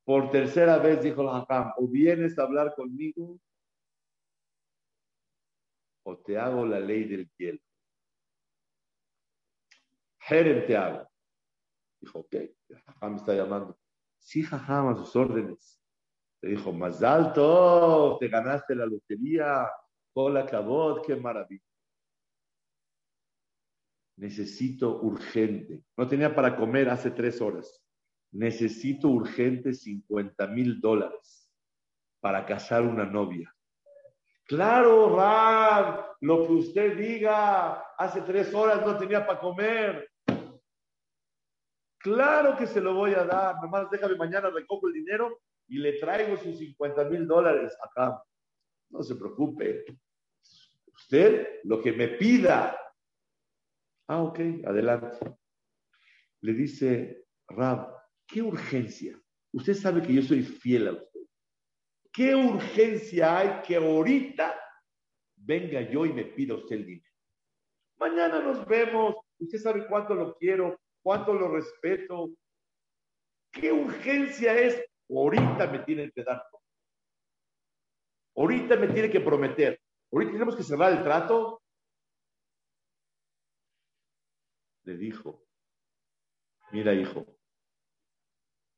Por 0.03 0.30
tercera 0.30 0.78
vez 0.78 1.01
dijo 1.01 1.24
el 1.24 1.30
Hakam, 1.30 1.74
o 1.78 1.88
vienes 1.88 2.38
a 2.38 2.43
hablar 2.43 2.76
conmigo 2.76 3.39
o 6.03 6.16
te 6.16 6.38
hago 6.38 6.63
la 6.68 6.80
ley 6.80 7.05
del 7.05 7.28
hielo. 7.36 7.59
Jerem 10.20 10.68
te 10.68 10.78
hago. 10.78 11.09
Dijo, 11.99 12.20
ok, 12.20 12.34
el 12.36 13.09
me 13.09 13.16
está 13.16 13.34
llamando. 13.34 13.76
Sí, 14.20 14.43
Jajam, 14.43 14.89
a 14.89 14.95
sus 14.95 15.16
órdenes. 15.16 15.75
Le 16.46 16.52
dijo, 16.52 16.72
más 16.72 17.02
alto, 17.02 18.18
te 18.20 18.28
ganaste 18.28 18.76
la 18.76 18.86
lotería. 18.86 19.68
Hola, 20.14 20.46
cabot, 20.46 21.04
qué 21.04 21.16
maravilla. 21.16 21.64
Necesito 24.18 25.02
urgente. 25.02 25.84
No 25.98 26.08
tenía 26.08 26.36
para 26.36 26.56
comer 26.56 26.89
hace 26.89 27.10
tres 27.10 27.41
horas 27.41 27.82
necesito 28.36 29.08
urgente 29.08 29.74
50 29.74 30.48
mil 30.48 30.82
dólares 30.82 31.50
para 32.20 32.46
casar 32.46 32.82
una 32.82 33.06
novia. 33.06 33.54
Claro, 34.46 35.16
Rab, 35.16 36.18
lo 36.22 36.46
que 36.46 36.54
usted 36.54 36.98
diga, 36.98 37.80
hace 37.98 38.22
tres 38.22 38.54
horas 38.54 38.86
no 38.86 38.98
tenía 38.98 39.26
para 39.26 39.39
comer. 39.39 40.12
Claro 41.98 42.56
que 42.56 42.68
se 42.68 42.82
lo 42.82 42.93
voy 42.93 43.14
a 43.14 43.24
dar, 43.24 43.56
nomás 43.62 43.89
déjame 43.89 44.16
mañana, 44.16 44.50
recojo 44.50 44.88
el 44.88 44.93
dinero 44.93 45.39
y 45.68 45.78
le 45.78 45.93
traigo 45.93 46.38
sus 46.38 46.57
50 46.57 47.05
mil 47.05 47.28
dólares 47.28 47.76
acá. 47.82 48.24
No 48.89 49.03
se 49.03 49.16
preocupe. 49.16 49.86
Usted 50.93 51.59
lo 51.63 51.82
que 51.82 51.91
me 51.91 52.09
pida. 52.09 52.80
Ah, 54.07 54.22
ok, 54.22 54.39
adelante. 54.66 55.18
Le 56.41 56.53
dice 56.53 57.26
Rab, 57.47 57.95
¿Qué 58.28 58.41
urgencia? 58.41 59.20
Usted 59.53 59.74
sabe 59.74 60.01
que 60.01 60.13
yo 60.13 60.22
soy 60.22 60.41
fiel 60.41 60.88
a 60.88 60.93
usted. 60.93 61.22
¿Qué 62.11 62.34
urgencia 62.36 63.38
hay 63.38 63.61
que 63.61 63.76
ahorita 63.76 64.59
venga 65.36 65.82
yo 65.82 66.05
y 66.05 66.13
me 66.13 66.26
pida 66.26 66.55
usted 66.55 66.78
el 66.78 66.86
dinero? 66.86 67.13
Mañana 67.97 68.41
nos 68.41 68.66
vemos. 68.66 69.16
Usted 69.38 69.59
sabe 69.59 69.86
cuánto 69.88 70.16
lo 70.16 70.36
quiero, 70.36 70.80
cuánto 71.01 71.34
lo 71.34 71.49
respeto. 71.49 72.32
¿Qué 73.51 73.72
urgencia 73.72 74.57
es? 74.57 74.84
Ahorita 75.10 75.68
me 75.68 75.80
tienen 75.80 76.12
que 76.12 76.24
dar 76.24 76.43
Ahorita 78.36 78.76
me 78.76 78.88
tiene 78.89 79.10
que 79.10 79.22
prometer. 79.22 79.80
Ahorita 80.12 80.34
tenemos 80.34 80.56
que 80.56 80.64
cerrar 80.64 80.91
el 80.91 81.03
trato. 81.03 81.62
Le 84.84 84.97
dijo, 84.97 85.47
mira 86.72 86.93
hijo, 86.93 87.26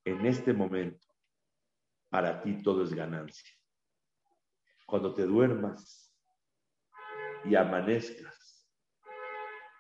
en 0.06 0.26
este 0.26 0.54
momento, 0.54 1.06
para 2.10 2.42
ti 2.42 2.62
todo 2.62 2.84
es 2.84 2.94
ganancia. 2.94 3.52
Cuando 4.86 5.14
te 5.14 5.24
duermas 5.24 6.16
y 7.44 7.56
amanezcas, 7.56 8.70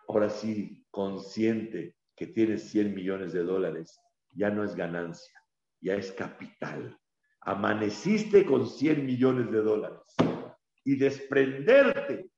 ahora 0.07 0.29
sí, 0.29 0.85
consciente 0.91 1.95
que 2.13 2.27
tienes 2.27 2.69
100 2.71 2.93
millones 2.93 3.31
de 3.31 3.43
dólares, 3.43 4.01
ya 4.31 4.49
no 4.49 4.65
es 4.65 4.75
ganancia, 4.75 5.36
ya 5.81 5.95
es 5.95 6.11
capital. 6.11 6.97
Amaneciste 7.41 8.45
con 8.45 8.67
100 8.67 9.05
millones 9.05 9.51
de 9.51 9.61
dólares 9.61 10.01
y 10.83 10.95
desprenderte 10.95 12.29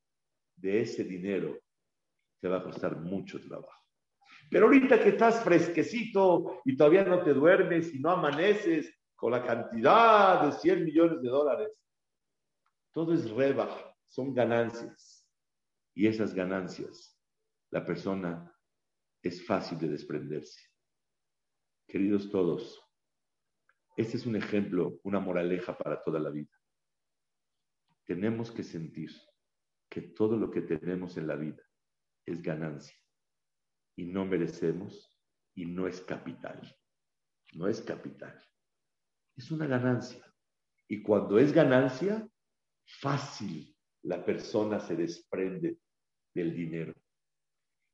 de 0.56 0.82
ese 0.82 1.04
dinero 1.04 1.58
te 2.42 2.48
va 2.48 2.58
a 2.58 2.64
costar 2.64 2.98
mucho 2.98 3.42
trabajo. 3.42 3.84
Pero 4.50 4.66
ahorita 4.66 5.02
que 5.02 5.10
estás 5.10 5.44
fresquecito 5.44 6.62
y 6.66 6.76
todavía 6.76 7.04
no 7.04 7.24
te 7.24 7.34
duermes 7.34 7.94
y 7.94 8.00
no 8.00 8.12
amaneces 8.12 8.94
con 9.16 9.32
la 9.32 9.46
cantidad 9.46 10.46
de 10.46 10.52
100 10.54 10.86
millones 10.86 11.22
de 11.22 11.30
dólares, 11.30 11.70
todo 12.92 13.14
es 13.14 13.30
reba, 13.30 13.96
son 14.08 14.34
ganancias. 14.34 15.28
Y 15.94 16.08
esas 16.08 16.34
ganancias, 16.34 17.20
la 17.72 17.86
persona 17.86 18.56
es 19.22 19.46
fácil 19.46 19.78
de 19.78 19.90
desprenderse. 19.90 20.62
Queridos 21.88 22.30
todos, 22.32 22.82
este 24.00 24.16
es 24.16 24.26
un 24.26 24.38
ejemplo, 24.38 24.98
una 25.04 25.20
moraleja 25.20 25.78
para 25.78 26.02
toda 26.02 26.22
la 26.22 26.30
vida. 26.30 26.58
Tenemos 28.06 28.50
que 28.50 28.64
sentir 28.64 29.12
que 29.90 30.02
todo 30.02 30.38
lo 30.38 30.50
que 30.50 30.62
tenemos 30.62 31.18
en 31.18 31.28
la 31.28 31.36
vida 31.36 31.62
es 32.26 32.42
ganancia 32.42 32.96
y 33.98 34.06
no 34.06 34.24
merecemos 34.24 35.20
y 35.54 35.66
no 35.66 35.86
es 35.86 36.00
capital. 36.00 36.62
No 37.56 37.68
es 37.68 37.82
capital. 37.82 38.42
Es 39.36 39.52
una 39.52 39.68
ganancia. 39.68 40.24
Y 40.88 41.04
cuando 41.04 41.38
es 41.38 41.52
ganancia, 41.52 42.26
fácil 42.86 43.76
la 44.04 44.24
persona 44.24 44.80
se 44.80 44.96
desprende 44.96 45.78
del 46.34 46.56
dinero. 46.56 46.94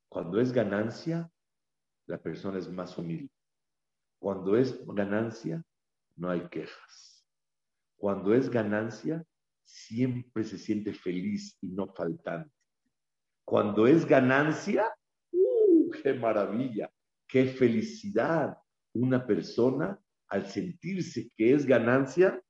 Cuando 0.08 0.40
es 0.40 0.54
ganancia, 0.54 1.28
la 2.06 2.22
persona 2.22 2.60
es 2.60 2.70
más 2.70 2.96
humilde. 2.96 3.34
Cuando 4.20 4.56
es 4.56 4.86
ganancia, 4.86 5.66
no 6.16 6.30
hay 6.30 6.48
quejas. 6.50 7.26
Cuando 7.98 8.34
es 8.34 8.50
ganancia, 8.50 9.24
siempre 9.64 10.44
se 10.44 10.58
siente 10.58 10.94
feliz 10.94 11.58
y 11.62 11.68
no 11.68 11.88
faltante. 11.94 12.52
Cuando 13.44 13.88
es 13.88 14.06
ganancia, 14.06 14.94
qué 16.02 16.14
maravilla, 16.14 16.92
qué 17.28 17.46
felicidad 17.46 18.58
una 18.94 19.26
persona 19.26 20.00
al 20.28 20.48
sentirse 20.48 21.30
que 21.36 21.54
es 21.54 21.66
ganancia, 21.66 22.42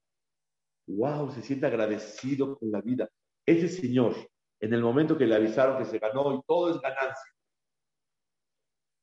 wow, 0.88 1.32
se 1.32 1.42
siente 1.42 1.66
agradecido 1.66 2.58
con 2.58 2.72
la 2.72 2.82
vida. 2.82 3.10
Ese 3.46 3.68
señor, 3.68 4.16
en 4.60 4.74
el 4.74 4.82
momento 4.82 5.18
que 5.18 5.28
le 5.28 5.36
avisaron 5.36 5.78
que 5.78 5.86
se 5.86 6.00
ganó 6.00 6.34
y 6.36 6.42
todo 6.48 6.72
es 6.72 6.82
ganancia, 6.82 7.34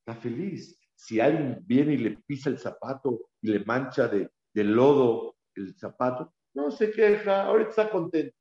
está 0.00 0.20
feliz. 0.20 0.78
Si 0.94 1.20
alguien 1.20 1.58
viene 1.66 1.94
y 1.94 1.98
le 1.98 2.18
pisa 2.26 2.48
el 2.48 2.58
zapato 2.58 3.30
y 3.40 3.48
le 3.48 3.64
mancha 3.64 4.08
de, 4.08 4.30
de 4.55 4.64
lodo 4.64 5.36
el 5.55 5.74
zapato, 5.74 6.34
no 6.55 6.70
se 6.70 6.90
queja, 6.90 7.44
ahorita 7.44 7.70
está 7.70 7.90
contento. 7.90 8.36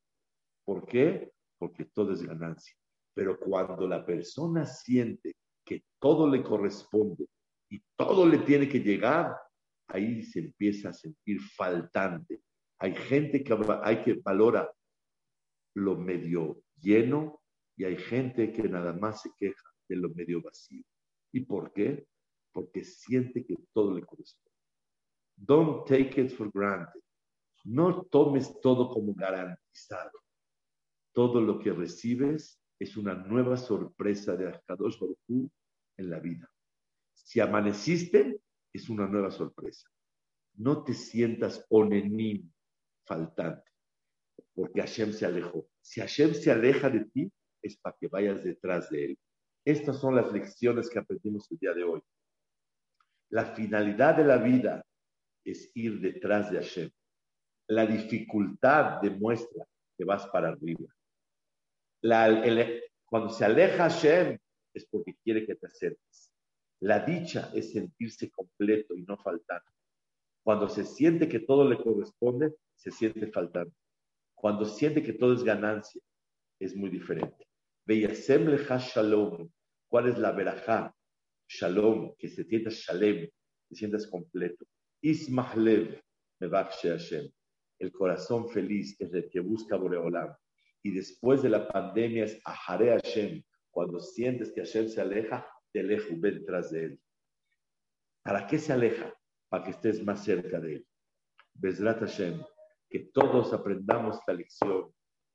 ¿Por 0.64 0.86
qué? 0.86 1.32
Porque 1.58 1.86
todo 1.86 2.12
es 2.12 2.22
ganancia. 2.22 2.74
Pero 3.14 3.38
cuando 3.38 3.86
la 3.86 4.04
persona 4.04 4.64
siente 4.66 5.36
que 5.64 5.84
todo 5.98 6.28
le 6.28 6.42
corresponde 6.42 7.26
y 7.70 7.82
todo 7.96 8.26
le 8.26 8.38
tiene 8.38 8.68
que 8.68 8.80
llegar, 8.80 9.36
ahí 9.88 10.22
se 10.22 10.40
empieza 10.40 10.90
a 10.90 10.92
sentir 10.92 11.40
faltante. 11.40 12.40
Hay 12.78 12.94
gente 12.94 13.42
que, 13.44 13.56
hay 13.82 14.02
que 14.02 14.14
valora 14.14 14.70
lo 15.74 15.96
medio 15.96 16.62
lleno 16.80 17.40
y 17.76 17.84
hay 17.84 17.96
gente 17.96 18.52
que 18.52 18.64
nada 18.64 18.92
más 18.92 19.22
se 19.22 19.30
queja 19.38 19.70
de 19.88 19.96
lo 19.96 20.10
medio 20.10 20.42
vacío. 20.42 20.84
¿Y 21.32 21.40
por 21.40 21.72
qué? 21.72 22.06
Porque 22.52 22.84
siente 22.84 23.44
que 23.44 23.56
todo 23.72 23.94
le 23.94 24.04
corresponde. 24.04 24.51
Don't 25.36 25.86
take 25.86 26.20
it 26.20 26.32
for 26.32 26.50
granted. 26.52 27.02
No 27.64 28.04
tomes 28.04 28.60
todo 28.60 28.88
como 28.88 29.14
garantizado. 29.14 30.22
Todo 31.12 31.40
lo 31.40 31.58
que 31.58 31.72
recibes 31.72 32.60
es 32.78 32.96
una 32.96 33.14
nueva 33.14 33.56
sorpresa 33.56 34.34
de 34.34 34.48
Akadosh 34.48 34.98
Baruj 34.98 35.50
en 35.96 36.10
la 36.10 36.18
vida. 36.18 36.50
Si 37.12 37.40
amaneciste, 37.40 38.40
es 38.72 38.88
una 38.88 39.06
nueva 39.06 39.30
sorpresa. 39.30 39.88
No 40.54 40.82
te 40.82 40.94
sientas 40.94 41.64
onenim, 41.68 42.50
faltante, 43.04 43.70
porque 44.54 44.80
Hashem 44.80 45.12
se 45.12 45.26
alejó. 45.26 45.68
Si 45.80 46.00
Hashem 46.00 46.34
se 46.34 46.50
aleja 46.50 46.90
de 46.90 47.04
ti, 47.06 47.32
es 47.62 47.76
para 47.78 47.96
que 47.98 48.08
vayas 48.08 48.42
detrás 48.42 48.90
de 48.90 49.04
él. 49.04 49.18
Estas 49.64 49.98
son 49.98 50.16
las 50.16 50.32
lecciones 50.32 50.90
que 50.90 50.98
aprendimos 50.98 51.50
el 51.50 51.58
día 51.58 51.72
de 51.72 51.84
hoy. 51.84 52.02
La 53.30 53.46
finalidad 53.54 54.16
de 54.16 54.24
la 54.24 54.38
vida 54.38 54.84
es 55.44 55.70
ir 55.74 56.00
detrás 56.00 56.50
de 56.50 56.58
Hashem. 56.58 56.90
La 57.68 57.86
dificultad 57.86 59.00
demuestra 59.00 59.66
que 59.96 60.04
vas 60.04 60.26
para 60.28 60.48
arriba. 60.48 60.88
cuando 63.04 63.28
se 63.28 63.44
aleja 63.44 63.88
Hashem 63.88 64.38
es 64.74 64.86
porque 64.86 65.14
quiere 65.22 65.46
que 65.46 65.54
te 65.54 65.66
acerques. 65.66 66.32
La 66.80 66.98
dicha 67.00 67.50
es 67.54 67.72
sentirse 67.72 68.30
completo 68.30 68.96
y 68.96 69.02
no 69.02 69.16
faltando. 69.16 69.70
Cuando 70.42 70.68
se 70.68 70.84
siente 70.84 71.28
que 71.28 71.40
todo 71.40 71.68
le 71.68 71.76
corresponde, 71.76 72.54
se 72.74 72.90
siente 72.90 73.30
faltando. 73.30 73.72
Cuando 74.34 74.64
siente 74.64 75.02
que 75.02 75.12
todo 75.12 75.34
es 75.34 75.44
ganancia, 75.44 76.02
es 76.58 76.74
muy 76.74 76.90
diferente. 76.90 77.46
Veyasem 77.86 78.48
lecha 78.48 78.78
shalom. 78.78 79.48
¿Cuál 79.88 80.08
es 80.08 80.18
la 80.18 80.32
verajá? 80.32 80.94
Shalom, 81.48 82.16
que 82.16 82.28
se 82.28 82.44
sientas 82.44 82.74
shalem, 82.74 83.28
te 83.68 83.74
sientas 83.74 84.06
completo. 84.08 84.64
Ismahlev, 85.02 86.00
Hashem. 86.40 87.30
El 87.78 87.92
corazón 87.92 88.48
feliz 88.48 88.94
es 89.00 89.12
el 89.12 89.28
que 89.28 89.40
busca 89.40 89.76
Boreolam. 89.76 90.32
Y 90.82 90.92
después 90.92 91.42
de 91.42 91.48
la 91.48 91.68
pandemia 91.68 92.24
es 92.24 92.40
Ahare 92.44 92.90
Hashem. 92.90 93.42
Cuando 93.70 93.98
sientes 93.98 94.52
que 94.52 94.60
Hashem 94.60 94.88
se 94.88 95.00
aleja, 95.00 95.46
te 95.72 95.80
aleja, 95.80 96.06
ven 96.16 96.44
tras 96.44 96.70
de 96.70 96.84
él. 96.84 97.00
¿Para 98.22 98.46
qué 98.46 98.58
se 98.58 98.72
aleja? 98.72 99.12
Para 99.48 99.64
que 99.64 99.70
estés 99.70 100.04
más 100.04 100.24
cerca 100.24 100.60
de 100.60 100.76
él. 100.76 100.86
Bezrat 101.54 101.98
Hashem, 101.98 102.40
que 102.88 103.10
todos 103.12 103.52
aprendamos 103.52 104.20
la 104.26 104.34
lección, 104.34 104.92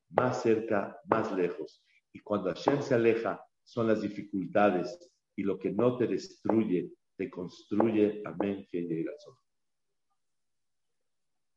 más 0.09 0.41
cerca, 0.41 0.97
más 1.05 1.31
lejos. 1.33 1.83
Y 2.13 2.19
cuando 2.21 2.53
Hashem 2.53 2.81
se 2.81 2.95
aleja, 2.95 3.43
son 3.63 3.87
las 3.87 4.01
dificultades 4.01 4.97
y 5.35 5.43
lo 5.43 5.59
que 5.59 5.71
no 5.71 5.97
te 5.97 6.07
destruye, 6.07 6.89
te 7.17 7.29
construye. 7.29 8.21
Amén. 8.25 8.65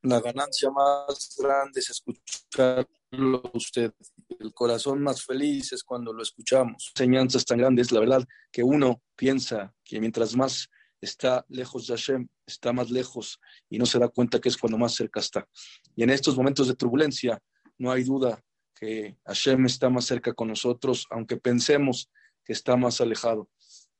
La 0.02 0.20
ganancia 0.20 0.70
más 0.70 1.36
grande 1.38 1.80
es 1.80 1.90
escucharlo 1.90 3.42
usted. 3.52 3.92
El 4.38 4.54
corazón 4.54 5.02
más 5.02 5.22
feliz 5.22 5.72
es 5.72 5.84
cuando 5.84 6.12
lo 6.12 6.22
escuchamos. 6.22 6.92
Enseñanzas 6.94 7.44
tan 7.44 7.58
grandes, 7.58 7.92
la 7.92 8.00
verdad, 8.00 8.24
que 8.50 8.62
uno 8.62 9.02
piensa 9.14 9.74
que 9.84 10.00
mientras 10.00 10.34
más 10.34 10.68
está 11.02 11.44
lejos 11.48 11.86
de 11.86 11.94
Hashem, 11.96 12.28
está 12.46 12.72
más 12.72 12.90
lejos 12.90 13.40
y 13.68 13.78
no 13.78 13.84
se 13.84 13.98
da 13.98 14.08
cuenta 14.08 14.40
que 14.40 14.48
es 14.48 14.56
cuando 14.56 14.78
más 14.78 14.94
cerca 14.94 15.20
está. 15.20 15.46
Y 15.94 16.02
en 16.02 16.10
estos 16.10 16.36
momentos 16.36 16.68
de 16.68 16.76
turbulencia, 16.76 17.38
no 17.76 17.92
hay 17.92 18.04
duda 18.04 18.42
que 18.74 19.18
Hashem 19.26 19.66
está 19.66 19.90
más 19.90 20.06
cerca 20.06 20.32
con 20.32 20.48
nosotros, 20.48 21.06
aunque 21.10 21.36
pensemos 21.36 22.10
que 22.44 22.54
está 22.54 22.76
más 22.76 23.02
alejado. 23.02 23.50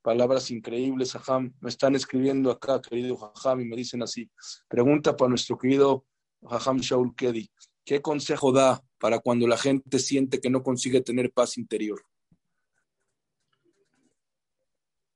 Palabras 0.01 0.49
increíbles, 0.49 1.13
Jajam. 1.13 1.53
Me 1.61 1.69
están 1.69 1.95
escribiendo 1.95 2.49
acá, 2.49 2.81
querido 2.81 3.17
Jajam, 3.17 3.61
y 3.61 3.65
me 3.65 3.75
dicen 3.75 4.01
así. 4.01 4.29
Pregunta 4.67 5.15
para 5.15 5.29
nuestro 5.29 5.57
querido 5.57 6.05
Jajam 6.41 6.77
Shaul 6.77 7.15
Kedi. 7.15 7.51
¿Qué 7.85 8.01
consejo 8.01 8.51
da 8.51 8.81
para 8.99 9.19
cuando 9.19 9.47
la 9.47 9.57
gente 9.57 9.99
siente 9.99 10.39
que 10.39 10.49
no 10.49 10.63
consigue 10.63 11.01
tener 11.01 11.31
paz 11.31 11.57
interior? 11.57 12.01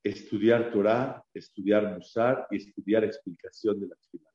Estudiar 0.04 0.72
Torah, 0.72 1.24
estudiar 1.34 1.98
Musar 1.98 2.48
y 2.52 2.58
estudiar 2.58 3.04
explicación 3.04 3.80
de 3.80 3.88
la 3.88 3.96
Torah. 3.96 4.32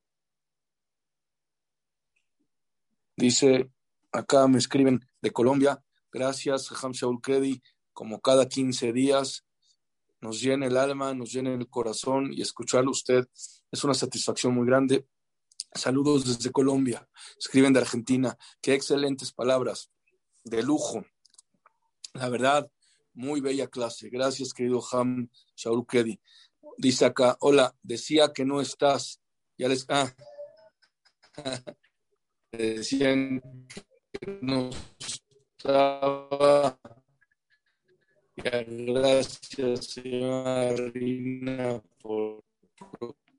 Dice 3.17 3.71
acá 4.13 4.49
me 4.49 4.59
escriben 4.59 5.01
de 5.21 5.31
Colombia. 5.31 5.83
Gracias, 6.13 6.73
Ham 6.83 6.93
Shaul 6.93 7.21
Kedi, 7.23 7.63
como 7.93 8.21
cada 8.21 8.49
15 8.49 8.93
días. 8.93 9.45
Nos 10.21 10.41
llena 10.41 10.66
el 10.66 10.77
alma, 10.77 11.14
nos 11.14 11.33
llena 11.33 11.53
el 11.53 11.68
corazón 11.68 12.33
y 12.33 12.43
escucharlo 12.43 12.91
usted 12.91 13.27
es 13.73 13.85
una 13.85 13.95
satisfacción 13.95 14.55
muy 14.55 14.66
grande. 14.66 15.07
Saludos 15.75 16.27
desde 16.27 16.51
Colombia. 16.51 17.09
Escriben 17.39 17.73
de 17.73 17.81
Argentina. 17.81 18.37
Qué 18.61 18.75
excelentes 18.75 19.33
palabras. 19.33 19.91
De 20.45 20.62
lujo. 20.62 21.05
La 22.14 22.29
verdad, 22.29 22.68
muy 23.14 23.41
bella 23.41 23.68
clase. 23.68 24.11
Gracias, 24.11 24.53
querido 24.53 24.83
Ham 24.93 25.31
Shaul 25.57 25.87
Kedi. 25.87 26.21
Dice 26.77 27.05
acá, 27.05 27.37
hola, 27.41 27.77
decía 27.83 28.33
que 28.33 28.45
no 28.45 28.61
estás. 28.61 29.21
Ya 29.57 29.68
les. 29.68 29.87
Ah. 29.89 30.12
Decían 32.53 33.41
no 34.41 34.71
estaba. 34.99 36.79
Gracias, 38.37 39.87
señora 39.87 40.72
Rina, 40.93 41.83
por 42.01 42.43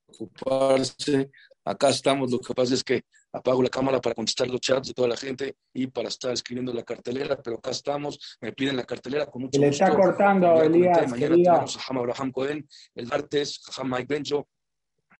preocuparse. 0.07 1.31
Acá 1.63 1.89
estamos, 1.89 2.31
lo 2.31 2.39
que 2.39 2.53
pasa 2.53 2.73
es 2.73 2.83
que 2.83 3.03
apago 3.31 3.61
la 3.63 3.69
cámara 3.69 4.01
para 4.01 4.15
contestar 4.15 4.47
los 4.47 4.59
chats 4.59 4.89
de 4.89 4.93
toda 4.93 5.07
la 5.07 5.17
gente 5.17 5.55
y 5.73 5.87
para 5.87 6.09
estar 6.09 6.31
escribiendo 6.31 6.73
la 6.73 6.83
cartelera, 6.83 7.41
pero 7.41 7.57
acá 7.57 7.71
estamos, 7.71 8.37
me 8.41 8.51
piden 8.51 8.75
la 8.75 8.83
cartelera 8.83 9.25
con 9.27 9.43
mucho 9.43 9.59
Le 9.59 9.69
está 9.69 9.95
cortando, 9.95 10.61
Elías. 10.61 11.09
Mañana 11.09 11.35
tenemos 11.35 11.77
a 11.77 11.81
Ham 11.87 11.97
Abraham 11.99 12.31
Cohen, 12.31 12.67
el 12.95 13.07
martes, 13.07 13.61
Ham 13.77 13.91
Mike 13.91 14.07
Benjo, 14.07 14.47